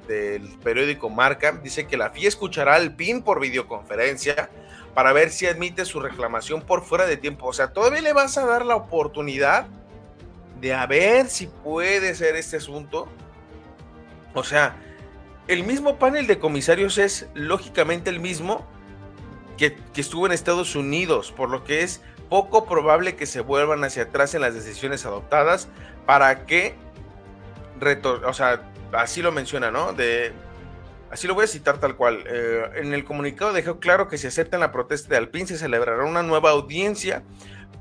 del 0.07 0.57
periódico 0.59 1.09
Marca, 1.09 1.53
dice 1.63 1.87
que 1.87 1.97
la 1.97 2.11
FIA 2.11 2.27
escuchará 2.27 2.75
al 2.75 2.95
PIN 2.95 3.23
por 3.23 3.39
videoconferencia 3.39 4.51
para 4.93 5.13
ver 5.13 5.31
si 5.31 5.47
admite 5.47 5.83
su 5.83 5.99
reclamación 5.99 6.61
por 6.61 6.85
fuera 6.85 7.07
de 7.07 7.17
tiempo. 7.17 7.47
O 7.47 7.53
sea, 7.53 7.73
todavía 7.73 8.03
le 8.03 8.13
vas 8.13 8.37
a 8.37 8.45
dar 8.45 8.67
la 8.67 8.75
oportunidad 8.75 9.67
de 10.59 10.73
a 10.73 10.85
ver 10.85 11.27
si 11.27 11.47
puede 11.47 12.15
ser 12.15 12.35
este 12.35 12.57
asunto. 12.57 13.07
O 14.33 14.43
sea, 14.43 14.77
el 15.47 15.63
mismo 15.63 15.97
panel 15.97 16.27
de 16.27 16.39
comisarios 16.39 16.97
es 16.97 17.27
lógicamente 17.33 18.09
el 18.09 18.19
mismo 18.19 18.67
que, 19.57 19.75
que 19.93 20.01
estuvo 20.01 20.25
en 20.25 20.31
Estados 20.31 20.75
Unidos, 20.75 21.31
por 21.31 21.49
lo 21.49 21.63
que 21.63 21.81
es 21.81 22.01
poco 22.29 22.65
probable 22.65 23.15
que 23.15 23.25
se 23.25 23.41
vuelvan 23.41 23.83
hacia 23.83 24.03
atrás 24.03 24.35
en 24.35 24.41
las 24.41 24.53
decisiones 24.53 25.05
adoptadas 25.05 25.67
para 26.05 26.45
que, 26.45 26.75
o 28.25 28.33
sea, 28.33 28.71
así 28.93 29.21
lo 29.21 29.31
menciona, 29.31 29.71
¿no? 29.71 29.93
De, 29.93 30.31
así 31.11 31.27
lo 31.27 31.33
voy 31.33 31.45
a 31.45 31.47
citar 31.47 31.79
tal 31.79 31.95
cual. 31.95 32.23
Eh, 32.27 32.69
en 32.75 32.93
el 32.93 33.03
comunicado 33.03 33.53
dejó 33.53 33.79
claro 33.79 34.07
que 34.07 34.17
si 34.17 34.27
aceptan 34.27 34.59
la 34.59 34.71
protesta 34.71 35.09
de 35.09 35.17
Alpine 35.17 35.47
se 35.47 35.57
celebrará 35.57 36.05
una 36.05 36.23
nueva 36.23 36.51
audiencia 36.51 37.23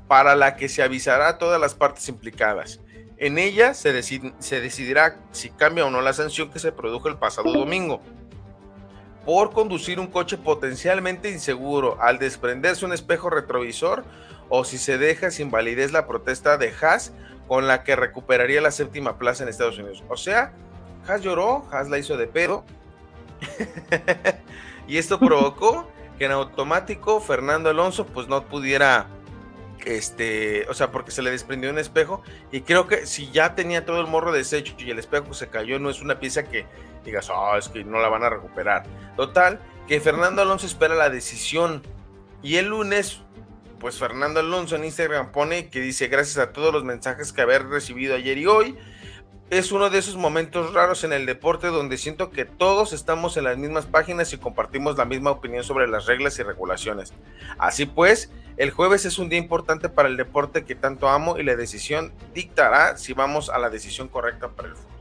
para 0.09 0.35
la 0.35 0.55
que 0.55 0.67
se 0.69 0.81
avisará 0.81 1.27
a 1.29 1.37
todas 1.37 1.61
las 1.61 1.75
partes 1.75 2.09
implicadas. 2.09 2.79
En 3.17 3.37
ella 3.37 3.75
se, 3.75 3.93
decidirá 3.93 5.19
si 5.31 5.51
cambia 5.51 5.85
o 5.85 5.91
no 5.91 6.01
la 6.01 6.13
sanción 6.13 6.49
que 6.49 6.57
se 6.57 6.71
produjo 6.71 7.09
el 7.09 7.17
pasado 7.17 7.53
domingo 7.53 8.01
por 9.23 9.51
conducir 9.51 9.99
un 9.99 10.07
coche 10.07 10.37
potencialmente 10.37 11.29
inseguro 11.29 12.01
al 12.01 12.17
desprenderse 12.17 12.85
un 12.85 12.93
espejo 12.93 13.29
retrovisor 13.29 14.03
o 14.49 14.63
si 14.63 14.79
se 14.79 14.97
deja 14.97 15.29
sin 15.29 15.51
validez 15.51 15.91
la 15.91 16.07
protesta 16.07 16.57
de 16.57 16.73
Haas 16.81 17.13
con 17.47 17.67
la 17.67 17.83
que 17.83 17.95
recuperaría 17.95 18.61
la 18.61 18.71
séptima 18.71 19.19
plaza 19.19 19.43
en 19.43 19.49
Estados 19.49 19.77
Unidos. 19.77 20.03
O 20.09 20.17
sea, 20.17 20.53
Haas 21.07 21.21
lloró, 21.21 21.67
Haas 21.71 21.87
la 21.87 21.99
hizo 21.99 22.17
de 22.17 22.25
pedo. 22.25 22.65
y 24.87 24.97
esto 24.97 25.19
provocó 25.19 25.87
que 26.17 26.25
en 26.25 26.31
automático 26.31 27.19
Fernando 27.19 27.69
Alonso 27.69 28.07
pues 28.07 28.27
no 28.27 28.43
pudiera 28.45 29.07
este, 29.85 30.67
o 30.69 30.73
sea, 30.73 30.91
porque 30.91 31.11
se 31.11 31.21
le 31.21 31.31
desprendió 31.31 31.69
un 31.69 31.79
espejo 31.79 32.21
y 32.51 32.61
creo 32.61 32.87
que 32.87 33.05
si 33.05 33.31
ya 33.31 33.55
tenía 33.55 33.85
todo 33.85 34.01
el 34.01 34.07
morro 34.07 34.31
deshecho 34.31 34.75
y 34.77 34.91
el 34.91 34.99
espejo 34.99 35.33
se 35.33 35.49
cayó, 35.49 35.79
no 35.79 35.89
es 35.89 36.01
una 36.01 36.19
pieza 36.19 36.43
que 36.43 36.65
digas, 37.05 37.29
oh, 37.29 37.57
es 37.57 37.69
que 37.69 37.83
no 37.83 37.99
la 37.99 38.09
van 38.09 38.23
a 38.23 38.29
recuperar. 38.29 38.83
Total, 39.15 39.59
que 39.87 39.99
Fernando 40.01 40.41
Alonso 40.41 40.65
espera 40.65 40.95
la 40.95 41.09
decisión 41.09 41.83
y 42.41 42.57
el 42.57 42.67
lunes 42.67 43.21
pues 43.79 43.97
Fernando 43.97 44.41
Alonso 44.41 44.75
en 44.75 44.85
Instagram 44.85 45.31
pone 45.31 45.69
que 45.69 45.79
dice 45.79 46.07
gracias 46.07 46.37
a 46.37 46.51
todos 46.51 46.73
los 46.73 46.83
mensajes 46.83 47.31
que 47.31 47.41
haber 47.41 47.67
recibido 47.67 48.15
ayer 48.15 48.37
y 48.37 48.45
hoy. 48.45 48.77
Es 49.49 49.71
uno 49.71 49.89
de 49.89 49.97
esos 49.97 50.15
momentos 50.15 50.75
raros 50.75 51.03
en 51.03 51.11
el 51.11 51.25
deporte 51.25 51.67
donde 51.67 51.97
siento 51.97 52.29
que 52.29 52.45
todos 52.45 52.93
estamos 52.93 53.35
en 53.35 53.45
las 53.45 53.57
mismas 53.57 53.87
páginas 53.87 54.31
y 54.31 54.37
compartimos 54.37 54.95
la 54.95 55.05
misma 55.05 55.31
opinión 55.31 55.63
sobre 55.63 55.87
las 55.87 56.05
reglas 56.05 56.37
y 56.37 56.43
regulaciones. 56.43 57.13
Así 57.57 57.87
pues, 57.87 58.31
el 58.57 58.69
jueves 58.69 59.05
es 59.05 59.17
un 59.17 59.27
día 59.27 59.39
importante 59.39 59.89
para 59.89 60.07
el 60.07 60.17
deporte 60.17 60.65
que 60.65 60.75
tanto 60.75 61.09
amo 61.09 61.39
y 61.39 61.43
la 61.43 61.55
decisión 61.55 62.13
dictará 62.35 62.95
si 62.97 63.13
vamos 63.13 63.49
a 63.49 63.57
la 63.57 63.71
decisión 63.71 64.07
correcta 64.07 64.49
para 64.49 64.67
el 64.67 64.75
futuro. 64.75 64.99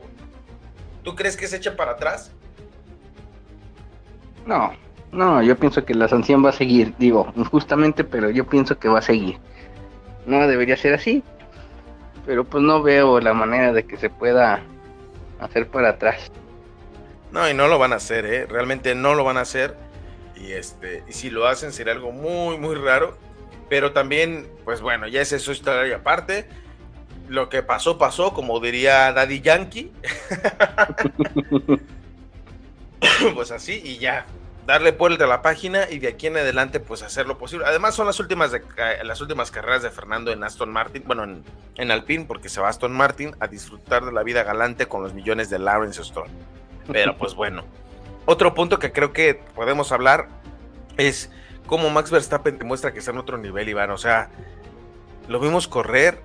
¿Tú 1.03 1.14
crees 1.14 1.36
que 1.36 1.46
se 1.46 1.59
echa 1.59 1.76
para 1.76 1.92
atrás? 1.92 2.32
No, 4.46 4.72
no, 5.12 5.42
yo 5.42 5.59
pienso 5.59 5.84
que 5.84 5.92
la 5.92 6.09
sanción 6.09 6.42
va 6.42 6.51
a 6.51 6.53
seguir, 6.53 6.94
digo, 6.99 7.30
injustamente, 7.36 8.03
pero 8.03 8.30
yo 8.30 8.46
pienso 8.46 8.78
que 8.78 8.88
va 8.88 9.01
a 9.01 9.03
seguir. 9.03 9.38
No 10.24 10.49
debería 10.49 10.78
ser 10.78 10.94
así, 10.94 11.22
pero 12.28 12.44
pues 12.44 12.62
no 12.62 12.82
veo 12.82 13.20
la 13.20 13.32
manera 13.32 13.72
de 13.72 13.86
que 13.86 13.96
se 13.96 14.10
pueda 14.10 14.60
hacer 15.40 15.66
para 15.66 15.88
atrás. 15.88 16.30
No, 17.32 17.48
y 17.48 17.54
no 17.54 17.68
lo 17.68 17.78
van 17.78 17.94
a 17.94 17.96
hacer, 17.96 18.26
¿eh? 18.26 18.44
Realmente 18.44 18.94
no 18.94 19.14
lo 19.14 19.24
van 19.24 19.38
a 19.38 19.40
hacer. 19.40 19.74
Y, 20.36 20.52
este, 20.52 21.02
y 21.08 21.12
si 21.14 21.30
lo 21.30 21.46
hacen 21.46 21.72
sería 21.72 21.94
algo 21.94 22.12
muy, 22.12 22.58
muy 22.58 22.74
raro. 22.74 23.16
Pero 23.70 23.92
también, 23.92 24.46
pues 24.66 24.82
bueno, 24.82 25.08
ya 25.08 25.22
es 25.22 25.32
eso 25.32 25.52
historia 25.52 25.96
aparte. 25.96 26.46
Lo 27.28 27.48
que 27.48 27.62
pasó, 27.62 27.96
pasó, 27.96 28.34
como 28.34 28.60
diría 28.60 29.10
Daddy 29.14 29.40
Yankee. 29.40 29.90
pues 33.34 33.50
así 33.52 33.80
y 33.82 33.96
ya 33.96 34.26
darle 34.68 34.92
vuelta 34.92 35.24
a 35.24 35.26
la 35.26 35.40
página 35.40 35.88
y 35.88 35.98
de 35.98 36.08
aquí 36.08 36.26
en 36.26 36.36
adelante 36.36 36.78
pues 36.78 37.02
hacer 37.02 37.26
lo 37.26 37.38
posible. 37.38 37.64
Además 37.64 37.94
son 37.94 38.06
las 38.06 38.20
últimas, 38.20 38.52
de, 38.52 38.62
las 39.02 39.18
últimas 39.22 39.50
carreras 39.50 39.82
de 39.82 39.90
Fernando 39.90 40.30
en 40.30 40.44
Aston 40.44 40.70
Martin, 40.70 41.04
bueno, 41.06 41.24
en, 41.24 41.42
en, 41.76 41.90
Alpine, 41.90 42.26
porque 42.26 42.50
se 42.50 42.60
va 42.60 42.68
Aston 42.68 42.92
Martin 42.92 43.34
a 43.40 43.46
disfrutar 43.46 44.04
de 44.04 44.12
la 44.12 44.22
vida 44.22 44.42
galante 44.42 44.84
con 44.84 45.02
los 45.02 45.14
millones 45.14 45.48
de 45.48 45.58
Lawrence 45.58 46.04
Stroll. 46.04 46.28
Pero 46.92 47.16
pues 47.16 47.34
bueno, 47.34 47.64
otro 48.26 48.52
punto 48.52 48.78
que 48.78 48.92
creo 48.92 49.14
que 49.14 49.40
podemos 49.54 49.90
hablar 49.90 50.28
es 50.98 51.30
cómo 51.66 51.88
Max 51.88 52.10
Verstappen 52.10 52.58
demuestra 52.58 52.92
que 52.92 52.98
está 52.98 53.10
en 53.10 53.18
otro 53.18 53.38
nivel, 53.38 53.70
Iván. 53.70 53.90
O 53.90 53.96
sea, 53.96 54.28
lo 55.28 55.40
vimos 55.40 55.66
correr 55.66 56.20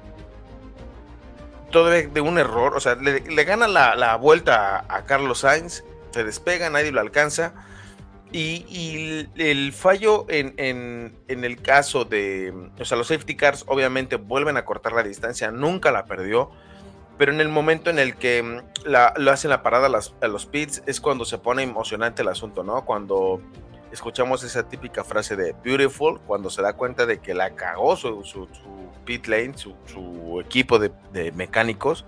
todo 1.72 1.90
de, 1.90 2.20
un 2.20 2.38
error, 2.38 2.76
o 2.76 2.82
sea, 2.82 2.96
le, 2.96 3.44
gana 3.46 3.70
la, 3.70 4.16
vuelta 4.18 4.84
a 4.90 5.06
Carlos 5.06 5.40
Sainz, 5.40 5.86
se 6.12 6.26
despega, 6.26 6.70
nadie 6.70 6.92
lo 6.92 7.00
alcanza 7.00 7.54
y, 8.34 9.28
el 9.38 9.72
fallo 9.74 10.26
en, 10.28 11.16
el 11.28 11.62
caso 11.62 12.04
de, 12.04 12.52
o 12.80 12.86
sea, 12.86 12.98
los 12.98 13.08
safety 13.08 13.36
cars 13.36 13.64
obviamente 13.68 14.16
vuelven 14.16 14.58
a 14.58 14.66
cortar 14.66 14.94
la 14.94 15.04
distancia, 15.04 15.52
nunca 15.52 15.92
la 15.92 16.06
perdió, 16.06 16.50
pero 17.18 17.32
en 17.32 17.40
el 17.40 17.50
momento 17.50 17.92
en 17.92 18.00
el 18.00 18.16
que 18.16 18.42
mm, 18.42 18.90
lo 19.18 19.32
hacen 19.32 19.52
la 19.52 19.62
parada 19.62 19.88
a, 19.88 20.28
los 20.28 20.46
pits 20.48 20.82
es 20.88 21.00
cuando 21.00 21.26
se 21.26 21.38
pone 21.38 21.62
emocionante 21.62 22.24
el 22.24 22.28
asunto, 22.28 22.64
¿no? 22.64 22.84
Cuando 22.86 23.40
escuchamos 23.92 24.44
esa 24.44 24.68
típica 24.68 25.04
frase 25.04 25.36
de 25.36 25.56
beautiful, 25.64 26.20
cuando 26.22 26.50
se 26.50 26.64
da 26.64 26.74
cuenta 26.74 27.06
de 27.06 27.20
que 27.20 27.36
la 27.36 27.54
cagó 27.54 27.96
su, 27.96 28.24
su, 28.24 28.48
pit 29.06 29.28
lane, 29.28 29.54
su, 29.56 30.42
equipo 30.44 30.80
de, 30.80 30.92
de 31.12 31.32
mecánicos 31.34 32.04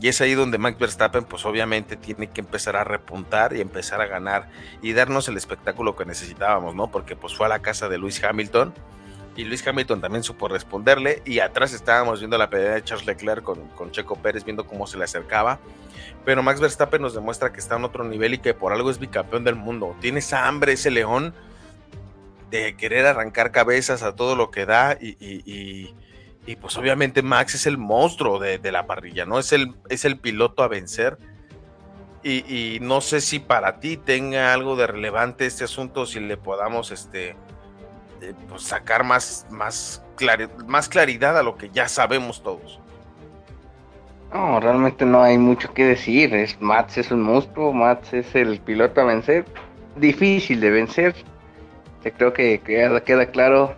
y 0.00 0.08
es 0.08 0.20
ahí 0.20 0.34
donde 0.34 0.58
Max 0.58 0.78
Verstappen, 0.78 1.24
pues 1.24 1.44
obviamente 1.44 1.96
tiene 1.96 2.28
que 2.28 2.40
empezar 2.40 2.76
a 2.76 2.84
repuntar 2.84 3.56
y 3.56 3.60
empezar 3.60 4.00
a 4.00 4.06
ganar 4.06 4.48
y 4.82 4.92
darnos 4.92 5.28
el 5.28 5.36
espectáculo 5.36 5.96
que 5.96 6.04
necesitábamos, 6.04 6.74
¿no? 6.74 6.90
Porque 6.90 7.16
pues 7.16 7.36
fue 7.36 7.46
a 7.46 7.48
la 7.48 7.60
casa 7.60 7.88
de 7.88 7.98
Luis 7.98 8.22
Hamilton 8.22 8.72
y 9.38 9.44
Luis 9.44 9.64
Hamilton 9.66 10.00
también 10.00 10.24
supo 10.24 10.48
responderle. 10.48 11.22
Y 11.24 11.38
atrás 11.38 11.72
estábamos 11.72 12.18
viendo 12.18 12.36
la 12.36 12.50
pelea 12.50 12.74
de 12.74 12.82
Charles 12.82 13.06
Leclerc 13.06 13.44
con, 13.44 13.68
con 13.68 13.92
Checo 13.92 14.16
Pérez, 14.16 14.44
viendo 14.44 14.66
cómo 14.66 14.86
se 14.88 14.98
le 14.98 15.04
acercaba. 15.04 15.60
Pero 16.24 16.42
Max 16.42 16.60
Verstappen 16.60 17.00
nos 17.00 17.14
demuestra 17.14 17.52
que 17.52 17.60
está 17.60 17.76
en 17.76 17.84
otro 17.84 18.02
nivel 18.02 18.34
y 18.34 18.38
que 18.38 18.52
por 18.52 18.72
algo 18.72 18.90
es 18.90 18.98
bicampeón 18.98 19.44
del 19.44 19.54
mundo. 19.54 19.94
Tiene 20.00 20.18
esa 20.18 20.48
hambre, 20.48 20.72
ese 20.72 20.90
león 20.90 21.34
de 22.50 22.76
querer 22.76 23.06
arrancar 23.06 23.52
cabezas 23.52 24.02
a 24.02 24.16
todo 24.16 24.34
lo 24.34 24.50
que 24.50 24.66
da 24.66 24.98
y, 25.00 25.94
pues 26.56 26.76
obviamente 26.78 27.22
Max 27.22 27.54
es 27.54 27.66
el 27.66 27.76
monstruo 27.78 28.38
de, 28.38 28.72
la 28.72 28.86
parrilla, 28.86 29.26
¿no? 29.26 29.38
Es 29.38 29.52
el, 29.52 29.74
es 29.88 30.04
el 30.04 30.18
piloto 30.18 30.62
a 30.62 30.68
vencer. 30.68 31.18
Y, 32.22 32.78
no 32.82 33.00
sé 33.00 33.20
si 33.20 33.38
para 33.38 33.80
ti 33.80 33.96
tenga 33.96 34.52
algo 34.52 34.76
de 34.76 34.86
relevante 34.86 35.46
este 35.46 35.64
asunto, 35.64 36.04
si 36.04 36.20
le 36.20 36.36
podamos 36.36 36.90
este, 36.90 37.30
eh, 38.20 38.34
pues, 38.48 38.62
sacar 38.62 39.04
más, 39.04 39.46
más, 39.50 40.02
más 40.66 40.88
claridad 40.88 41.38
a 41.38 41.42
lo 41.42 41.56
que 41.56 41.70
ya 41.70 41.88
sabemos 41.88 42.42
todos. 42.42 42.80
No, 44.32 44.60
realmente 44.60 45.06
no 45.06 45.22
hay 45.22 45.38
mucho 45.38 45.72
que 45.72 45.86
decir. 45.86 46.34
Es, 46.34 46.60
Mats 46.60 46.98
es 46.98 47.10
un 47.10 47.22
monstruo, 47.22 47.72
Mats 47.72 48.12
es 48.12 48.34
el 48.34 48.60
piloto 48.60 49.00
a 49.00 49.04
vencer. 49.04 49.46
Difícil 49.96 50.60
de 50.60 50.70
vencer. 50.70 51.14
Creo 52.16 52.32
que 52.32 52.60
queda 52.60 53.26
claro 53.26 53.74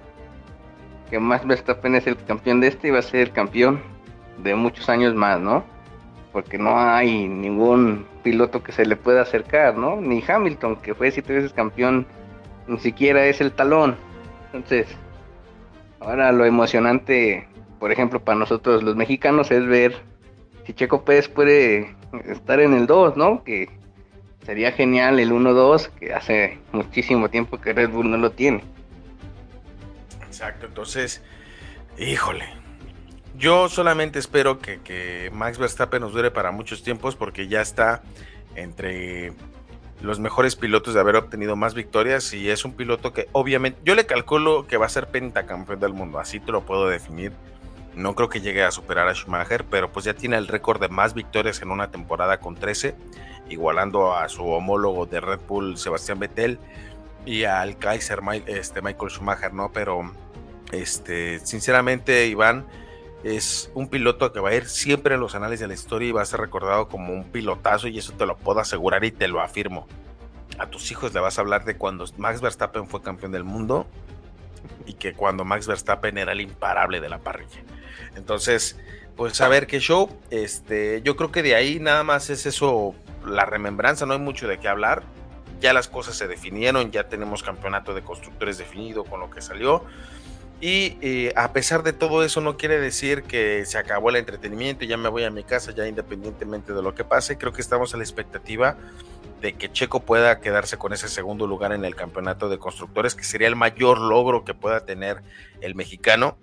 que 1.11 1.19
Max 1.19 1.45
Verstappen 1.45 1.97
es 1.97 2.07
el 2.07 2.17
campeón 2.17 2.61
de 2.61 2.69
este 2.69 2.89
y 2.89 2.91
va 2.93 3.01
a 3.01 3.03
ser 3.03 3.21
el 3.21 3.33
campeón 3.33 3.81
de 4.39 4.55
muchos 4.55 4.89
años 4.89 5.15
más, 5.15 5.41
¿no? 5.41 5.65
Porque 6.33 6.57
no 6.57 6.79
hay 6.79 7.27
ningún 7.27 8.07
piloto 8.23 8.63
que 8.63 8.71
se 8.71 8.87
le 8.87 8.95
pueda 8.95 9.23
acercar, 9.23 9.77
¿no? 9.77 10.01
Ni 10.01 10.23
Hamilton, 10.27 10.77
que 10.77 10.95
fue 10.95 11.11
siete 11.11 11.35
veces 11.35 11.53
campeón, 11.53 12.07
ni 12.69 12.79
siquiera 12.79 13.27
es 13.27 13.41
el 13.41 13.51
talón. 13.51 13.97
Entonces, 14.47 14.87
ahora 15.99 16.31
lo 16.31 16.45
emocionante, 16.45 17.49
por 17.81 17.91
ejemplo, 17.91 18.21
para 18.21 18.39
nosotros 18.39 18.85
los 18.85 18.95
mexicanos 18.95 19.51
es 19.51 19.67
ver 19.67 19.97
si 20.65 20.73
Checo 20.73 21.05
Pérez 21.05 21.29
puede 21.29 21.97
estar 22.27 22.61
en 22.61 22.75
el 22.75 22.87
2, 22.87 23.17
¿no? 23.17 23.43
Que 23.43 23.69
sería 24.45 24.71
genial 24.71 25.19
el 25.19 25.33
1-2, 25.33 25.91
que 25.91 26.15
hace 26.15 26.59
muchísimo 26.73 27.29
tiempo 27.29 27.61
que 27.61 27.73
Red 27.73 27.91
Bull 27.91 28.11
no 28.11 28.17
lo 28.17 28.31
tiene. 28.31 28.63
Exacto, 30.41 30.65
entonces, 30.65 31.21
híjole. 31.99 32.47
Yo 33.37 33.69
solamente 33.69 34.19
espero 34.19 34.59
que, 34.59 34.81
que 34.81 35.31
Max 35.35 35.59
Verstappen 35.59 36.01
nos 36.01 36.15
dure 36.15 36.31
para 36.31 36.51
muchos 36.51 36.83
tiempos 36.83 37.15
porque 37.15 37.47
ya 37.47 37.61
está 37.61 38.01
entre 38.55 39.35
los 40.01 40.19
mejores 40.19 40.57
pilotos 40.57 40.95
de 40.95 41.01
haber 41.01 41.17
obtenido 41.17 41.57
más 41.57 41.75
victorias 41.75 42.33
y 42.33 42.49
es 42.49 42.65
un 42.65 42.73
piloto 42.73 43.13
que 43.13 43.29
obviamente 43.33 43.79
yo 43.85 43.95
le 43.95 44.07
calculo 44.07 44.67
que 44.67 44.79
va 44.79 44.87
a 44.87 44.89
ser 44.89 45.09
pentacampeón 45.09 45.79
del 45.79 45.93
mundo, 45.93 46.19
así 46.19 46.41
te 46.41 46.53
lo 46.53 46.63
puedo 46.63 46.89
definir. 46.89 47.33
No 47.95 48.15
creo 48.15 48.31
que 48.31 48.41
llegue 48.41 48.63
a 48.63 48.71
superar 48.71 49.09
a 49.09 49.15
Schumacher, 49.15 49.67
pero 49.67 49.93
pues 49.93 50.07
ya 50.07 50.15
tiene 50.15 50.39
el 50.39 50.49
récord 50.49 50.81
de 50.81 50.89
más 50.89 51.13
victorias 51.13 51.61
en 51.61 51.71
una 51.71 51.91
temporada 51.91 52.41
con 52.41 52.55
13, 52.55 52.95
igualando 53.51 54.17
a 54.17 54.27
su 54.31 54.47
homólogo 54.47 55.05
de 55.05 55.21
Red 55.21 55.41
Bull, 55.47 55.77
Sebastián 55.77 56.19
Vettel, 56.19 56.59
y 57.27 57.45
al 57.45 57.77
Kaiser 57.79 58.21
este, 58.47 58.83
Michael 58.83 59.11
Schumacher, 59.11 59.53
¿no? 59.53 59.71
Pero, 59.73 60.13
este, 60.73 61.41
sinceramente, 61.41 62.27
Iván 62.27 62.67
es 63.23 63.71
un 63.75 63.89
piloto 63.89 64.33
que 64.33 64.41
va 64.41 64.51
a 64.51 64.55
ir 64.55 64.67
siempre 64.67 65.15
en 65.15 65.21
los 65.21 65.35
anales 65.35 65.61
de 65.61 65.69
la 65.69 65.75
historia 65.75 66.09
y 66.09 66.13
va 66.13 66.23
a 66.23 66.27
ser 66.27 66.41
recordado 66.41 66.89
como 66.89 67.13
un 67.13 67.25
pilotazo, 67.25 67.89
y 67.89 67.99
eso 67.99 68.13
te 68.13 68.27
lo 68.27 68.37
puedo 68.37 68.61
asegurar 68.61 69.05
y 69.05 69.11
te 69.11 69.29
lo 69.29 69.41
afirmo. 69.41 69.87
A 70.59 70.67
tus 70.67 70.91
hijos 70.91 71.13
le 71.15 71.21
vas 71.21 71.39
a 71.39 71.43
hablar 71.43 71.65
de 71.65 71.77
cuando 71.77 72.05
Max 72.17 72.41
Verstappen 72.41 72.87
fue 72.87 73.03
campeón 73.03 73.33
del 73.33 73.45
mundo 73.45 73.87
y 74.87 74.95
que 74.95 75.15
cuando 75.15 75.45
Max 75.45 75.67
Verstappen 75.67 76.19
era 76.19 76.33
el 76.33 76.41
imparable 76.41 77.01
de 77.01 77.09
la 77.09 77.19
parrilla. 77.19 77.63
Entonces, 78.17 78.79
pues 79.17 79.41
a 79.41 79.49
ver 79.49 79.67
qué 79.67 79.81
show. 79.81 80.09
Este, 80.31 81.03
yo 81.03 81.17
creo 81.17 81.31
que 81.31 81.43
de 81.43 81.55
ahí 81.55 81.79
nada 81.79 82.05
más 82.05 82.31
es 82.31 82.47
eso, 82.47 82.95
la 83.27 83.45
remembranza, 83.45 84.07
no 84.07 84.15
hay 84.15 84.19
mucho 84.19 84.49
de 84.49 84.59
qué 84.59 84.69
hablar. 84.69 85.03
Ya 85.61 85.75
las 85.75 85.89
cosas 85.89 86.17
se 86.17 86.27
definieron, 86.27 86.91
ya 86.91 87.09
tenemos 87.09 87.43
campeonato 87.43 87.93
de 87.93 88.03
constructores 88.03 88.57
definido 88.57 89.05
con 89.05 89.21
lo 89.21 89.31
que 89.31 89.43
salió. 89.43 89.85
Y 90.61 90.99
eh, 91.01 91.33
a 91.37 91.53
pesar 91.53 91.83
de 91.83 91.95
todo 91.95 92.23
eso, 92.23 92.43
no 92.43 92.59
quiere 92.59 92.79
decir 92.79 93.23
que 93.23 93.65
se 93.65 93.79
acabó 93.79 94.11
el 94.11 94.17
entretenimiento 94.17 94.85
y 94.85 94.89
ya 94.89 94.99
me 94.99 95.09
voy 95.09 95.25
a 95.25 95.31
mi 95.31 95.43
casa, 95.43 95.73
ya 95.73 95.87
independientemente 95.87 96.75
de 96.75 96.83
lo 96.83 96.95
que 96.95 97.03
pase. 97.03 97.39
Creo 97.39 97.53
que 97.53 97.63
estamos 97.63 97.95
a 97.95 97.97
la 97.97 98.03
expectativa 98.03 98.77
de 99.41 99.55
que 99.55 99.73
Checo 99.73 100.01
pueda 100.01 100.41
quedarse 100.41 100.77
con 100.77 100.93
ese 100.93 101.09
segundo 101.09 101.47
lugar 101.47 101.73
en 101.73 101.87
el 101.87 101.95
campeonato 101.97 102.51
de 102.51 102.59
constructores, 102.59 103.15
que 103.15 103.25
sería 103.25 103.49
el 103.49 103.57
mayor 103.57 103.99
logro 103.99 104.45
que 104.45 104.53
pueda 104.53 104.85
tener 104.85 105.23
el 105.63 105.75
mexicano. 105.75 106.37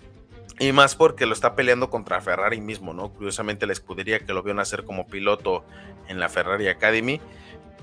Y 0.60 0.72
más 0.72 0.96
porque 0.96 1.28
lo 1.28 1.34
está 1.34 1.56
peleando 1.56 1.92
contra 1.92 2.20
Ferrari 2.20 2.60
mismo, 2.60 2.92
¿no? 2.92 3.10
Curiosamente 3.10 3.68
la 3.68 3.74
escudería 3.74 4.18
que 4.18 4.34
lo 4.34 4.42
vio 4.42 4.56
nacer 4.56 4.84
como 4.84 5.06
piloto 5.06 5.64
en 6.08 6.20
la 6.20 6.30
Ferrari 6.30 6.68
Academy. 6.68 7.22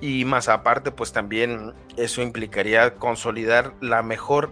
Y 0.00 0.24
más 0.24 0.48
aparte, 0.48 0.90
pues 0.90 1.12
también 1.12 1.72
eso 1.96 2.20
implicaría 2.20 2.96
consolidar 2.96 3.74
la 3.80 4.02
mejor 4.02 4.50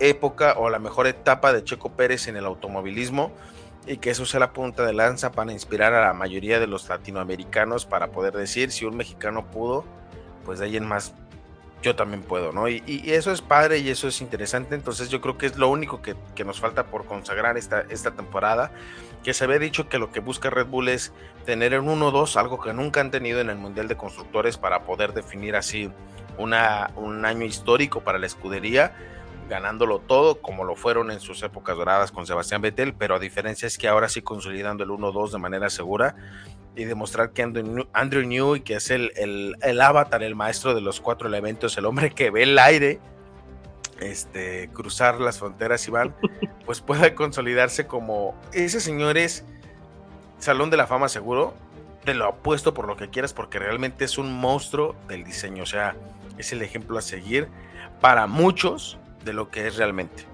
época 0.00 0.54
o 0.58 0.70
la 0.70 0.78
mejor 0.78 1.06
etapa 1.06 1.52
de 1.52 1.64
Checo 1.64 1.92
Pérez 1.92 2.28
en 2.28 2.36
el 2.36 2.44
automovilismo 2.44 3.32
y 3.86 3.98
que 3.98 4.10
eso 4.10 4.24
sea 4.26 4.40
la 4.40 4.52
punta 4.52 4.84
de 4.84 4.94
lanza 4.94 5.32
para 5.32 5.52
inspirar 5.52 5.92
a 5.94 6.00
la 6.00 6.12
mayoría 6.14 6.58
de 6.58 6.66
los 6.66 6.88
latinoamericanos 6.88 7.86
para 7.86 8.08
poder 8.08 8.34
decir 8.34 8.72
si 8.72 8.84
un 8.84 8.96
mexicano 8.96 9.50
pudo, 9.50 9.84
pues 10.44 10.58
de 10.58 10.66
ahí 10.66 10.76
en 10.76 10.86
más 10.86 11.14
yo 11.84 11.94
también 11.94 12.22
puedo, 12.22 12.50
¿no? 12.50 12.66
Y, 12.66 12.82
eso 13.06 13.30
es 13.30 13.42
padre 13.42 13.78
y 13.78 13.90
eso 13.90 14.08
es 14.08 14.20
interesante, 14.22 14.74
entonces 14.74 15.10
yo 15.10 15.20
creo 15.20 15.36
que 15.36 15.46
es 15.46 15.58
lo 15.58 15.68
único 15.68 16.00
que, 16.00 16.16
nos 16.44 16.58
falta 16.58 16.86
por 16.86 17.04
consagrar 17.04 17.58
esta, 17.58 17.82
esta 17.90 18.12
temporada, 18.12 18.72
que 19.22 19.34
se 19.34 19.44
había 19.44 19.58
dicho 19.58 19.88
que 19.88 19.98
lo 19.98 20.10
que 20.10 20.20
busca 20.20 20.50
Red 20.50 20.66
Bull 20.66 20.88
es 20.88 21.12
tener 21.44 21.74
en 21.74 21.82
1-2 21.84 22.36
algo 22.36 22.58
que 22.58 22.72
nunca 22.72 23.02
han 23.02 23.10
tenido 23.10 23.40
en 23.40 23.50
el 23.50 23.56
Mundial 23.56 23.86
de 23.86 23.96
Constructores 23.96 24.56
para 24.56 24.84
poder 24.84 25.12
definir 25.12 25.56
así 25.56 25.90
una, 26.38 26.90
un 26.96 27.24
año 27.26 27.44
histórico 27.44 28.00
para 28.00 28.18
la 28.18 28.26
escudería, 28.26 28.96
ganándolo 29.48 29.98
todo 29.98 30.40
como 30.40 30.64
lo 30.64 30.76
fueron 30.76 31.10
en 31.10 31.20
sus 31.20 31.42
épocas 31.42 31.76
doradas 31.76 32.12
con 32.12 32.26
Sebastián 32.26 32.62
Vettel, 32.62 32.94
pero 32.94 33.16
a 33.16 33.18
diferencia 33.18 33.66
es 33.66 33.78
que 33.78 33.88
ahora 33.88 34.08
sí 34.08 34.22
consolidando 34.22 34.84
el 34.84 34.90
1-2 34.90 35.32
de 35.32 35.38
manera 35.38 35.70
segura 35.70 36.16
y 36.76 36.84
demostrar 36.84 37.30
que 37.32 37.42
Andrew, 37.42 38.26
New, 38.26 38.62
que 38.64 38.74
es 38.74 38.90
el, 38.90 39.12
el, 39.16 39.80
avatar, 39.80 40.22
el 40.22 40.34
maestro 40.34 40.74
de 40.74 40.80
los 40.80 41.00
cuatro 41.00 41.28
elementos, 41.28 41.76
el 41.78 41.86
hombre 41.86 42.10
que 42.10 42.30
ve 42.30 42.42
el 42.42 42.58
aire, 42.58 42.98
este, 44.00 44.68
cruzar 44.72 45.20
las 45.20 45.38
fronteras, 45.38 45.86
Iván, 45.86 46.14
pues 46.66 46.80
pueda 46.80 47.14
consolidarse 47.14 47.86
como 47.86 48.34
ese 48.52 48.80
señor 48.80 49.18
es 49.18 49.44
Salón 50.38 50.70
de 50.70 50.76
la 50.76 50.86
Fama 50.86 51.08
seguro, 51.08 51.54
te 52.04 52.14
lo 52.14 52.26
apuesto 52.26 52.74
por 52.74 52.86
lo 52.86 52.96
que 52.96 53.08
quieras, 53.08 53.32
porque 53.32 53.58
realmente 53.58 54.04
es 54.04 54.18
un 54.18 54.32
monstruo 54.32 54.96
del 55.08 55.24
diseño, 55.24 55.62
o 55.62 55.66
sea, 55.66 55.94
es 56.38 56.52
el 56.52 56.62
ejemplo 56.62 56.98
a 56.98 57.02
seguir 57.02 57.48
para 58.00 58.26
muchos 58.26 58.98
de 59.24 59.32
lo 59.32 59.50
que 59.50 59.66
es 59.66 59.76
realmente. 59.76 60.24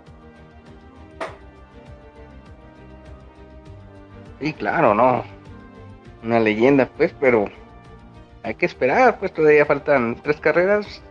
Sí, 4.41 4.53
claro, 4.55 4.95
no 4.95 5.25
una 6.23 6.41
leyenda, 6.41 6.87
pues, 6.97 7.15
pero 7.19 7.47
hay 8.43 8.55
que 8.55 8.67
esperar, 8.67 9.19
pues 9.19 9.33
todavía 9.33 9.67
faltan 9.67 10.21
tres 10.23 10.41
carreras, 10.41 11.03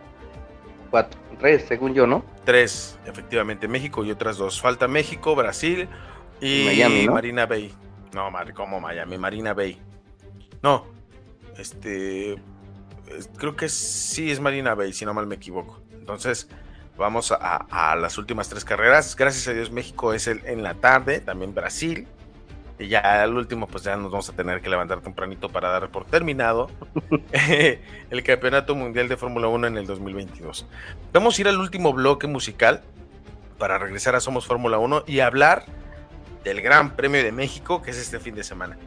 cuatro, 0.90 1.18
tres, 1.38 1.64
según 1.66 1.94
yo, 1.94 2.06
¿no? 2.06 2.24
Tres, 2.44 2.98
efectivamente, 3.06 3.68
México 3.68 4.04
y 4.04 4.10
otras 4.10 4.36
dos. 4.36 4.60
Falta 4.60 4.88
México, 4.88 5.34
Brasil 5.34 5.88
y 6.40 6.64
Miami, 6.66 7.08
Marina 7.08 7.46
Bay. 7.46 7.74
No, 8.12 8.30
como 8.54 8.80
Miami, 8.80 9.18
Marina 9.18 9.54
Bay. 9.54 9.80
No, 10.62 10.86
este, 11.58 12.36
creo 13.36 13.56
que 13.56 13.68
sí 13.68 14.30
es 14.30 14.40
Marina 14.40 14.74
Bay, 14.74 14.92
si 14.92 15.04
no 15.04 15.14
mal 15.14 15.26
me 15.26 15.36
equivoco. 15.36 15.80
Entonces, 15.92 16.48
vamos 17.00 17.32
a, 17.32 17.56
a 17.70 17.96
las 17.96 18.16
últimas 18.18 18.48
tres 18.48 18.64
carreras. 18.64 19.16
Gracias 19.16 19.48
a 19.48 19.52
Dios, 19.52 19.72
México 19.72 20.12
es 20.12 20.28
el, 20.28 20.44
en 20.46 20.62
la 20.62 20.74
tarde, 20.74 21.18
también 21.18 21.54
Brasil 21.54 22.06
y 22.80 22.88
ya 22.88 23.22
al 23.22 23.36
último, 23.36 23.66
pues 23.66 23.84
ya 23.84 23.94
nos 23.96 24.10
vamos 24.10 24.28
a 24.30 24.32
tener 24.32 24.62
que 24.62 24.70
levantar 24.70 25.02
tempranito 25.02 25.50
para 25.50 25.68
dar 25.68 25.90
por 25.90 26.06
terminado 26.06 26.70
el 27.32 28.22
Campeonato 28.24 28.74
Mundial 28.74 29.06
de 29.06 29.18
Fórmula 29.18 29.48
1 29.48 29.66
en 29.66 29.76
el 29.76 29.86
2022. 29.86 30.66
Vamos 31.12 31.36
a 31.36 31.40
ir 31.42 31.48
al 31.48 31.58
último 31.58 31.92
bloque 31.92 32.26
musical 32.26 32.80
para 33.58 33.76
regresar 33.76 34.16
a 34.16 34.20
Somos 34.20 34.46
Fórmula 34.46 34.78
1 34.78 35.04
y 35.06 35.20
hablar 35.20 35.66
del 36.42 36.62
Gran 36.62 36.96
Premio 36.96 37.22
de 37.22 37.32
México, 37.32 37.82
que 37.82 37.90
es 37.90 37.98
este 37.98 38.18
fin 38.18 38.34
de 38.34 38.44
semana. 38.44 38.78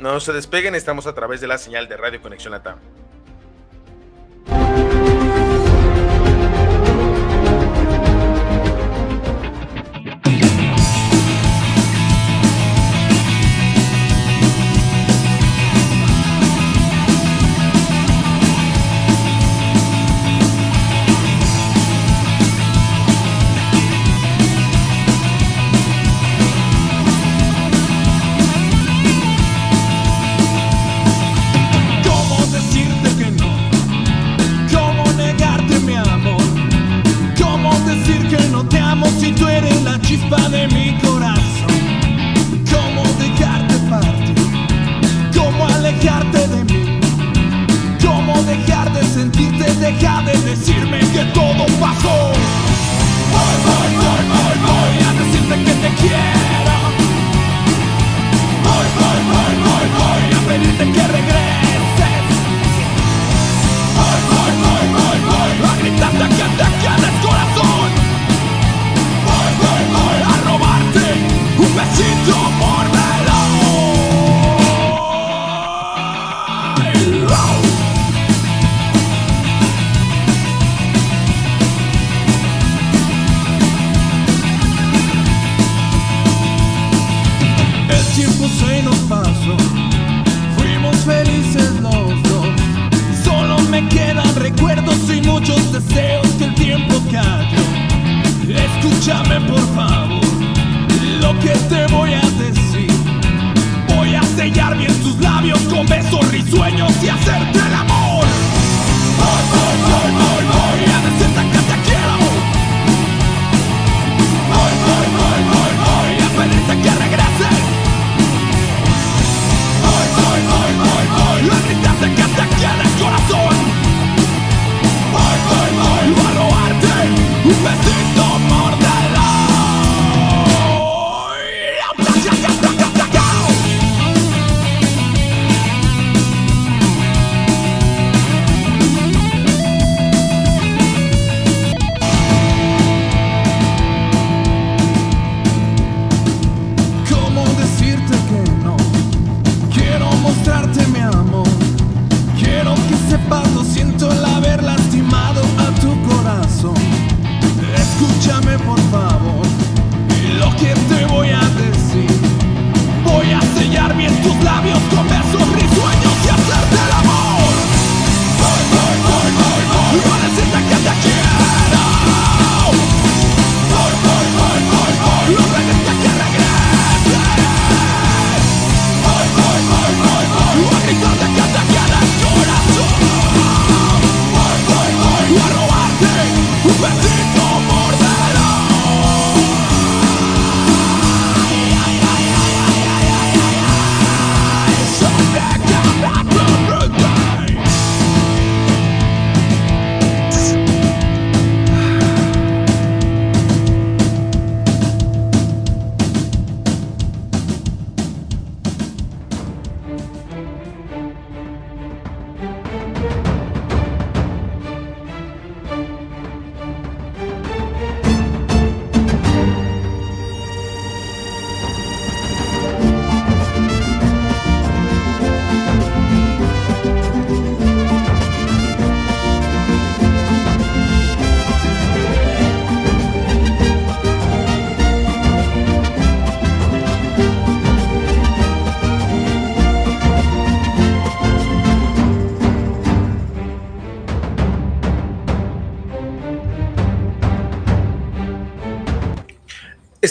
No 0.00 0.18
se 0.18 0.32
despeguen, 0.32 0.74
estamos 0.74 1.06
a 1.06 1.14
través 1.14 1.40
de 1.40 1.46
la 1.46 1.58
señal 1.58 1.88
de 1.88 1.96
Radio 1.96 2.20
Conexión 2.20 2.50
Latam. 2.50 2.78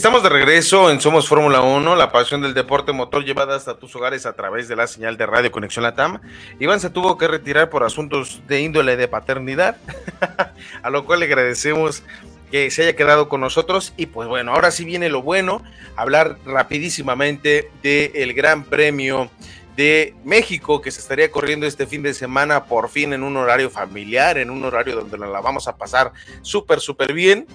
Estamos 0.02 0.24
de 0.24 0.30
regreso 0.30 0.89
en 0.89 0.99
Somos 0.99 1.28
Fórmula 1.28 1.62
1, 1.62 1.95
la 1.95 2.12
pasión 2.12 2.41
del 2.41 2.56
deporte 2.56 2.91
motor 2.91 3.24
llevada 3.24 3.56
hasta 3.56 3.78
tus 3.78 3.95
hogares 3.95 4.26
a 4.26 4.34
través 4.34 4.68
de 4.68 4.76
la 4.76 4.88
señal 4.88 5.16
de 5.16 5.28
Radio 5.28 5.52
Conexión 5.52 5.84
Latam. 5.84 6.20
Iván 6.60 6.80
se 6.80 6.89
tuvo 6.89 7.20
que 7.20 7.28
retirar 7.28 7.70
por 7.70 7.84
asuntos 7.84 8.41
de 8.47 8.62
índole 8.62 8.97
de 8.97 9.08
paternidad, 9.08 9.78
a 10.82 10.89
lo 10.89 11.06
cual 11.06 11.20
le 11.20 11.28
agradecemos 11.28 12.02
que 12.49 12.72
se 12.72 12.82
haya 12.82 12.95
quedado 12.95 13.30
con 13.30 13.41
nosotros. 13.41 13.93
Y 13.95 14.08
pues 14.08 14.28
bueno, 14.28 14.54
ahora 14.54 14.72
sí 14.72 14.86
viene 14.86 15.08
lo 15.08 15.22
bueno, 15.22 15.62
hablar 15.95 16.39
rapidísimamente 16.47 17.70
del 17.84 18.34
Gran 18.34 18.64
Premio 18.64 19.30
de 19.76 20.16
México 20.26 20.82
que 20.82 20.89
se 20.89 20.99
estaría 20.99 21.30
corriendo 21.30 21.68
este 21.68 21.86
fin 21.86 22.02
de 22.02 22.16
semana 22.16 22.66
por 22.66 22.89
fin 22.89 23.14
en 23.14 23.22
un 23.22 23.38
horario 23.38 23.70
familiar, 23.70 24.39
en 24.39 24.49
un 24.49 24.66
horario 24.66 24.95
donde 24.95 25.20
la 25.20 25.41
vamos 25.41 25.68
a 25.68 25.78
pasar 25.78 26.12
súper, 26.41 26.80
súper 26.80 27.14
bien 27.14 27.45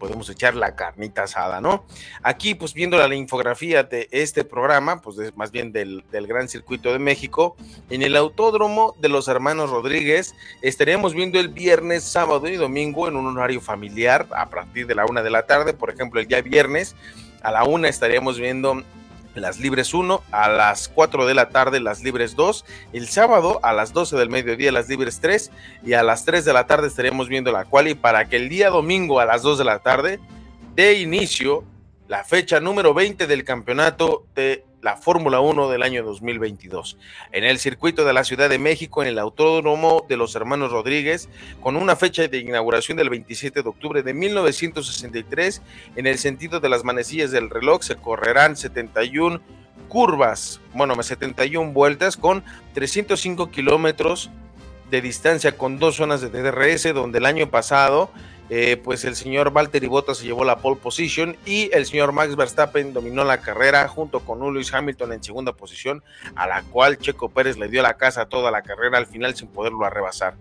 podemos 0.00 0.28
echar 0.30 0.56
la 0.56 0.74
carnita 0.74 1.22
asada, 1.24 1.60
¿no? 1.60 1.84
Aquí, 2.24 2.56
pues 2.56 2.74
viendo 2.74 2.98
la, 2.98 3.14
infografía 3.14 3.84
de 3.84 4.08
este 4.10 4.42
programa, 4.42 5.00
pues 5.00 5.16
de- 5.16 5.30
más 5.36 5.52
bien 5.52 5.70
del, 5.70 6.02
del 6.10 6.26
Gran 6.26 6.48
Circuito 6.48 6.92
de 6.92 6.98
México, 6.98 7.54
en 7.90 8.02
el 8.02 8.16
Autódromo 8.16 8.96
de 8.98 9.10
los 9.10 9.28
Hermanos 9.28 9.70
Rodríguez, 9.70 10.34
estaríamos 10.62 11.14
viendo 11.14 11.38
el 11.38 11.48
viernes, 11.48 12.02
sábado 12.02 12.48
y 12.48 12.56
domingo 12.56 13.06
en 13.06 13.14
un 13.14 13.26
horario 13.36 13.60
familiar 13.60 14.26
a 14.34 14.50
partir 14.50 14.88
de 14.88 14.94
la 14.96 15.04
una 15.04 15.22
de 15.22 15.30
la 15.30 15.46
tarde, 15.46 15.74
por 15.74 15.90
ejemplo, 15.90 16.18
el 16.18 16.26
día 16.26 16.40
viernes 16.42 16.96
a 17.42 17.52
la 17.52 17.64
una 17.64 17.88
estaríamos 17.88 18.38
viendo 18.38 18.82
las 19.34 19.60
libres 19.60 19.94
1, 19.94 20.22
a 20.32 20.48
las 20.48 20.88
4 20.88 21.26
de 21.26 21.34
la 21.34 21.48
tarde 21.48 21.80
las 21.80 22.02
libres 22.02 22.36
2, 22.36 22.64
el 22.92 23.08
sábado 23.08 23.60
a 23.62 23.72
las 23.72 23.92
12 23.92 24.16
del 24.16 24.30
mediodía 24.30 24.72
las 24.72 24.88
libres 24.88 25.20
3 25.20 25.50
y 25.84 25.92
a 25.92 26.02
las 26.02 26.24
3 26.24 26.44
de 26.44 26.52
la 26.52 26.66
tarde 26.66 26.88
estaremos 26.88 27.28
viendo 27.28 27.52
la 27.52 27.64
quali 27.64 27.94
para 27.94 28.28
que 28.28 28.36
el 28.36 28.48
día 28.48 28.70
domingo 28.70 29.20
a 29.20 29.24
las 29.24 29.42
2 29.42 29.58
de 29.58 29.64
la 29.64 29.78
tarde 29.78 30.20
dé 30.74 31.00
inicio 31.00 31.64
la 32.10 32.24
fecha 32.24 32.58
número 32.58 32.92
20 32.92 33.28
del 33.28 33.44
campeonato 33.44 34.26
de 34.34 34.64
la 34.82 34.96
Fórmula 34.96 35.38
1 35.38 35.70
del 35.70 35.84
año 35.84 36.02
2022 36.02 36.98
en 37.30 37.44
el 37.44 37.60
circuito 37.60 38.04
de 38.04 38.12
la 38.12 38.24
Ciudad 38.24 38.50
de 38.50 38.58
México 38.58 39.00
en 39.00 39.06
el 39.06 39.16
Autódromo 39.20 40.04
de 40.08 40.16
los 40.16 40.34
Hermanos 40.34 40.72
Rodríguez 40.72 41.28
con 41.60 41.76
una 41.76 41.94
fecha 41.94 42.26
de 42.26 42.38
inauguración 42.38 42.98
del 42.98 43.10
27 43.10 43.62
de 43.62 43.68
octubre 43.68 44.02
de 44.02 44.12
1963 44.12 45.62
en 45.94 46.08
el 46.08 46.18
sentido 46.18 46.58
de 46.58 46.68
las 46.68 46.82
manecillas 46.82 47.30
del 47.30 47.48
reloj 47.48 47.84
se 47.84 47.94
correrán 47.94 48.56
71 48.56 49.40
curvas, 49.88 50.60
bueno, 50.74 51.00
71 51.00 51.70
vueltas 51.70 52.16
con 52.16 52.42
305 52.74 53.52
kilómetros 53.52 54.30
de 54.90 55.00
distancia 55.00 55.56
con 55.56 55.78
dos 55.78 55.94
zonas 55.94 56.20
de 56.20 56.30
DRS, 56.30 56.92
donde 56.92 57.18
el 57.18 57.26
año 57.26 57.50
pasado, 57.50 58.10
eh, 58.52 58.76
pues 58.76 59.04
el 59.04 59.14
señor 59.14 59.52
Valtteri 59.52 59.86
Bottas 59.86 60.18
se 60.18 60.24
llevó 60.24 60.44
la 60.44 60.58
pole 60.58 60.80
position 60.80 61.36
y 61.46 61.70
el 61.72 61.86
señor 61.86 62.10
Max 62.10 62.34
Verstappen 62.34 62.92
dominó 62.92 63.22
la 63.22 63.40
carrera 63.40 63.86
junto 63.86 64.20
con 64.20 64.42
un 64.42 64.54
Lewis 64.54 64.74
Hamilton 64.74 65.12
en 65.12 65.22
segunda 65.22 65.52
posición, 65.52 66.02
a 66.34 66.48
la 66.48 66.62
cual 66.62 66.98
Checo 66.98 67.28
Pérez 67.28 67.58
le 67.58 67.68
dio 67.68 67.80
la 67.80 67.94
casa 67.94 68.26
toda 68.26 68.50
la 68.50 68.62
carrera 68.62 68.98
al 68.98 69.06
final 69.06 69.36
sin 69.36 69.46
poderlo 69.46 69.84
arrebasar. 69.84 70.34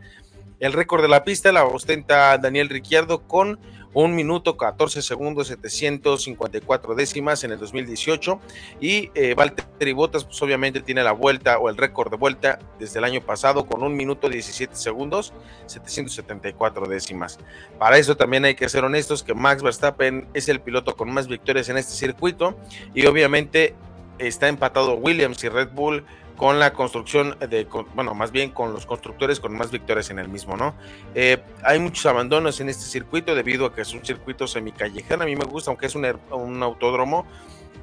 El 0.60 0.74
récord 0.74 1.04
de 1.04 1.08
la 1.08 1.24
pista 1.24 1.52
la 1.52 1.64
ostenta 1.66 2.36
Daniel 2.40 2.70
Ricciardo 2.70 3.28
con 3.28 3.60
un 3.94 4.16
minuto 4.16 4.58
14 4.58 5.02
segundos 5.02 5.48
754 5.48 6.96
décimas 6.96 7.44
en 7.44 7.52
el 7.52 7.60
2018 7.60 8.40
y 8.80 9.10
eh, 9.16 9.34
Valtteri 9.34 9.94
Bottas 9.94 10.26
pues 10.26 10.42
obviamente 10.42 10.82
tiene 10.82 11.04
la 11.04 11.12
vuelta 11.12 11.58
o 11.58 11.70
el 11.70 11.78
récord 11.78 12.12
de 12.12 12.18
vuelta 12.18 12.60
desde 12.80 13.00
el 13.00 13.06
año 13.06 13.22
pasado 13.22 13.66
con 13.66 13.84
un 13.84 13.96
minuto 13.96 14.30
17 14.30 14.76
segundos 14.76 15.34
774 15.66 16.88
décimas. 16.88 17.40
Para 17.80 17.98
eso 17.98 18.16
también 18.16 18.46
hay 18.46 18.56
que 18.56 18.70
ser 18.70 18.84
honestos 18.84 19.24
que 19.24 19.34
Max 19.34 19.64
Verstappen 19.64 20.28
es 20.34 20.50
el 20.50 20.62
piloto 20.62 20.96
con 20.96 21.12
más 21.12 21.28
victorias 21.28 21.70
en 21.70 21.78
este 21.78 21.94
circuito 21.94 22.56
y 22.94 23.06
obviamente 23.08 23.76
está 24.20 24.48
empatado 24.48 24.96
Williams 24.96 25.44
y 25.44 25.50
Red 25.50 25.70
Bull 25.70 26.06
con 26.40 26.58
la 26.58 26.72
construcción 26.72 27.36
de, 27.50 27.68
bueno, 27.94 28.16
más 28.16 28.32
bien 28.32 28.52
con 28.52 28.72
los 28.72 28.86
constructores 28.86 29.42
con 29.42 29.58
más 29.58 29.72
victorias 29.72 30.10
en 30.10 30.20
el 30.20 30.30
mismo, 30.30 30.56
¿no? 30.56 30.74
Eh, 31.14 31.44
hay 31.64 31.80
muchos 31.80 32.06
abandonos 32.06 32.62
en 32.62 32.70
este 32.70 32.86
circuito 32.86 33.36
debido 33.36 33.66
a 33.66 33.76
que 33.76 33.82
es 33.82 33.94
un 33.94 34.06
circuito 34.06 34.48
semicallejero, 34.48 35.22
a 35.22 35.26
mí 35.26 35.36
me 35.36 35.44
gusta, 35.44 35.70
aunque 35.70 35.88
es 35.88 35.96
un, 35.96 36.08
un 36.32 36.64
autódromo, 36.64 37.26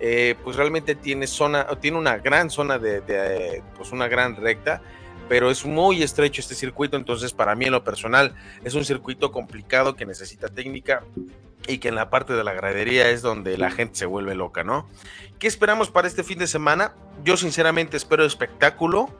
eh, 0.01 0.37
pues 0.43 0.57
realmente 0.57 0.95
tiene 0.95 1.27
zona, 1.27 1.67
tiene 1.83 1.99
una 1.99 2.17
gran 2.17 2.49
zona 2.49 2.79
de, 2.79 3.63
pues 3.77 3.93
una 3.93 4.09
gran 4.09 4.37
recta, 4.37 4.81
pero 5.29 5.51
es 5.51 5.67
muy 5.67 6.03
estrecho 6.03 6.41
este 6.41 6.55
circuito, 6.55 6.97
entonces 6.97 7.35
para 7.35 7.55
mí 7.55 7.67
en 7.67 7.73
lo 7.73 7.85
personal 7.85 8.35
es 8.65 8.73
un 8.73 8.87
circuito 8.87 9.33
complicado 9.33 9.97
que 9.97 10.07
necesita 10.07 10.49
técnica 10.49 11.05
y 11.67 11.79
que 11.79 11.89
en 11.89 11.95
la 11.95 12.11
parte 12.11 12.33
de 12.33 12.45
la 12.45 12.53
gradería 12.53 13.09
es 13.11 13.23
donde 13.23 13.59
la 13.59 13.71
gente 13.71 13.97
se 13.97 14.07
vuelve 14.07 14.35
loca, 14.35 14.65
¿no? 14.65 14.89
¿Qué 15.39 15.47
esperamos 15.47 15.91
para 15.91 16.09
este 16.09 16.25
fin 16.25 16.39
de 16.39 16.47
semana? 16.47 16.95
Yo 17.25 17.37
sinceramente 17.37 17.97
espero 17.97 18.25
espectáculo 18.25 19.11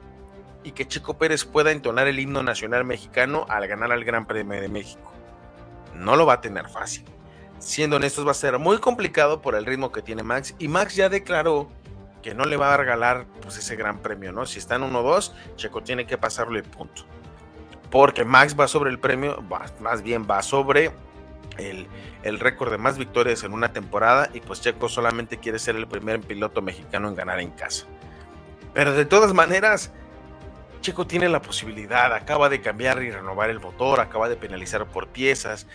y 0.63 0.71
que 0.71 0.87
Chico 0.87 1.17
Pérez 1.17 1.45
pueda 1.45 1.71
entonar 1.71 2.07
el 2.07 2.19
himno 2.19 2.43
nacional 2.43 2.83
mexicano 2.83 3.45
al 3.49 3.67
ganar 3.67 3.91
al 3.91 4.03
Gran 4.03 4.25
Premio 4.25 4.59
de 4.59 4.67
México. 4.67 5.13
No 5.93 6.15
lo 6.15 6.25
va 6.25 6.33
a 6.33 6.41
tener 6.41 6.67
fácil. 6.69 7.05
Siendo 7.59 7.95
honestos, 7.95 8.25
va 8.25 8.31
a 8.31 8.35
ser 8.35 8.59
muy 8.59 8.77
complicado 8.79 9.41
por 9.41 9.55
el 9.55 9.65
ritmo 9.65 9.91
que 9.91 10.01
tiene 10.01 10.23
Max. 10.23 10.55
Y 10.59 10.67
Max 10.67 10.95
ya 10.95 11.09
declaró 11.09 11.69
que 12.21 12.33
no 12.33 12.45
le 12.45 12.57
va 12.57 12.73
a 12.73 12.77
regalar 12.77 13.25
pues, 13.41 13.57
ese 13.57 13.75
gran 13.75 13.99
premio, 13.99 14.31
¿no? 14.31 14.45
Si 14.45 14.59
está 14.59 14.75
en 14.75 14.83
1-2, 14.83 15.31
Checo 15.55 15.81
tiene 15.81 16.05
que 16.05 16.17
pasarle 16.17 16.63
punto. 16.63 17.03
Porque 17.89 18.25
Max 18.25 18.55
va 18.59 18.67
sobre 18.67 18.89
el 18.89 18.99
premio, 18.99 19.41
más 19.79 20.03
bien 20.03 20.27
va 20.29 20.41
sobre 20.41 20.91
el, 21.57 21.87
el 22.23 22.39
récord 22.39 22.71
de 22.71 22.77
más 22.77 22.97
victorias 22.97 23.43
en 23.43 23.53
una 23.53 23.73
temporada 23.73 24.29
y 24.33 24.39
pues 24.39 24.61
Checo 24.61 24.89
solamente 24.89 25.37
quiere 25.37 25.59
ser 25.59 25.75
el 25.75 25.87
primer 25.87 26.21
piloto 26.21 26.61
mexicano 26.61 27.07
en 27.09 27.15
ganar 27.15 27.39
en 27.39 27.51
casa. 27.51 27.85
Pero 28.73 28.93
de 28.93 29.05
todas 29.05 29.33
maneras, 29.33 29.91
Checo 30.81 31.07
tiene 31.07 31.29
la 31.29 31.41
posibilidad, 31.41 32.13
acaba 32.13 32.49
de 32.49 32.61
cambiar 32.61 33.01
y 33.01 33.11
renovar 33.11 33.49
el 33.49 33.59
motor, 33.59 33.99
acaba 33.99 34.29
de 34.29 34.35
penalizar 34.35 34.85
por 34.85 35.07
piezas, 35.07 35.67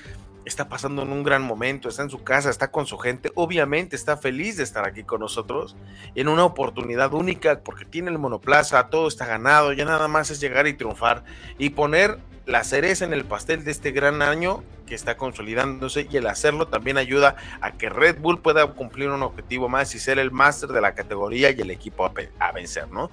está 0.44 0.68
pasando 0.68 1.02
en 1.02 1.12
un 1.12 1.22
gran 1.22 1.42
momento, 1.42 1.88
está 1.88 2.02
en 2.02 2.10
su 2.10 2.22
casa, 2.22 2.50
está 2.50 2.70
con 2.70 2.86
su 2.86 2.98
gente, 2.98 3.30
obviamente 3.34 3.96
está 3.96 4.16
feliz 4.16 4.56
de 4.56 4.64
estar 4.64 4.86
aquí 4.86 5.04
con 5.04 5.20
nosotros 5.20 5.76
en 6.14 6.28
una 6.28 6.44
oportunidad 6.44 7.12
única 7.14 7.60
porque 7.60 7.84
tiene 7.84 8.10
el 8.10 8.18
monoplaza, 8.18 8.88
todo 8.88 9.08
está 9.08 9.26
ganado, 9.26 9.72
ya 9.72 9.84
nada 9.84 10.08
más 10.08 10.30
es 10.30 10.40
llegar 10.40 10.66
y 10.66 10.74
triunfar 10.74 11.24
y 11.58 11.70
poner 11.70 12.18
la 12.46 12.64
cereza 12.64 13.04
en 13.04 13.12
el 13.12 13.24
pastel 13.24 13.64
de 13.64 13.70
este 13.70 13.92
gran 13.92 14.20
año 14.20 14.64
que 14.86 14.94
está 14.94 15.16
consolidándose 15.16 16.08
y 16.10 16.16
el 16.16 16.26
hacerlo 16.26 16.66
también 16.66 16.98
ayuda 16.98 17.36
a 17.60 17.72
que 17.72 17.88
Red 17.88 18.18
Bull 18.18 18.40
pueda 18.40 18.66
cumplir 18.72 19.10
un 19.10 19.22
objetivo 19.22 19.68
más 19.68 19.94
y 19.94 19.98
ser 19.98 20.18
el 20.18 20.30
máster 20.30 20.70
de 20.70 20.80
la 20.80 20.94
categoría 20.94 21.50
y 21.50 21.60
el 21.60 21.70
equipo 21.70 22.04
a, 22.04 22.52
vencer, 22.52 22.90
¿no? 22.90 23.10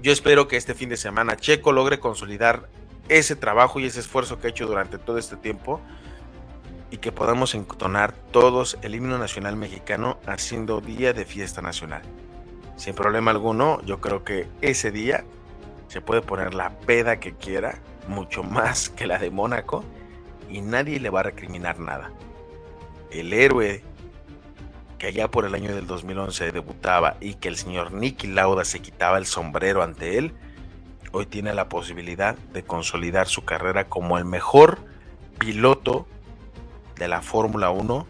Yo 0.00 0.12
espero 0.12 0.46
que 0.46 0.56
este 0.56 0.74
fin 0.74 0.90
de 0.90 0.96
semana 0.96 1.36
Checo 1.36 1.72
logre 1.72 1.98
consolidar 1.98 2.68
ese 3.08 3.36
trabajo 3.36 3.80
y 3.80 3.86
ese 3.86 4.00
esfuerzo 4.00 4.38
que 4.38 4.48
ha 4.48 4.50
hecho 4.50 4.66
durante 4.66 4.98
todo 4.98 5.18
este 5.18 5.36
tiempo 5.36 5.80
y 6.90 6.98
que 6.98 7.12
podamos 7.12 7.54
entonar 7.54 8.12
todos 8.30 8.78
el 8.82 8.94
himno 8.94 9.18
nacional 9.18 9.56
mexicano 9.56 10.18
haciendo 10.26 10.80
día 10.80 11.12
de 11.12 11.24
fiesta 11.24 11.60
nacional. 11.60 12.02
Sin 12.76 12.94
problema 12.94 13.30
alguno, 13.30 13.82
yo 13.84 14.00
creo 14.00 14.24
que 14.24 14.46
ese 14.60 14.90
día 14.90 15.24
se 15.88 16.00
puede 16.00 16.22
poner 16.22 16.54
la 16.54 16.70
peda 16.70 17.18
que 17.18 17.34
quiera, 17.34 17.78
mucho 18.06 18.42
más 18.42 18.88
que 18.88 19.06
la 19.06 19.18
de 19.18 19.30
Mónaco, 19.30 19.84
y 20.48 20.60
nadie 20.60 21.00
le 21.00 21.10
va 21.10 21.20
a 21.20 21.24
recriminar 21.24 21.78
nada. 21.78 22.10
El 23.10 23.32
héroe 23.32 23.82
que 24.98 25.06
allá 25.06 25.30
por 25.30 25.44
el 25.44 25.54
año 25.54 25.74
del 25.74 25.86
2011 25.86 26.52
debutaba 26.52 27.16
y 27.20 27.34
que 27.34 27.48
el 27.48 27.56
señor 27.56 27.92
Nicky 27.92 28.26
Lauda 28.26 28.64
se 28.64 28.80
quitaba 28.80 29.18
el 29.18 29.26
sombrero 29.26 29.82
ante 29.82 30.18
él, 30.18 30.34
hoy 31.12 31.26
tiene 31.26 31.54
la 31.54 31.68
posibilidad 31.68 32.36
de 32.52 32.62
consolidar 32.62 33.26
su 33.28 33.44
carrera 33.44 33.88
como 33.88 34.18
el 34.18 34.24
mejor 34.24 34.78
piloto 35.38 36.06
de 36.96 37.08
la 37.08 37.22
Fórmula 37.22 37.70
1 37.70 38.06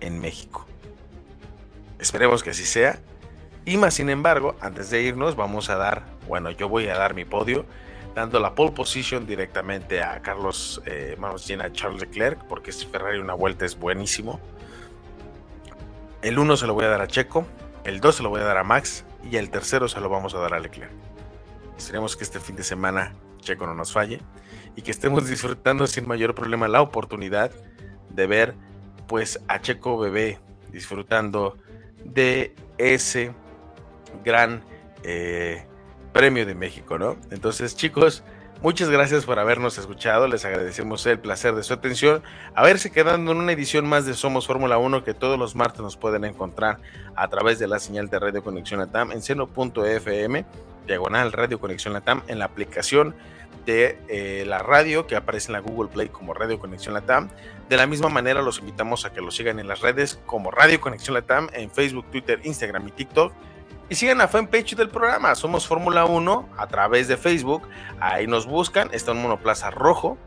en 0.00 0.20
México. 0.20 0.66
Esperemos 1.98 2.42
que 2.42 2.50
así 2.50 2.64
sea. 2.64 2.98
Y 3.64 3.76
más 3.76 3.94
sin 3.94 4.10
embargo, 4.10 4.54
antes 4.60 4.90
de 4.90 5.02
irnos, 5.02 5.34
vamos 5.34 5.70
a 5.70 5.76
dar, 5.76 6.04
bueno, 6.28 6.50
yo 6.50 6.68
voy 6.68 6.88
a 6.88 6.96
dar 6.96 7.14
mi 7.14 7.24
podio 7.24 7.66
dando 8.16 8.40
la 8.40 8.54
pole 8.54 8.72
position 8.72 9.26
directamente 9.26 10.02
a 10.02 10.22
Carlos, 10.22 10.80
eh, 10.86 11.16
vamos 11.18 11.50
a 11.50 11.72
Charles 11.72 12.00
Leclerc, 12.00 12.42
porque 12.44 12.70
este 12.70 12.86
Ferrari 12.86 13.18
una 13.18 13.34
vuelta 13.34 13.66
es 13.66 13.78
buenísimo. 13.78 14.40
El 16.22 16.38
1 16.38 16.56
se 16.56 16.66
lo 16.66 16.72
voy 16.72 16.86
a 16.86 16.88
dar 16.88 17.02
a 17.02 17.08
Checo, 17.08 17.46
el 17.84 18.00
2 18.00 18.16
se 18.16 18.22
lo 18.22 18.30
voy 18.30 18.40
a 18.40 18.44
dar 18.44 18.56
a 18.56 18.64
Max 18.64 19.04
y 19.30 19.36
el 19.36 19.50
tercero 19.50 19.86
se 19.86 20.00
lo 20.00 20.08
vamos 20.08 20.34
a 20.34 20.38
dar 20.38 20.54
a 20.54 20.60
Leclerc. 20.60 21.05
Esperemos 21.76 22.16
que 22.16 22.24
este 22.24 22.40
fin 22.40 22.56
de 22.56 22.62
semana 22.62 23.14
Checo 23.40 23.66
no 23.66 23.74
nos 23.74 23.92
falle 23.92 24.20
y 24.74 24.82
que 24.82 24.90
estemos 24.90 25.28
disfrutando 25.28 25.86
sin 25.86 26.06
mayor 26.06 26.34
problema 26.34 26.68
la 26.68 26.80
oportunidad 26.82 27.50
de 28.10 28.26
ver 28.26 28.54
pues 29.06 29.40
a 29.48 29.60
Checo 29.60 29.98
Bebé 29.98 30.40
disfrutando 30.72 31.56
de 32.04 32.54
ese 32.78 33.34
gran 34.24 34.62
eh, 35.02 35.66
Premio 36.12 36.46
de 36.46 36.54
México, 36.54 36.98
¿no? 36.98 37.18
Entonces, 37.30 37.76
chicos, 37.76 38.24
muchas 38.62 38.88
gracias 38.88 39.26
por 39.26 39.38
habernos 39.38 39.76
escuchado. 39.76 40.26
Les 40.28 40.46
agradecemos 40.46 41.04
el 41.04 41.18
placer 41.18 41.54
de 41.54 41.62
su 41.62 41.74
atención. 41.74 42.22
A 42.54 42.62
verse 42.62 42.90
quedando 42.90 43.32
en 43.32 43.38
una 43.38 43.52
edición 43.52 43.86
más 43.86 44.06
de 44.06 44.14
Somos 44.14 44.46
Fórmula 44.46 44.78
1 44.78 45.04
que 45.04 45.12
todos 45.12 45.38
los 45.38 45.54
martes 45.54 45.82
nos 45.82 45.98
pueden 45.98 46.24
encontrar 46.24 46.78
a 47.14 47.28
través 47.28 47.58
de 47.58 47.68
la 47.68 47.78
señal 47.78 48.08
de 48.08 48.18
Radio 48.18 48.42
Conexión 48.42 48.80
Latam 48.80 49.12
en 49.12 49.20
seno.fm, 49.20 50.46
diagonal 50.86 51.32
Radio 51.32 51.60
Conexión 51.60 51.92
Latam, 51.92 52.22
en 52.28 52.38
la 52.38 52.46
aplicación 52.46 53.14
de 53.64 53.98
eh, 54.08 54.44
la 54.46 54.58
radio 54.58 55.06
que 55.06 55.16
aparece 55.16 55.48
en 55.48 55.54
la 55.54 55.58
Google 55.60 55.90
Play 55.90 56.08
como 56.08 56.34
Radio 56.34 56.58
Conexión 56.58 56.94
Latam. 56.94 57.30
De 57.68 57.76
la 57.76 57.86
misma 57.86 58.08
manera 58.08 58.42
los 58.42 58.60
invitamos 58.60 59.04
a 59.04 59.12
que 59.12 59.20
lo 59.20 59.30
sigan 59.30 59.58
en 59.58 59.66
las 59.66 59.80
redes 59.80 60.20
como 60.26 60.50
Radio 60.50 60.80
Conexión 60.80 61.14
Latam 61.14 61.48
en 61.52 61.70
Facebook, 61.70 62.06
Twitter, 62.10 62.40
Instagram 62.44 62.86
y 62.88 62.92
TikTok 62.92 63.32
y 63.88 63.94
sigan 63.94 64.18
la 64.18 64.28
fanpage 64.28 64.74
del 64.74 64.88
programa. 64.88 65.34
Somos 65.34 65.66
Fórmula 65.66 66.04
1 66.06 66.48
a 66.56 66.66
través 66.66 67.06
de 67.06 67.16
Facebook. 67.16 67.68
Ahí 68.00 68.26
nos 68.26 68.46
buscan. 68.46 68.88
Está 68.92 69.12
un 69.12 69.22
monoplaza 69.22 69.70
rojo. 69.70 70.18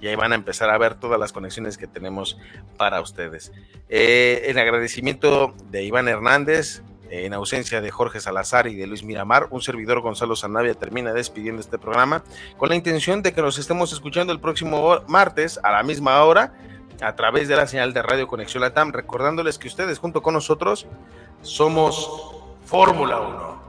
Y 0.00 0.08
ahí 0.08 0.16
van 0.16 0.32
a 0.32 0.34
empezar 0.34 0.70
a 0.70 0.78
ver 0.78 0.94
todas 0.94 1.20
las 1.20 1.32
conexiones 1.32 1.76
que 1.76 1.86
tenemos 1.86 2.38
para 2.76 3.00
ustedes. 3.00 3.52
Eh, 3.88 4.44
en 4.46 4.58
agradecimiento 4.58 5.54
de 5.70 5.84
Iván 5.84 6.08
Hernández, 6.08 6.82
en 7.12 7.34
ausencia 7.34 7.82
de 7.82 7.90
Jorge 7.90 8.20
Salazar 8.20 8.66
y 8.68 8.74
de 8.74 8.86
Luis 8.86 9.04
Miramar, 9.04 9.48
un 9.50 9.60
servidor 9.60 10.00
Gonzalo 10.00 10.34
Sanavia 10.34 10.72
termina 10.72 11.12
despidiendo 11.12 11.60
este 11.60 11.76
programa 11.76 12.24
con 12.56 12.70
la 12.70 12.74
intención 12.74 13.22
de 13.22 13.34
que 13.34 13.42
nos 13.42 13.58
estemos 13.58 13.92
escuchando 13.92 14.32
el 14.32 14.40
próximo 14.40 14.98
martes 15.08 15.60
a 15.62 15.72
la 15.72 15.82
misma 15.82 16.24
hora 16.24 16.54
a 17.02 17.14
través 17.14 17.48
de 17.48 17.56
la 17.56 17.66
señal 17.66 17.92
de 17.92 18.00
Radio 18.00 18.26
Conexión 18.26 18.62
Latam, 18.62 18.92
recordándoles 18.92 19.58
que 19.58 19.68
ustedes 19.68 19.98
junto 19.98 20.22
con 20.22 20.32
nosotros 20.32 20.86
somos 21.42 22.10
Fórmula 22.64 23.20
1. 23.20 23.62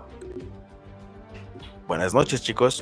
Buenas 1.86 2.14
noches, 2.14 2.42
chicos. 2.42 2.82